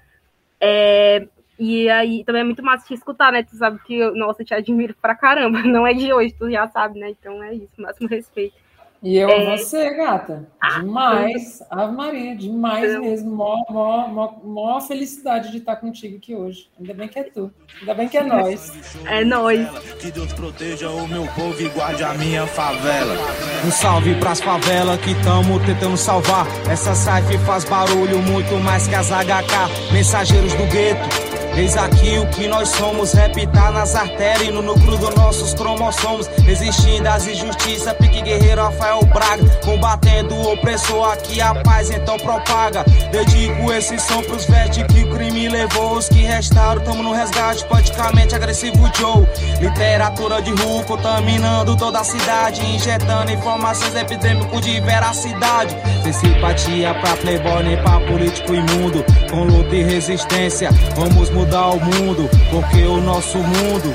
[0.59, 1.27] É,
[1.63, 3.43] e aí também é muito massa te escutar, né?
[3.43, 5.61] Tu sabe que, eu, nossa, eu te admiro pra caramba.
[5.61, 7.11] Não é de hoje, tu já sabe, né?
[7.11, 8.55] Então é isso, máximo respeito.
[9.03, 9.57] E eu é...
[9.57, 10.47] você, gata.
[10.61, 11.63] Ah, demais.
[11.71, 13.01] Ah, Ave Maria, demais eu...
[13.01, 13.35] mesmo.
[13.35, 16.69] Mó, mó, mó, mó, felicidade de estar contigo aqui hoje.
[16.79, 17.51] Ainda bem que é tu.
[17.79, 18.95] Ainda bem que é nós.
[19.05, 19.67] É nós.
[19.99, 23.15] Que Deus proteja o meu povo e guarde a minha favela.
[23.65, 26.45] Um salve pras favelas que tamo tentando salvar.
[26.69, 29.93] Essa saife faz barulho muito mais que as HK.
[29.93, 34.61] Mensageiros do gueto Eis aqui o que nós somos, rap tá nas artérias e no
[34.61, 36.27] núcleo dos nossos cromossomos.
[36.45, 39.43] Resistindo às injustiças, pique guerreiro Rafael Braga.
[39.63, 42.83] Combatendo o opressor, aqui a paz então propaga.
[43.11, 45.97] Dedico esse som pros vestes que o crime levou.
[45.97, 49.27] Os que restaram, tamo no resgate, politicamente agressivo Joe.
[49.59, 52.65] Literatura de rua contaminando toda a cidade.
[52.65, 55.75] Injetando informações epidêmicas de veracidade.
[56.03, 59.03] Sem simpatia pra playboy nem pra político imundo.
[59.29, 63.93] Com luta e resistência, vamos mudar o mundo, porque o nosso mundo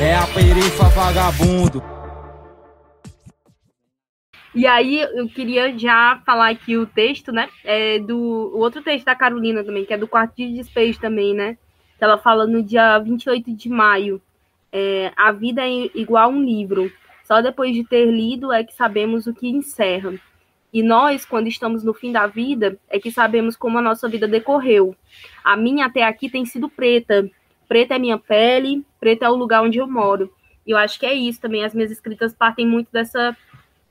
[0.00, 1.95] é a perifa vagabundo.
[4.56, 7.46] E aí eu queria já falar aqui o texto, né?
[7.62, 11.34] É do o outro texto da Carolina também, que é do quarto de despejo também,
[11.34, 11.58] né?
[12.00, 14.18] Ela fala no dia 28 de maio.
[14.72, 16.90] É, a vida é igual um livro.
[17.22, 20.14] Só depois de ter lido é que sabemos o que encerra.
[20.72, 24.26] E nós, quando estamos no fim da vida, é que sabemos como a nossa vida
[24.26, 24.96] decorreu.
[25.44, 27.28] A minha até aqui tem sido preta.
[27.68, 30.32] Preta é minha pele, preta é o lugar onde eu moro.
[30.66, 31.62] E eu acho que é isso também.
[31.62, 33.36] As minhas escritas partem muito dessa,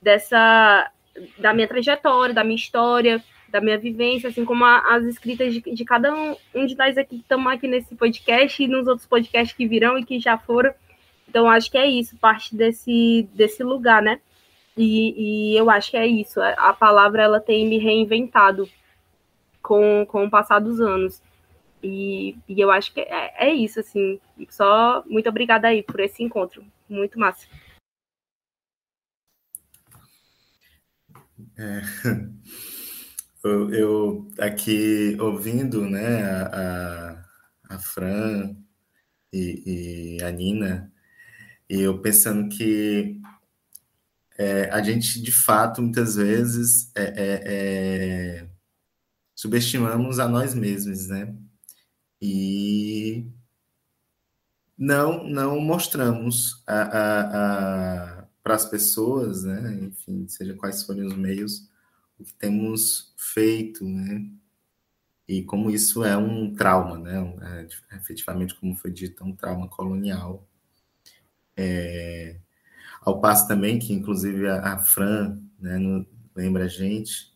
[0.05, 0.91] dessa
[1.39, 5.61] da minha trajetória, da minha história, da minha vivência, assim como a, as escritas de,
[5.61, 9.07] de, cada um, um de nós aqui que estamos aqui nesse podcast e nos outros
[9.07, 10.73] podcasts que virão e que já foram.
[11.27, 14.19] Então, acho que é isso, parte desse, desse lugar, né?
[14.77, 16.39] E, e eu acho que é isso.
[16.41, 18.69] A palavra ela tem me reinventado
[19.63, 21.21] com, com o passar dos anos.
[21.81, 24.19] E, e eu acho que é, é isso, assim.
[24.49, 26.63] Só muito obrigada aí por esse encontro.
[26.89, 27.47] Muito massa.
[31.57, 31.81] É,
[33.43, 37.21] eu, aqui ouvindo né, a,
[37.69, 38.55] a, a Fran
[39.31, 40.91] e, e, a Nina,
[41.69, 43.21] e eu pensando que
[44.37, 47.43] é, a gente, de fato, muitas vezes é, é,
[48.41, 48.49] é,
[49.33, 51.33] subestimamos a nós mesmos, né?
[52.21, 53.25] E
[54.77, 56.63] não, não mostramos
[58.45, 59.79] para as pessoas, né?
[59.81, 61.67] Enfim, seja quais forem os meios,
[62.19, 64.23] o que temos feito, né?
[65.27, 67.67] E como isso é um trauma, né?
[67.89, 70.47] É, efetivamente, como foi dito, é um trauma colonial.
[71.57, 72.37] É,
[73.01, 76.05] ao passo também que, inclusive, a, a Fran né, no,
[76.35, 77.35] lembra a gente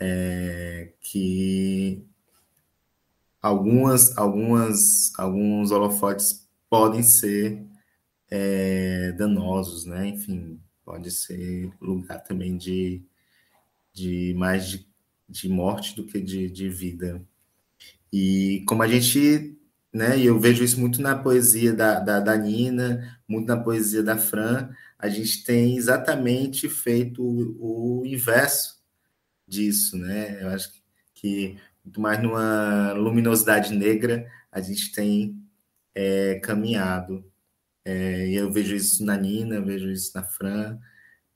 [0.00, 2.04] é, que
[3.40, 7.64] algumas, algumas, alguns holofotes podem ser
[8.30, 10.08] é, danosos, né?
[10.08, 13.02] Enfim, pode ser lugar também de,
[13.92, 14.88] de mais de,
[15.28, 17.22] de morte do que de, de vida.
[18.12, 19.58] E como a gente,
[19.92, 20.18] né?
[20.18, 24.16] E eu vejo isso muito na poesia da, da, da Nina, muito na poesia da
[24.16, 28.80] Fran, a gente tem exatamente feito o, o inverso
[29.46, 30.42] disso, né?
[30.42, 30.72] Eu acho
[31.14, 35.40] que muito mais numa luminosidade negra a gente tem
[35.94, 37.24] é, caminhado.
[37.88, 40.76] É, eu vejo isso na Nina, vejo isso na Fran.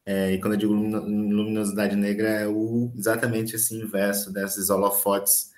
[0.05, 5.53] É, e quando eu digo luminosidade negra, é o, exatamente esse inverso desses holofotes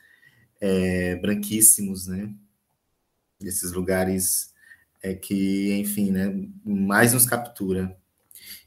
[0.61, 2.35] é, branquíssimos, né?
[3.41, 4.53] Desses lugares
[5.03, 7.97] é, que, enfim, né, mais nos captura.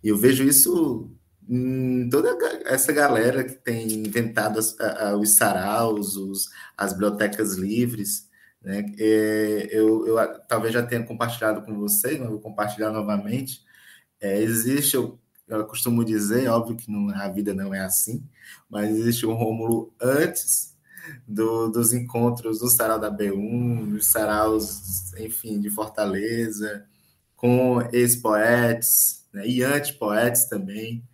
[0.03, 1.11] E eu vejo isso
[1.47, 2.35] em toda
[2.65, 8.27] essa galera que tem inventado as, a, os saraus, os, as bibliotecas livres,
[8.65, 8.83] né?
[8.97, 10.17] É, eu, eu,
[10.47, 13.63] talvez já tenha compartilhado com vocês, mas vou compartilhar novamente.
[14.19, 18.27] É, existe, eu, eu, costumo dizer, óbvio que não, a vida não é assim,
[18.67, 20.75] mas existe um Rômulo antes
[21.27, 26.87] do, dos encontros do Sarau da B1, dos saraus, enfim, de Fortaleza,
[27.35, 31.07] com ex-poetas né, e anti-poetas também,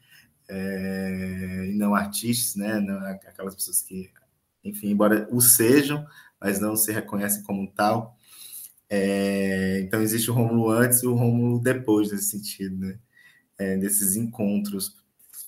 [0.49, 4.10] é, e não artistas, né, não, aquelas pessoas que,
[4.64, 6.06] enfim, embora o sejam,
[6.41, 8.18] mas não se reconhecem como tal.
[8.89, 12.99] É, então, existe o Rômulo antes e o Rômulo depois, nesse sentido, né?
[13.59, 14.97] É, desses encontros.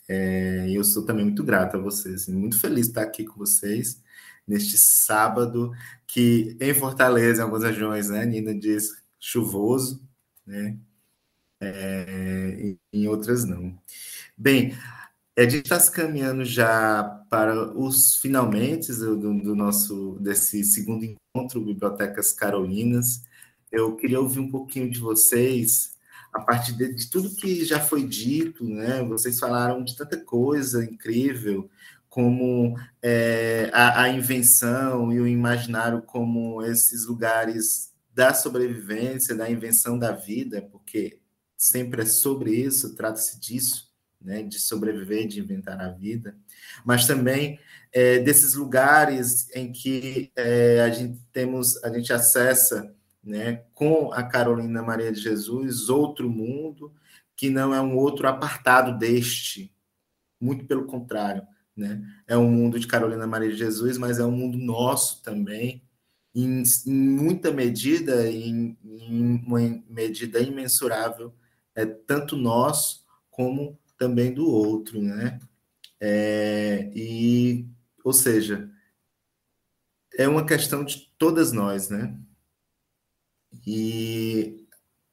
[0.08, 3.38] É, eu sou também muito grato a vocês, assim, muito feliz de estar aqui com
[3.38, 4.02] vocês
[4.48, 5.72] neste sábado,
[6.08, 10.02] que em Fortaleza, em algumas regiões, né, Nina diz chuvoso,
[10.46, 10.78] né?
[11.62, 13.78] É, em outras não.
[14.38, 14.76] Bem,
[15.36, 21.60] a gente está se caminhando já para os finalmente do, do, nosso desse segundo encontro
[21.64, 23.24] Bibliotecas Carolinas.
[23.72, 25.96] Eu queria ouvir um pouquinho de vocês
[26.32, 29.04] a partir de, de tudo que já foi dito, né?
[29.04, 31.68] Vocês falaram de tanta coisa incrível,
[32.08, 39.98] como é, a, a invenção e o imaginário como esses lugares da sobrevivência, da invenção
[39.98, 41.20] da vida, porque
[41.58, 43.93] sempre é sobre isso, trata-se disso
[44.24, 46.36] né, de sobreviver, de inventar a vida,
[46.86, 47.60] mas também
[47.92, 54.24] é, desses lugares em que é, a gente temos, a gente acessa, né, com a
[54.24, 56.94] Carolina Maria de Jesus, outro mundo
[57.36, 59.74] que não é um outro apartado deste,
[60.40, 61.44] muito pelo contrário,
[61.76, 65.84] né, é um mundo de Carolina Maria de Jesus, mas é um mundo nosso também,
[66.36, 71.34] em, em muita medida, em, em uma medida imensurável,
[71.76, 75.40] é tanto nós como também do outro, né?
[76.00, 77.68] É, e,
[78.04, 78.70] ou seja,
[80.18, 82.18] é uma questão de todas nós, né?
[83.66, 84.68] E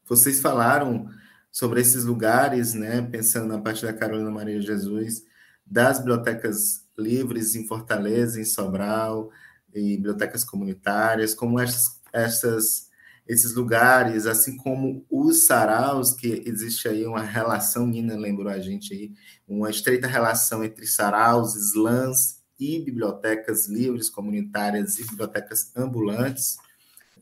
[0.05, 1.09] vocês falaram
[1.53, 3.03] sobre esses lugares, né?
[3.03, 5.25] Pensando na parte da Carolina Maria Jesus,
[5.65, 9.31] das bibliotecas livres em Fortaleza, em Sobral,
[9.73, 12.90] e bibliotecas comunitárias, como essas, essas
[13.31, 18.93] esses lugares, assim como os saraus, que existe aí uma relação, Nina lembrou a gente
[18.93, 19.13] aí,
[19.47, 26.57] uma estreita relação entre saraus, slams e bibliotecas livres, comunitárias e bibliotecas ambulantes,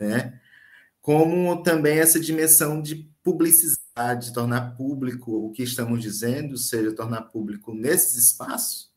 [0.01, 0.41] né?
[1.03, 7.25] Como também essa dimensão de publicidade, de tornar público o que estamos dizendo, seja tornar
[7.25, 8.91] público nesses espaços,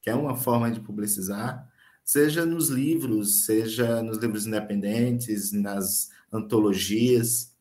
[0.00, 1.68] que é uma forma de publicizar,
[2.04, 7.54] seja nos livros, seja nos livros independentes, nas antologias.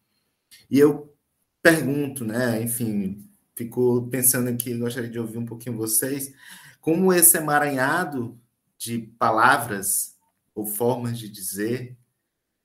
[0.70, 1.16] E eu
[1.62, 6.34] pergunto, né, enfim, fico pensando aqui, gostaria de ouvir um pouquinho vocês,
[6.82, 8.40] como esse emaranhado
[8.78, 10.18] de palavras
[10.54, 11.98] ou formas de dizer,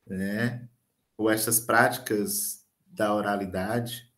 [0.06, 0.68] né,
[1.16, 4.08] ou essas práticas da oralidade,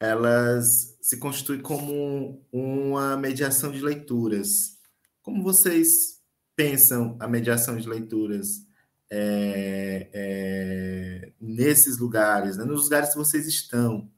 [0.00, 4.78] elas se constituem como uma mediação de leituras.
[5.20, 6.20] Como vocês
[6.56, 8.66] pensam a mediação de leituras
[9.14, 12.64] é, é, nesses lugares, né?
[12.64, 14.10] nos lugares que vocês estão,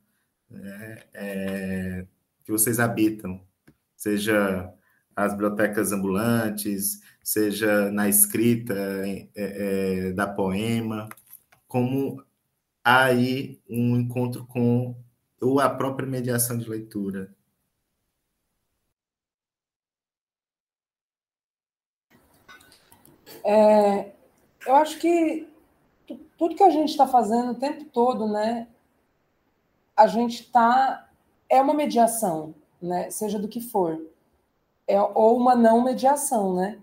[0.49, 1.03] né?
[1.13, 2.07] é,
[2.45, 3.41] que vocês habitam,
[3.97, 4.73] seja
[5.17, 11.09] as bibliotecas ambulantes, seja na escrita é, é, da poema,
[11.67, 12.23] como
[12.85, 14.97] há aí um encontro com
[15.41, 17.35] ou a própria mediação de leitura.
[23.45, 24.15] É,
[24.67, 25.49] eu acho que
[26.37, 28.69] tudo que a gente está fazendo o tempo todo, né,
[29.97, 31.09] a gente está
[31.49, 34.01] é uma mediação, né, seja do que for,
[34.87, 36.79] é ou uma não mediação, né.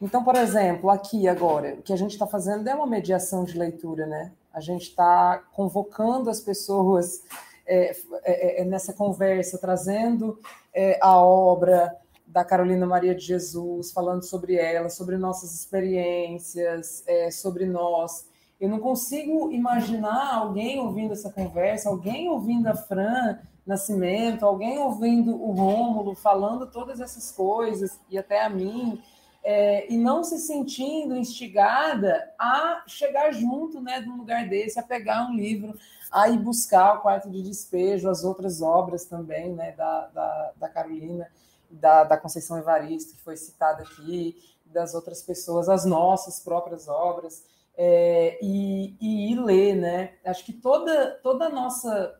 [0.00, 3.58] Então, por exemplo, aqui agora, o que a gente está fazendo é uma mediação de
[3.58, 4.30] leitura, né?
[4.52, 7.22] A gente está convocando as pessoas
[7.66, 10.38] é, é, é, nessa conversa, trazendo
[10.72, 11.96] é, a obra
[12.36, 18.28] da Carolina Maria de Jesus, falando sobre ela, sobre nossas experiências, é, sobre nós.
[18.60, 25.34] Eu não consigo imaginar alguém ouvindo essa conversa, alguém ouvindo a Fran Nascimento, alguém ouvindo
[25.34, 29.00] o Rômulo falando todas essas coisas, e até a mim,
[29.42, 34.82] é, e não se sentindo instigada a chegar junto né, de um lugar desse, a
[34.82, 35.74] pegar um livro,
[36.12, 40.68] a ir buscar o quarto de despejo, as outras obras também né, da, da, da
[40.68, 41.26] Carolina,
[41.70, 47.44] da, da Conceição Evaristo, que foi citada aqui, das outras pessoas, as nossas próprias obras,
[47.76, 50.14] é, e, e ler, né?
[50.24, 52.18] Acho que toda, toda a nossa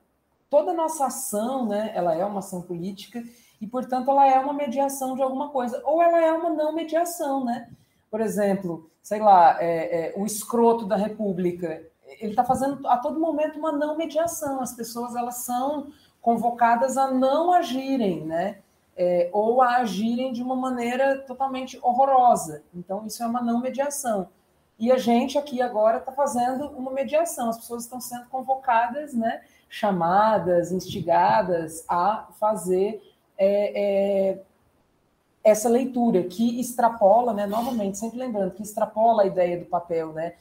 [0.49, 3.23] toda nossa ação, né, ela é uma ação política,
[3.61, 7.45] e, portanto, ela é uma mediação de alguma coisa, ou ela é uma não mediação,
[7.45, 7.71] né?
[8.11, 11.83] Por exemplo, sei lá, é, é, o escroto da República,
[12.21, 15.89] ele está fazendo a todo momento uma não mediação, as pessoas elas são
[16.21, 18.63] convocadas a não agirem, né?
[18.97, 22.63] É, ou a agirem de uma maneira totalmente horrorosa.
[22.75, 24.29] Então, isso é uma não mediação.
[24.79, 29.43] E a gente aqui agora está fazendo uma mediação, as pessoas estão sendo convocadas, né?
[29.69, 33.03] chamadas, instigadas a fazer
[33.37, 34.43] é, é,
[35.45, 40.35] essa leitura que extrapola, né, novamente, sempre lembrando, que extrapola a ideia do papel, né?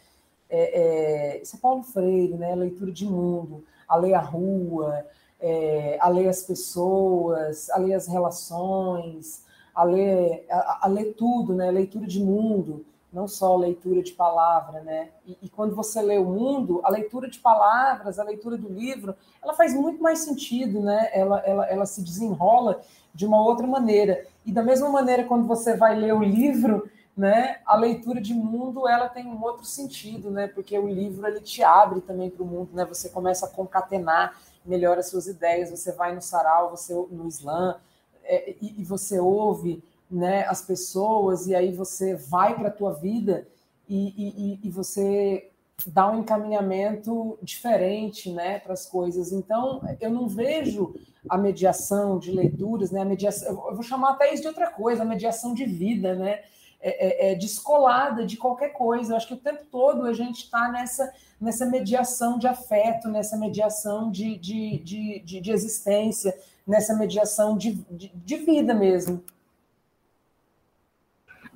[0.50, 2.54] É, é, isso é Paulo Freire, né?
[2.56, 5.06] Leitura de mundo, a ler a rua,
[5.48, 9.46] é, a ler as pessoas, a ler as relações,
[9.76, 11.70] a ler, a, a ler tudo, né?
[11.70, 15.10] Leitura de mundo, não só leitura de palavra, né?
[15.24, 19.16] E, e, quando você lê o mundo, a leitura de palavras, a leitura do livro,
[19.40, 21.12] ela faz muito mais sentido, né?
[21.14, 22.82] Ela, ela, ela se desenrola
[23.14, 24.26] de uma outra maneira.
[24.44, 27.60] E da mesma maneira, quando você vai ler o livro, né?
[27.68, 30.48] A leitura de mundo, ela tem um outro sentido, né?
[30.48, 32.84] Porque o livro ele te abre também para o mundo, né?
[32.86, 34.36] Você começa a concatenar
[34.66, 35.70] melhor as suas ideias.
[35.70, 37.78] Você vai no sarau, você no Islã,
[38.24, 42.94] é, e, e você ouve né, as pessoas, e aí você vai para a tua
[42.94, 43.48] vida
[43.88, 45.50] e, e, e, você
[45.88, 49.32] dá um encaminhamento diferente né, para as coisas.
[49.32, 50.96] Então, eu não vejo
[51.30, 55.04] a mediação de leituras, né, a mediação, eu vou chamar até isso de outra coisa,
[55.04, 56.44] a mediação de vida, né?
[56.82, 59.14] É, é, é descolada de qualquer coisa.
[59.14, 61.12] Eu acho que o tempo todo a gente está nessa,
[61.42, 67.74] nessa mediação de afeto, nessa mediação de, de, de, de, de existência, nessa mediação de,
[67.90, 69.24] de, de vida mesmo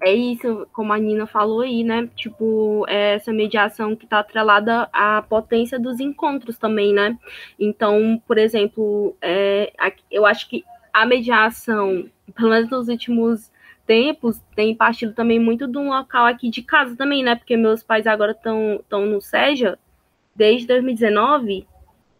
[0.01, 2.09] é isso, como a Nina falou aí, né?
[2.15, 7.17] Tipo, é essa mediação que está atrelada à potência dos encontros também, né?
[7.59, 9.73] Então, por exemplo, é,
[10.09, 10.63] eu acho que
[10.93, 13.51] a mediação, pelo menos nos últimos
[13.89, 17.33] tempos, tem partido também muito de um local aqui de casa também, né?
[17.33, 19.79] Porque meus pais agora estão no SEJA
[20.35, 21.65] desde 2019.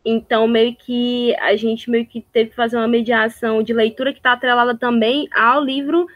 [0.04, 4.18] Então, meio que a gente meio que teve que fazer uma mediação de leitura que
[4.18, 6.08] está atrelada também ao livro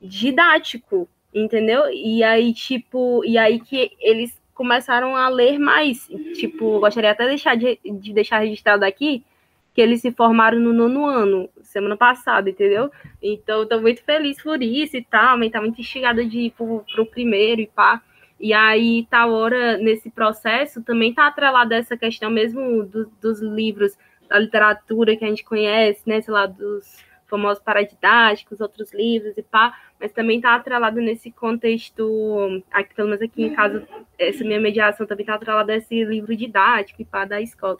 [0.00, 1.90] didático, entendeu?
[1.92, 6.08] E aí, tipo, e aí que eles começaram a ler mais.
[6.36, 9.22] Tipo, gostaria até de deixar, de, de deixar registrado aqui
[9.74, 12.90] que eles se formaram no nono ano, semana passada, entendeu?
[13.22, 16.84] Então, estou muito feliz por isso e tal, mas tá muito instigada de ir pro,
[16.92, 18.02] pro primeiro e pá.
[18.38, 23.96] E aí, tá hora, nesse processo, também tá atrelada essa questão mesmo do, dos livros,
[24.28, 29.42] da literatura que a gente conhece, né, sei lá, dos famosos paradidáticos, outros livros e
[29.42, 33.88] pá, mas também está atrelado nesse contexto, aqui, pelo menos aqui em casa,
[34.18, 37.78] essa minha mediação também está atrelada a esse livro didático e pá da escola.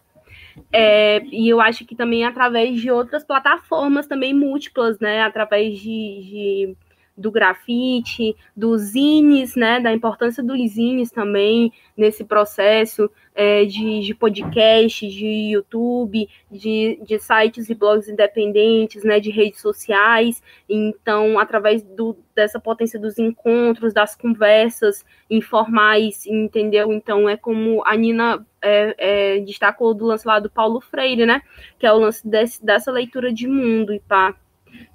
[0.72, 5.86] É, e eu acho que também através de outras plataformas também múltiplas, né, através de,
[5.86, 6.76] de
[7.16, 14.14] do grafite, dos zines, né, da importância dos zines também nesse processo é, de, de
[14.14, 20.43] podcast, de YouTube, de, de sites e blogs independentes, né, de redes sociais.
[20.68, 26.93] Então, através do, dessa potência dos encontros, das conversas informais, entendeu?
[26.93, 28.94] Então, é como a Nina é,
[29.36, 31.43] é, destacou do lance lá do Paulo Freire, né,
[31.78, 34.34] que é o lance desse, dessa leitura de mundo e pá.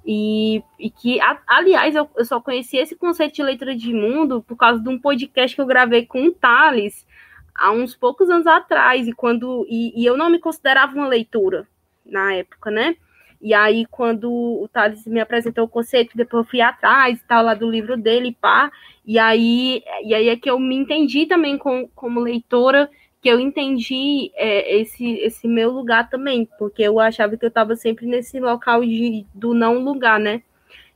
[0.06, 4.42] E, e que, a, aliás, eu, eu, só conheci esse conceito de leitura de mundo
[4.42, 7.06] por causa de um podcast que eu gravei com o Thales
[7.54, 11.66] há uns poucos anos atrás, e quando e, e eu não me considerava uma leitura
[12.06, 12.96] na época, né?
[13.40, 17.44] E aí, quando o Thales me apresentou o conceito, depois eu fui atrás e tal,
[17.44, 18.70] lá do livro dele, pá,
[19.06, 22.90] e aí, e aí é que eu me entendi também com, como leitora
[23.20, 27.74] que eu entendi é, esse, esse meu lugar também, porque eu achava que eu estava
[27.74, 30.42] sempre nesse local de, do não lugar, né?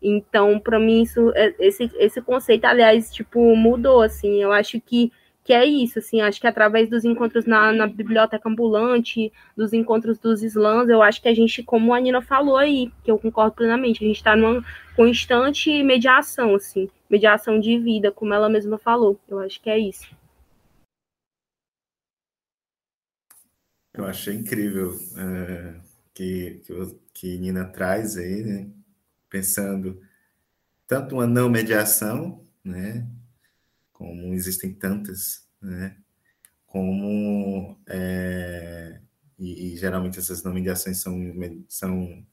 [0.01, 5.13] Então, para mim, isso, é, esse, esse conceito, aliás, tipo, mudou, assim, eu acho que,
[5.45, 10.19] que é isso, assim, acho que através dos encontros na, na biblioteca ambulante, dos encontros
[10.19, 13.53] dos slams, eu acho que a gente, como a Nina falou aí, que eu concordo
[13.53, 14.65] plenamente, a gente está numa
[14.97, 20.22] constante mediação, assim, mediação de vida, como ela mesma falou, eu acho que é isso.
[23.95, 25.81] Eu achei incrível uh,
[26.15, 28.71] que, que, que Nina traz aí, né?
[29.29, 30.01] pensando
[30.87, 33.07] tanto uma não mediação, né?
[33.93, 35.97] como existem tantas, né?
[36.67, 38.99] como é,
[39.39, 41.15] e, e, geralmente essas não mediações são,
[41.69, 42.27] são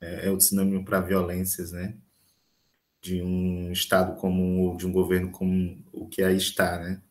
[0.00, 1.96] é, é o sinônimo para violências, né?
[3.00, 7.02] De um Estado como, de um governo como o que aí está, né?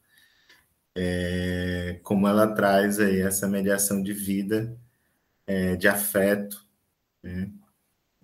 [0.96, 4.78] É, como ela traz aí essa mediação de vida,
[5.48, 6.66] é, de afeto,
[7.22, 7.50] né?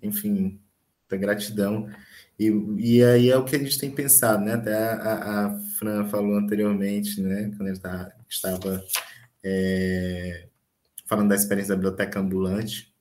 [0.02, 0.60] enfim,
[1.10, 1.90] da gratidão.
[2.40, 2.48] E,
[2.78, 4.54] e aí é o que a gente tem pensado, né?
[4.54, 7.52] Até a, a Fran falou anteriormente, né?
[7.58, 8.84] Quando ele tá, estava
[9.44, 10.48] é,
[11.06, 12.94] falando da experiência da biblioteca ambulante,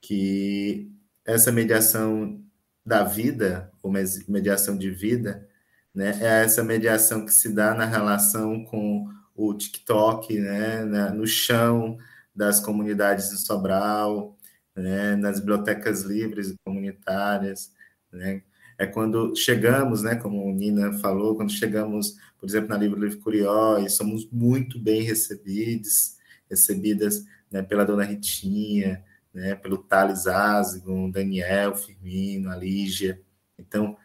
[0.00, 0.90] que
[1.24, 2.42] essa mediação
[2.84, 3.92] da vida, ou
[4.28, 5.48] mediação de vida,
[5.94, 6.18] né?
[6.20, 10.84] É essa mediação que se dá na relação com o TikTok, né?
[11.10, 11.98] no chão
[12.34, 14.36] das comunidades de Sobral,
[14.74, 15.16] né?
[15.16, 17.72] nas bibliotecas livres e comunitárias,
[18.12, 18.42] né?
[18.78, 23.78] É quando chegamos, né, como Nina falou, quando chegamos, por exemplo, na Livro Livre Curió,
[23.78, 26.16] e somos muito bem recebidos,
[26.50, 33.20] recebidas né, pela Dona Ritinha, né, pelo Thales Asgon, Daniel Firmino, a Lígia.
[33.58, 33.96] Então,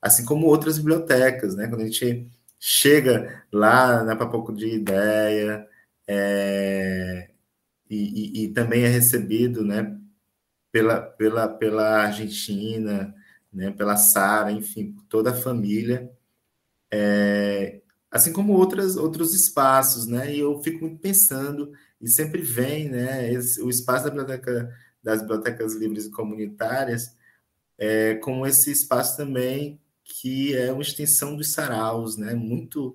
[0.00, 1.68] assim como outras bibliotecas, né?
[1.68, 2.28] Quando a gente
[2.58, 5.66] chega lá na Papoco de Ideia
[6.06, 7.30] é,
[7.88, 9.96] e, e, e, também é recebido, né?
[10.72, 13.14] Pela, pela, pela Argentina,
[13.52, 13.70] né?
[13.72, 16.10] Pela Sara, enfim, por toda a família,
[16.92, 20.34] é, assim como outras, outros espaços, né?
[20.34, 23.32] E eu fico muito pensando e sempre vem, né?
[23.32, 24.72] Esse, o espaço da biblioteca
[25.02, 27.16] das bibliotecas livres e comunitárias
[27.78, 29.80] é, como esse espaço também
[30.20, 32.34] que é uma extensão dos saraus, né?
[32.34, 32.94] Muito,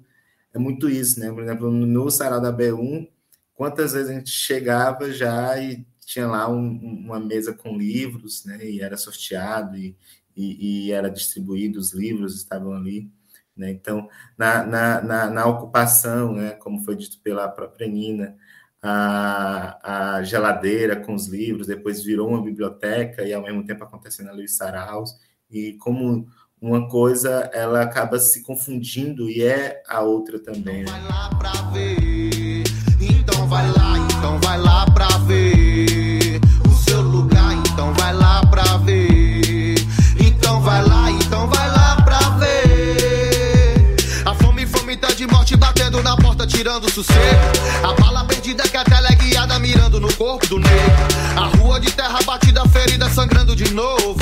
[0.53, 1.31] é muito isso, né?
[1.31, 3.09] Por exemplo, no sarau da B1,
[3.55, 8.63] quantas vezes a gente chegava já e tinha lá um, uma mesa com livros, né?
[8.63, 9.97] E era sorteado e,
[10.35, 13.09] e, e, era distribuído, os livros estavam ali.
[13.57, 13.71] Né?
[13.71, 14.07] Então,
[14.37, 16.51] na, na, na, na, ocupação, né?
[16.51, 18.37] como foi dito pela própria Nina,
[18.81, 24.29] a, a geladeira com os livros, depois virou uma biblioteca e ao mesmo tempo acontecendo
[24.29, 25.17] ali os saraus,
[25.49, 26.27] e como
[26.65, 30.81] uma coisa ela acaba se confundindo e é a outra também.
[30.81, 32.63] Então vai lá pra ver,
[32.99, 34.74] então vai lá, então vai lá
[46.45, 47.19] tirando sossego.
[47.83, 51.07] A bala perdida que a tela é guiada mirando no corpo do negro.
[51.35, 54.15] A rua de terra batida, ferida sangrando de novo.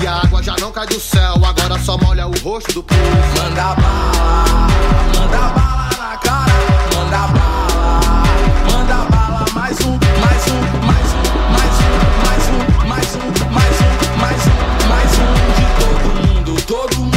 [0.00, 3.00] E a água já não cai do céu, agora só molha o rosto do povo.
[3.36, 4.66] Manda bala,
[5.14, 6.52] manda bala na cara,
[6.94, 8.22] manda bala,
[8.70, 11.22] manda bala, mais um, mais um, mais um,
[11.52, 16.62] mais um, mais um, mais um, mais um, mais um, mais um de todo mundo,
[16.66, 17.09] todo mundo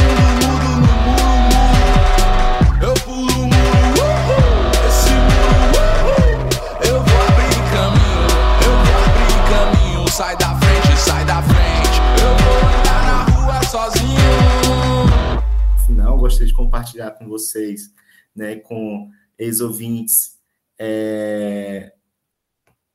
[16.23, 17.93] gostaria de compartilhar com vocês,
[18.33, 20.39] né, com ex-ouvintes,
[20.79, 21.93] é,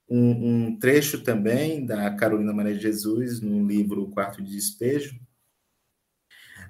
[0.09, 5.21] um, um, trecho também da Carolina Maria de Jesus, no livro Quarto de Despejo,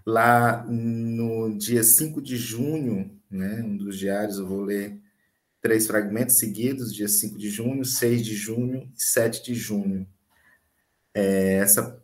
[0.04, 5.00] lá no dia 5 de junho, né, um dos diários, eu vou ler
[5.60, 10.08] três fragmentos seguidos, dia 5 de junho, 6 de junho e 7 de junho.
[11.14, 12.02] É, essa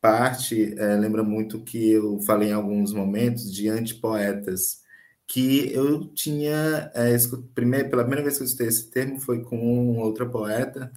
[0.00, 4.80] parte é, lembra muito que eu falei em alguns momentos de antipoetas,
[5.26, 7.16] que eu tinha, é,
[7.54, 10.92] primeiro, pela primeira vez que eu escutei esse termo foi com outra poeta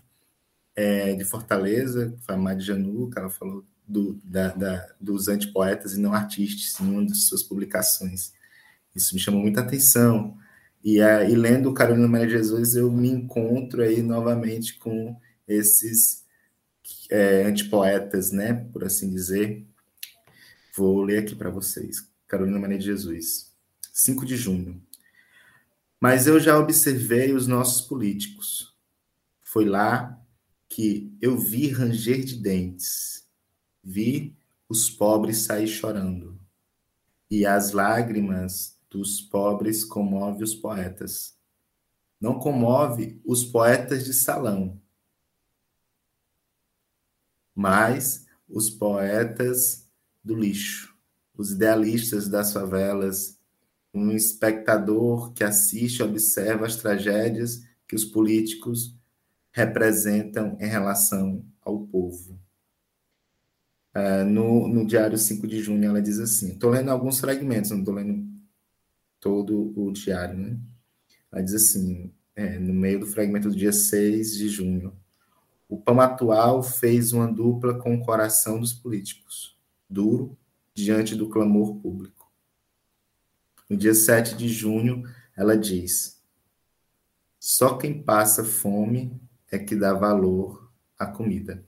[0.75, 5.93] é, de Fortaleza, foi a Madi Janu, que ela falou do, da, da, dos antipoetas
[5.93, 8.33] e não artistas em uma de suas publicações.
[8.95, 10.37] Isso me chamou muita atenção.
[10.83, 15.15] E, é, e lendo Carolina Maria de Jesus, eu me encontro aí novamente com
[15.47, 16.22] esses
[17.09, 19.65] é, antipoetas, né, por assim dizer.
[20.75, 22.07] Vou ler aqui para vocês.
[22.27, 23.51] Carolina Maria de Jesus,
[23.91, 24.81] 5 de junho.
[25.99, 28.75] Mas eu já observei os nossos políticos.
[29.43, 30.19] Foi lá
[30.67, 33.27] que eu vi ranger de dentes,
[33.83, 34.35] vi
[34.67, 36.39] os pobres sair chorando,
[37.29, 41.37] e as lágrimas dos pobres comove os poetas.
[42.19, 44.81] Não comove os poetas de salão,
[47.55, 49.87] mas os poetas
[50.23, 50.95] do lixo,
[51.35, 53.39] os idealistas das favelas,
[53.93, 58.97] um espectador que assiste e observa as tragédias que os políticos
[59.51, 62.39] representam em relação ao povo.
[63.95, 67.79] Uh, no, no Diário 5 de junho, ela diz assim: estou lendo alguns fragmentos, não
[67.79, 68.27] estou lendo
[69.19, 70.57] todo o diário, né?
[71.31, 74.91] Ela diz assim, é, no meio do fragmento do dia 6 de junho:
[75.73, 79.57] o pão atual fez uma dupla com o coração dos políticos,
[79.89, 80.37] duro
[80.71, 82.31] diante do clamor público.
[83.67, 85.03] No dia 7 de junho,
[85.35, 86.21] ela diz:
[87.39, 89.19] só quem passa fome
[89.51, 91.65] é que dá valor à comida.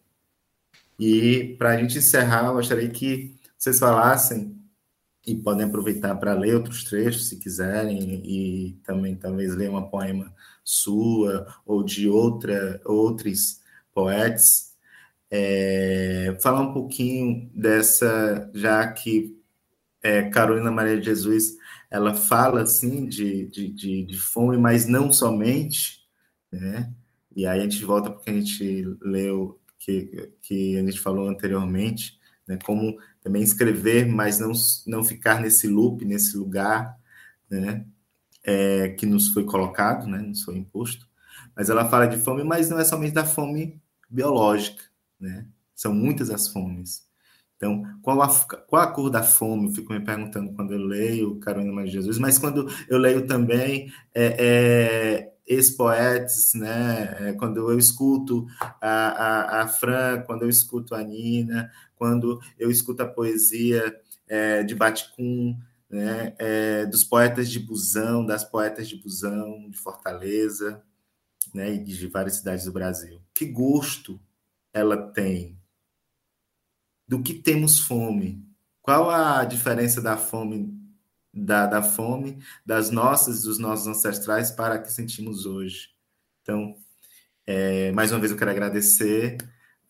[0.99, 4.55] E para a gente encerrar, eu gostaria que vocês falassem
[5.25, 10.31] e podem aproveitar para ler outros trechos, se quiserem, e também talvez ler uma poema
[10.63, 13.64] sua ou de outra, outros
[13.95, 14.75] poetas.
[15.31, 19.35] É, falar um pouquinho dessa, já que
[20.03, 21.55] é, Carolina Maria de Jesus
[21.89, 26.01] ela fala assim de, de, de, de fome, mas não somente,
[26.51, 26.93] né?
[27.35, 32.19] E aí a gente volta porque a gente leu que, que a gente falou anteriormente,
[32.47, 32.57] né?
[32.63, 34.51] Como também escrever, mas não,
[34.87, 36.97] não ficar nesse loop, nesse lugar,
[37.49, 37.85] né?
[38.43, 40.19] É, que nos foi colocado, né?
[40.19, 41.07] Nos foi imposto.
[41.55, 44.83] Mas ela fala de fome, mas não é somente da fome biológica,
[45.19, 45.47] né?
[45.75, 47.05] São muitas as fomes.
[47.57, 48.29] Então, qual a,
[48.67, 49.67] qual a cor da fome?
[49.67, 53.91] Eu fico me perguntando quando eu leio Carolina de Jesus, mas quando eu leio também
[54.13, 57.29] é, é, ex-poetas, né?
[57.29, 62.69] É, quando eu escuto a, a, a, Fran, quando eu escuto a Nina, quando eu
[62.69, 63.95] escuto a poesia
[64.27, 65.57] é, de Baticum,
[65.89, 66.35] né?
[66.37, 70.83] É, dos poetas de Busão, das poetas de Busão, de Fortaleza,
[71.55, 71.73] né?
[71.73, 73.21] e de várias cidades do Brasil.
[73.33, 74.19] Que gosto
[74.73, 75.57] ela tem
[77.07, 78.43] do que temos fome.
[78.81, 80.75] Qual a diferença da fome
[81.35, 85.89] da, da fome das nossas, dos nossos ancestrais para a que sentimos hoje.
[86.41, 86.77] Então,
[87.45, 89.37] é, mais uma vez eu quero agradecer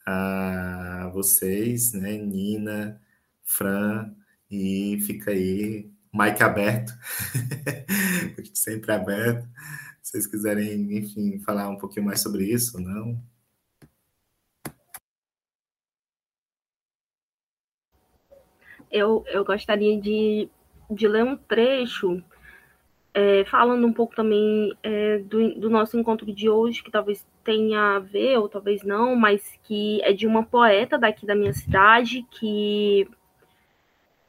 [0.06, 3.00] a vocês, né, Nina,
[3.44, 4.12] Fran,
[4.50, 6.94] e fica aí, Mike aberto,
[8.54, 9.48] sempre aberto.
[10.06, 13.20] Vocês quiserem, enfim, falar um pouquinho mais sobre isso, não?
[18.92, 20.48] Eu, eu gostaria de
[20.90, 22.24] de ler um trecho
[23.14, 27.96] é, falando um pouco também é, do, do, nosso encontro de hoje, que talvez tenha
[27.96, 32.24] a ver, ou talvez não, mas que é de uma poeta daqui da minha cidade
[32.30, 33.08] que,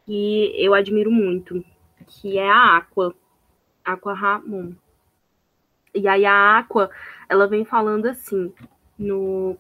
[0.07, 1.63] que eu admiro muito,
[2.07, 3.15] que é a Aqua,
[3.85, 4.73] Aqua Ramon.
[5.97, 6.91] E aí a Aqua,
[7.29, 8.53] ela vem falando assim,
[8.99, 9.57] no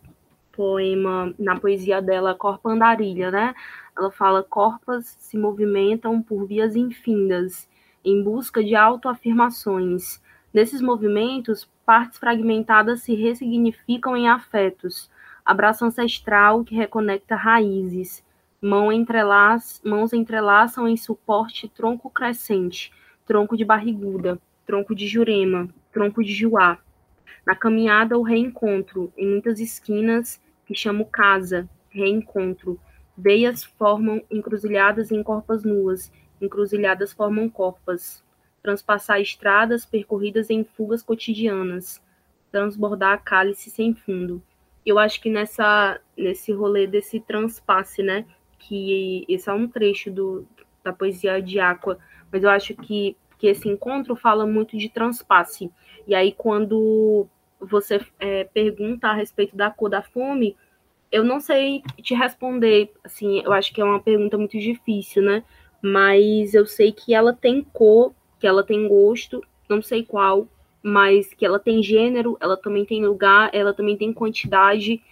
[0.52, 3.54] poema, na poesia dela, Corpo Andarilha, né?
[3.96, 7.68] Ela fala: corpos se movimentam por vias infindas,
[8.04, 10.22] em busca de autoafirmações.
[10.52, 15.10] Nesses movimentos, partes fragmentadas se ressignificam em afetos,
[15.44, 18.24] abraço ancestral que reconecta raízes,
[18.60, 22.92] mão entrelaça, mãos entrelaçam em suporte tronco crescente,
[23.26, 26.78] tronco de barriguda, tronco de jurema, tronco de juá.
[27.46, 32.78] Na caminhada, o reencontro, em muitas esquinas, que chamo casa, reencontro,
[33.16, 38.22] Veias formam encruzilhadas em corpas nuas, encruzilhadas formam corpas.
[38.62, 42.02] Transpassar estradas percorridas em fugas cotidianas.
[42.52, 44.42] Transbordar cálice sem fundo.
[44.84, 48.26] Eu acho que nessa nesse rolê desse transpasse, né,
[48.58, 50.46] que esse é um trecho do
[50.84, 51.98] da poesia de Aqua,
[52.30, 55.70] mas eu acho que, que esse encontro fala muito de transpasse.
[56.06, 57.26] E aí, quando
[57.60, 60.56] você é, pergunta a respeito da cor da fome,
[61.10, 65.44] eu não sei te responder, assim, eu acho que é uma pergunta muito difícil, né?
[65.80, 70.48] Mas eu sei que ela tem cor, que ela tem gosto, não sei qual,
[70.82, 75.02] mas que ela tem gênero, ela também tem lugar, ela também tem quantidade.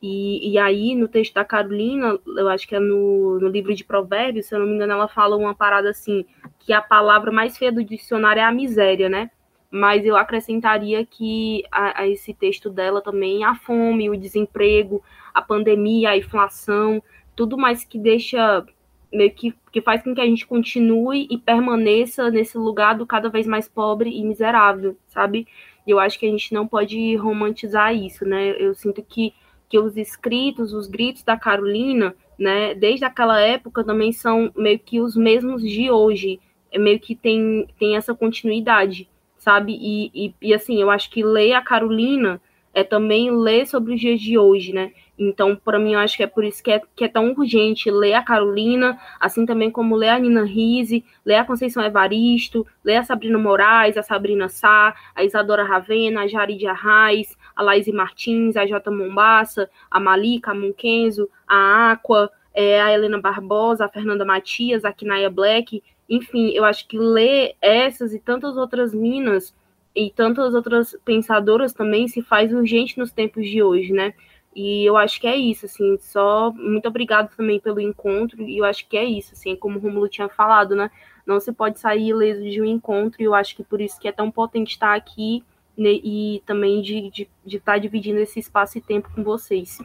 [0.00, 3.84] E, e aí, no texto da Carolina, eu acho que é no, no livro de
[3.84, 6.24] Provérbios, se eu não me engano, ela fala uma parada assim,
[6.60, 9.30] que a palavra mais feia do dicionário é a miséria, né?
[9.70, 15.02] Mas eu acrescentaria que a, a esse texto dela também a fome, o desemprego,
[15.34, 17.02] a pandemia, a inflação,
[17.34, 18.64] tudo mais que deixa
[19.12, 23.28] meio que, que faz com que a gente continue e permaneça nesse lugar do cada
[23.28, 25.46] vez mais pobre e miserável, sabe?
[25.86, 28.50] E eu acho que a gente não pode romantizar isso, né?
[28.58, 29.32] Eu sinto que,
[29.68, 35.00] que os escritos, os gritos da Carolina, né, desde aquela época também são meio que
[35.00, 36.40] os mesmos de hoje,
[36.70, 39.08] é meio que tem, tem essa continuidade,
[39.38, 39.72] sabe?
[39.72, 42.40] E, e, e assim, eu acho que ler a Carolina
[42.74, 44.92] é também ler sobre os dias de hoje, né?
[45.18, 47.90] Então, para mim, eu acho que é por isso que é, que é tão urgente
[47.90, 52.96] ler a Carolina, assim também como ler a Nina Rise, ler a Conceição Evaristo, ler
[52.96, 57.88] a Sabrina Moraes, a Sabrina Sá, a Isadora Ravena, a Jari de Arraes, a Laís
[57.88, 63.88] Martins, a Jota Mombassa, a Malika, a Munkenzo, a Aqua, é, a Helena Barbosa, a
[63.88, 69.52] Fernanda Matias, a Kinaya Black, enfim, eu acho que ler essas e tantas outras minas
[69.92, 74.14] e tantas outras pensadoras também se faz urgente nos tempos de hoje, né?
[74.54, 78.64] E eu acho que é isso, assim, só muito obrigado também pelo encontro, e eu
[78.64, 80.92] acho que é isso, assim, como o Romulo tinha falado, né?
[81.26, 84.06] Não se pode sair ileso de um encontro, e eu acho que por isso que
[84.06, 85.44] é tão potente estar aqui
[85.78, 89.78] e também de, de, de estar dividindo esse espaço e tempo com vocês.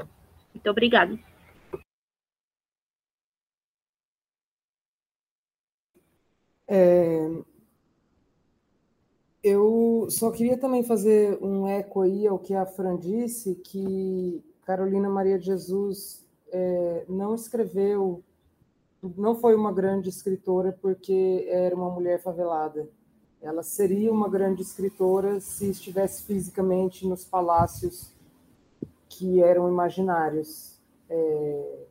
[0.53, 1.17] Muito obrigada.
[6.67, 7.29] É,
[9.43, 15.09] eu só queria também fazer um eco aí ao que a Fran disse, que Carolina
[15.09, 18.23] Maria de Jesus é, não escreveu,
[19.01, 22.87] não foi uma grande escritora porque era uma mulher favelada.
[23.43, 28.09] Ela seria uma grande escritora se estivesse fisicamente nos palácios
[29.09, 30.79] que eram imaginários.
[31.09, 31.85] É,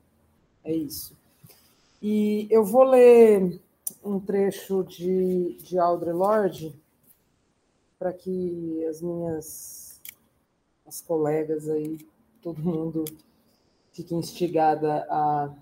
[0.65, 1.15] é isso.
[2.01, 3.61] E eu vou ler
[4.03, 6.75] um trecho de, de Audre Lorde
[7.99, 10.01] para que as minhas
[10.87, 11.99] as colegas aí,
[12.43, 13.05] todo mundo
[13.93, 15.55] fique instigada a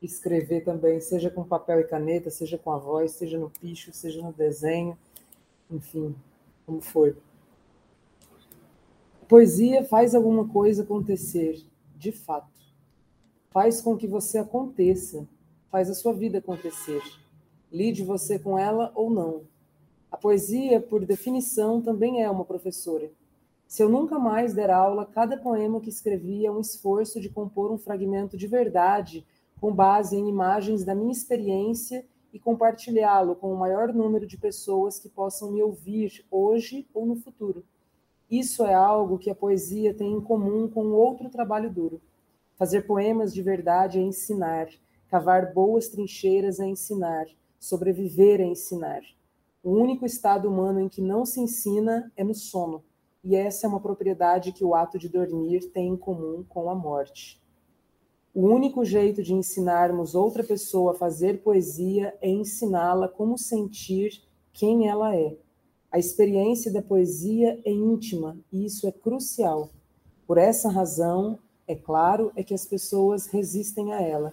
[0.00, 4.22] escrever também, seja com papel e caneta, seja com a voz, seja no picho, seja
[4.22, 4.96] no desenho,
[5.70, 6.14] enfim,
[6.66, 7.16] como for.
[9.28, 11.64] Poesia faz alguma coisa acontecer,
[11.96, 12.60] de fato.
[13.50, 15.28] Faz com que você aconteça,
[15.70, 17.02] faz a sua vida acontecer.
[17.70, 19.44] Lide você com ela ou não,
[20.10, 23.10] a poesia, por definição, também é uma professora.
[23.66, 27.70] Se eu nunca mais der aula, cada poema que escrevi é um esforço de compor
[27.70, 29.24] um fragmento de verdade
[29.60, 34.98] com base em imagens da minha experiência e compartilhá-lo com o maior número de pessoas
[34.98, 37.64] que possam me ouvir hoje ou no futuro.
[38.30, 42.00] Isso é algo que a poesia tem em comum com outro trabalho duro.
[42.56, 44.68] Fazer poemas de verdade é ensinar,
[45.08, 47.26] cavar boas trincheiras é ensinar,
[47.58, 49.00] sobreviver é ensinar.
[49.62, 52.84] O único estado humano em que não se ensina é no sono,
[53.24, 56.74] e essa é uma propriedade que o ato de dormir tem em comum com a
[56.74, 57.39] morte.
[58.32, 64.88] O único jeito de ensinarmos outra pessoa a fazer poesia é ensiná-la como sentir quem
[64.88, 65.36] ela é.
[65.90, 69.70] A experiência da poesia é íntima e isso é crucial.
[70.28, 74.32] Por essa razão, é claro, é que as pessoas resistem a ela.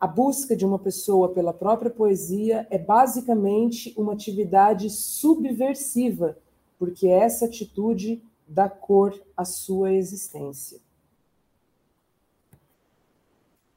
[0.00, 6.36] A busca de uma pessoa pela própria poesia é basicamente uma atividade subversiva,
[6.76, 10.83] porque essa atitude dá cor à sua existência.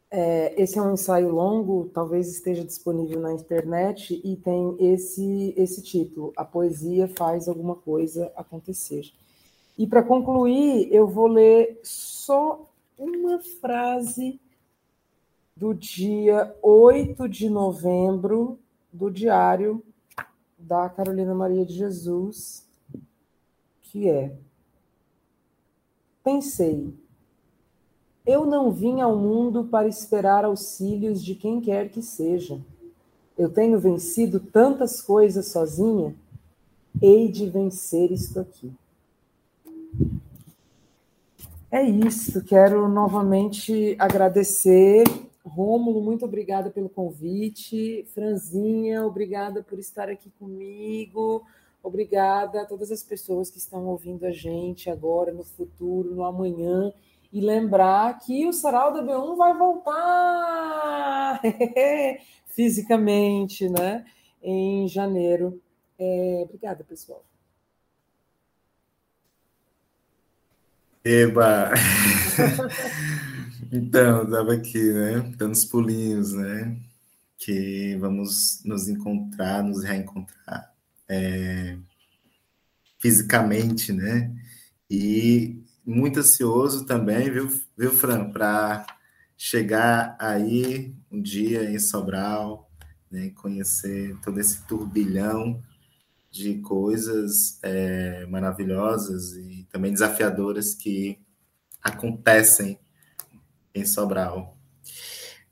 [0.10, 5.82] É, esse é um ensaio longo, talvez esteja disponível na internet e tem esse esse
[5.82, 9.12] título: A poesia faz alguma coisa acontecer.
[9.78, 14.40] E para concluir, eu vou ler só uma frase
[15.56, 18.60] do dia 8 de novembro
[18.94, 19.84] do diário
[20.58, 22.66] da Carolina Maria de Jesus,
[23.82, 24.38] que é:
[26.24, 26.94] Pensei,
[28.28, 32.60] eu não vim ao mundo para esperar auxílios de quem quer que seja.
[33.38, 36.14] Eu tenho vencido tantas coisas sozinha,
[37.02, 38.72] hei de vencer isto aqui.
[41.72, 45.04] É isso, quero novamente agradecer
[45.48, 48.06] Rômulo, muito obrigada pelo convite.
[48.14, 51.44] Franzinha, obrigada por estar aqui comigo.
[51.82, 56.92] Obrigada a todas as pessoas que estão ouvindo a gente agora, no futuro, no amanhã.
[57.32, 61.42] E lembrar que o Sarau da B1 vai voltar
[62.48, 64.06] fisicamente, né?
[64.42, 65.62] Em janeiro.
[66.00, 67.24] É, obrigada, pessoal.
[71.04, 71.72] Eba!
[73.72, 75.34] então, estava aqui, né?
[75.38, 76.78] Dando os pulinhos, né?
[77.38, 80.74] Que vamos nos encontrar, nos reencontrar
[81.08, 81.78] é,
[83.00, 84.36] fisicamente, né?
[84.90, 88.86] E muito ansioso também, viu, viu Fran, para
[89.38, 92.70] chegar aí um dia em Sobral,
[93.10, 95.62] né, conhecer todo esse turbilhão
[96.30, 101.18] de coisas é, maravilhosas e também desafiadoras que
[101.82, 102.78] acontecem
[103.74, 104.58] em Sobral.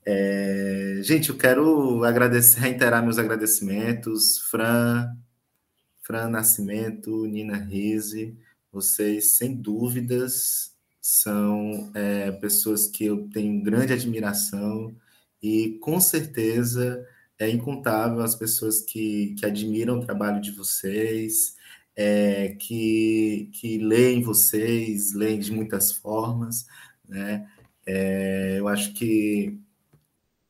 [0.05, 5.15] É, gente, eu quero agradecer, reiterar meus agradecimentos, Fran,
[6.03, 8.37] Fran Nascimento, Nina Rise,
[8.75, 14.93] vocês, sem dúvidas, são é, pessoas que eu tenho grande admiração
[15.41, 17.07] e, com certeza,
[17.39, 21.55] é incontável as pessoas que, que admiram o trabalho de vocês,
[21.95, 26.65] é, que, que leem vocês, leem de muitas formas,
[27.07, 27.49] né?
[27.85, 29.57] É, eu acho que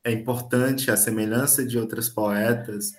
[0.04, 2.94] é importante a semelhança de outras poetas,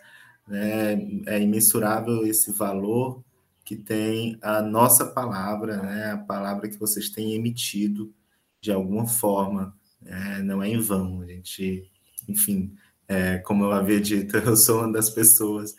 [0.46, 0.94] né?
[1.26, 3.24] É imensurável esse valor
[3.66, 6.12] que tem a nossa palavra, né?
[6.12, 8.14] A palavra que vocês têm emitido
[8.60, 10.40] de alguma forma, né?
[10.44, 11.20] não é em vão.
[11.20, 11.90] A gente,
[12.28, 12.72] enfim,
[13.08, 15.74] é, como eu havia dito, eu sou uma das pessoas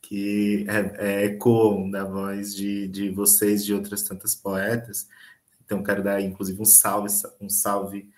[0.00, 5.08] que é, é, ecoam da voz de, de vocês, de outras tantas poetas.
[5.64, 7.08] Então, quero dar, inclusive, um salve,
[7.40, 8.08] um salve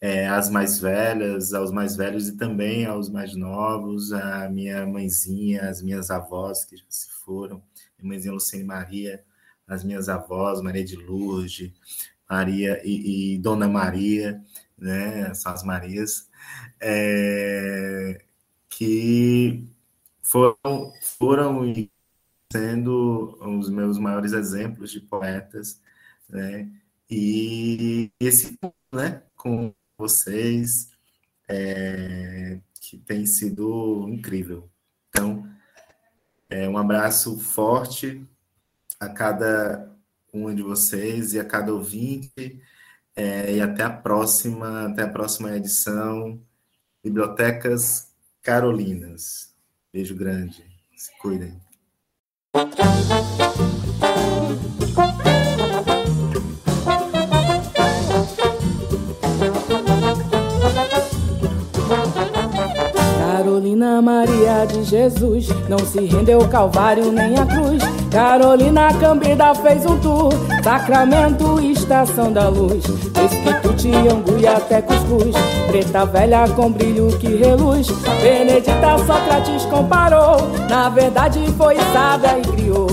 [0.00, 5.68] é, às mais velhas, aos mais velhos e também aos mais novos, a minha mãezinha,
[5.68, 7.62] as minhas avós que já se foram,
[8.02, 9.22] minha mãezinha Luciene Maria,
[9.66, 11.72] as minhas avós, Maria de Lourdes,
[12.28, 14.42] Maria e, e Dona Maria,
[14.78, 16.28] né, são as Marias,
[16.80, 18.22] é,
[18.68, 19.68] que
[20.22, 21.72] foram, foram
[22.52, 25.80] sendo os meus maiores exemplos de poetas,
[26.28, 26.68] né,
[27.10, 28.58] e esse
[28.92, 30.90] né, com vocês,
[31.48, 34.68] é, que tem sido incrível.
[35.08, 35.48] Então,
[36.50, 38.26] é, um abraço forte
[38.98, 39.88] a cada
[40.34, 42.60] um de vocês e a cada ouvinte.
[43.14, 46.40] É, e até a próxima, até a próxima edição.
[47.02, 48.12] Bibliotecas
[48.42, 49.54] Carolinas.
[49.92, 50.64] Beijo grande.
[50.96, 51.60] Se cuidem.
[63.80, 67.82] Carolina Maria de Jesus não se rendeu ao Calvário nem à cruz.
[68.10, 70.30] Carolina Cambida fez um tour,
[70.62, 72.84] Sacramento, Estação da Luz.
[72.84, 75.34] Esquituti, Angu e até Cuscuz,
[75.68, 77.88] Preta Velha com brilho que reluz.
[78.22, 80.36] Benedita Sócrates comparou,
[80.68, 82.86] na verdade foi sábia e criou.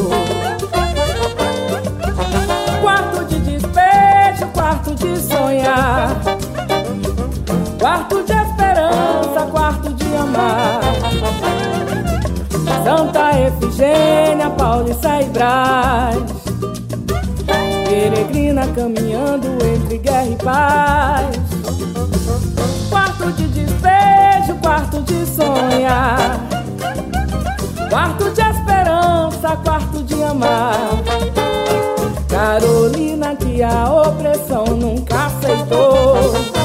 [2.81, 6.15] Quarto de despejo, quarto de sonhar,
[7.77, 8.47] quarto de
[9.45, 10.81] quarto de amar.
[12.84, 16.18] Santa Efigênia, Paulista e Brás.
[17.88, 21.38] Peregrina caminhando entre guerra e paz.
[22.89, 26.39] Quarto de despejo, quarto de sonhar.
[27.89, 30.89] Quarto de esperança, quarto de amar.
[32.27, 36.57] Carolina que a opressão nunca aceitou.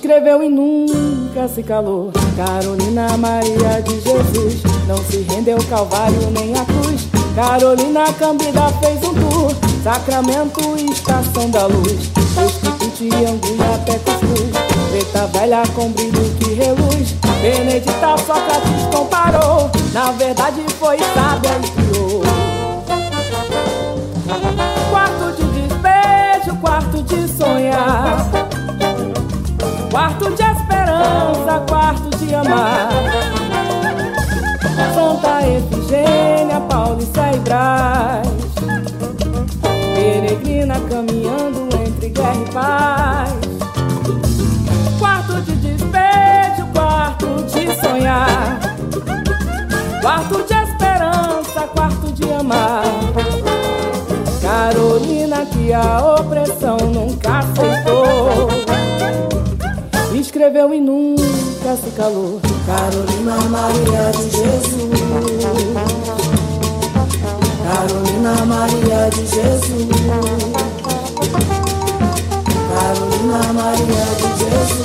[0.00, 2.10] Escreveu e nunca se calou.
[2.34, 7.06] Carolina Maria de Jesus não se rendeu Calvário nem à cruz.
[7.36, 9.54] Carolina Cambida fez um tour,
[9.84, 10.58] Sacramento,
[10.90, 12.10] Estação da Luz.
[12.16, 14.50] Esquipute, Angu até Cuscuz,
[14.90, 17.14] Preta Velha com brilho que reluz.
[17.42, 21.58] Benedita Sócrates comparou, na verdade foi sábia
[31.66, 32.88] quarto de amar.
[34.94, 38.28] Santa Efigênia, Paulista e Brás.
[39.94, 43.32] Peregrina caminhando entre guerra e paz.
[44.98, 48.60] Quarto de despejo, quarto de sonhar.
[50.00, 52.84] Quarto de esperança, quarto de amar.
[54.40, 57.89] Carolina que a opressão nunca aceitou.
[60.40, 62.40] Escreveu e nunca se calou.
[62.64, 64.88] Carolina Maria de Jesus.
[67.62, 69.88] Carolina Maria de Jesus.
[72.72, 74.80] Carolina Maria de Jesus.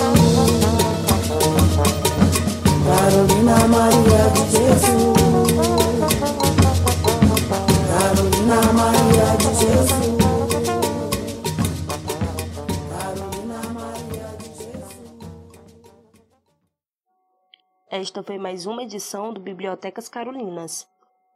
[2.86, 5.16] Carolina Maria de Jesus.
[7.88, 10.15] Carolina Maria de Jesus.
[17.98, 20.86] Esta foi mais uma edição do Bibliotecas Carolinas.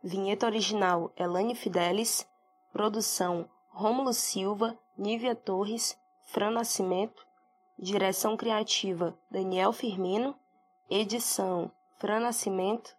[0.04, 2.28] Vinheta original Elane Fidelis.
[2.74, 7.26] Produção Rômulo Silva, Nívia Torres, Fran Nascimento.
[7.78, 10.36] Direção criativa Daniel Firmino.
[10.90, 12.94] Edição Fran Nascimento.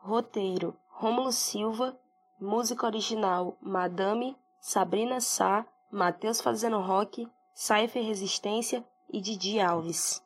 [0.00, 1.96] Roteiro Rômulo Silva.
[2.40, 10.23] Música original Madame, Sabrina Sá, Matheus Fazendo Rock, Cypher Resistência e Didi Alves.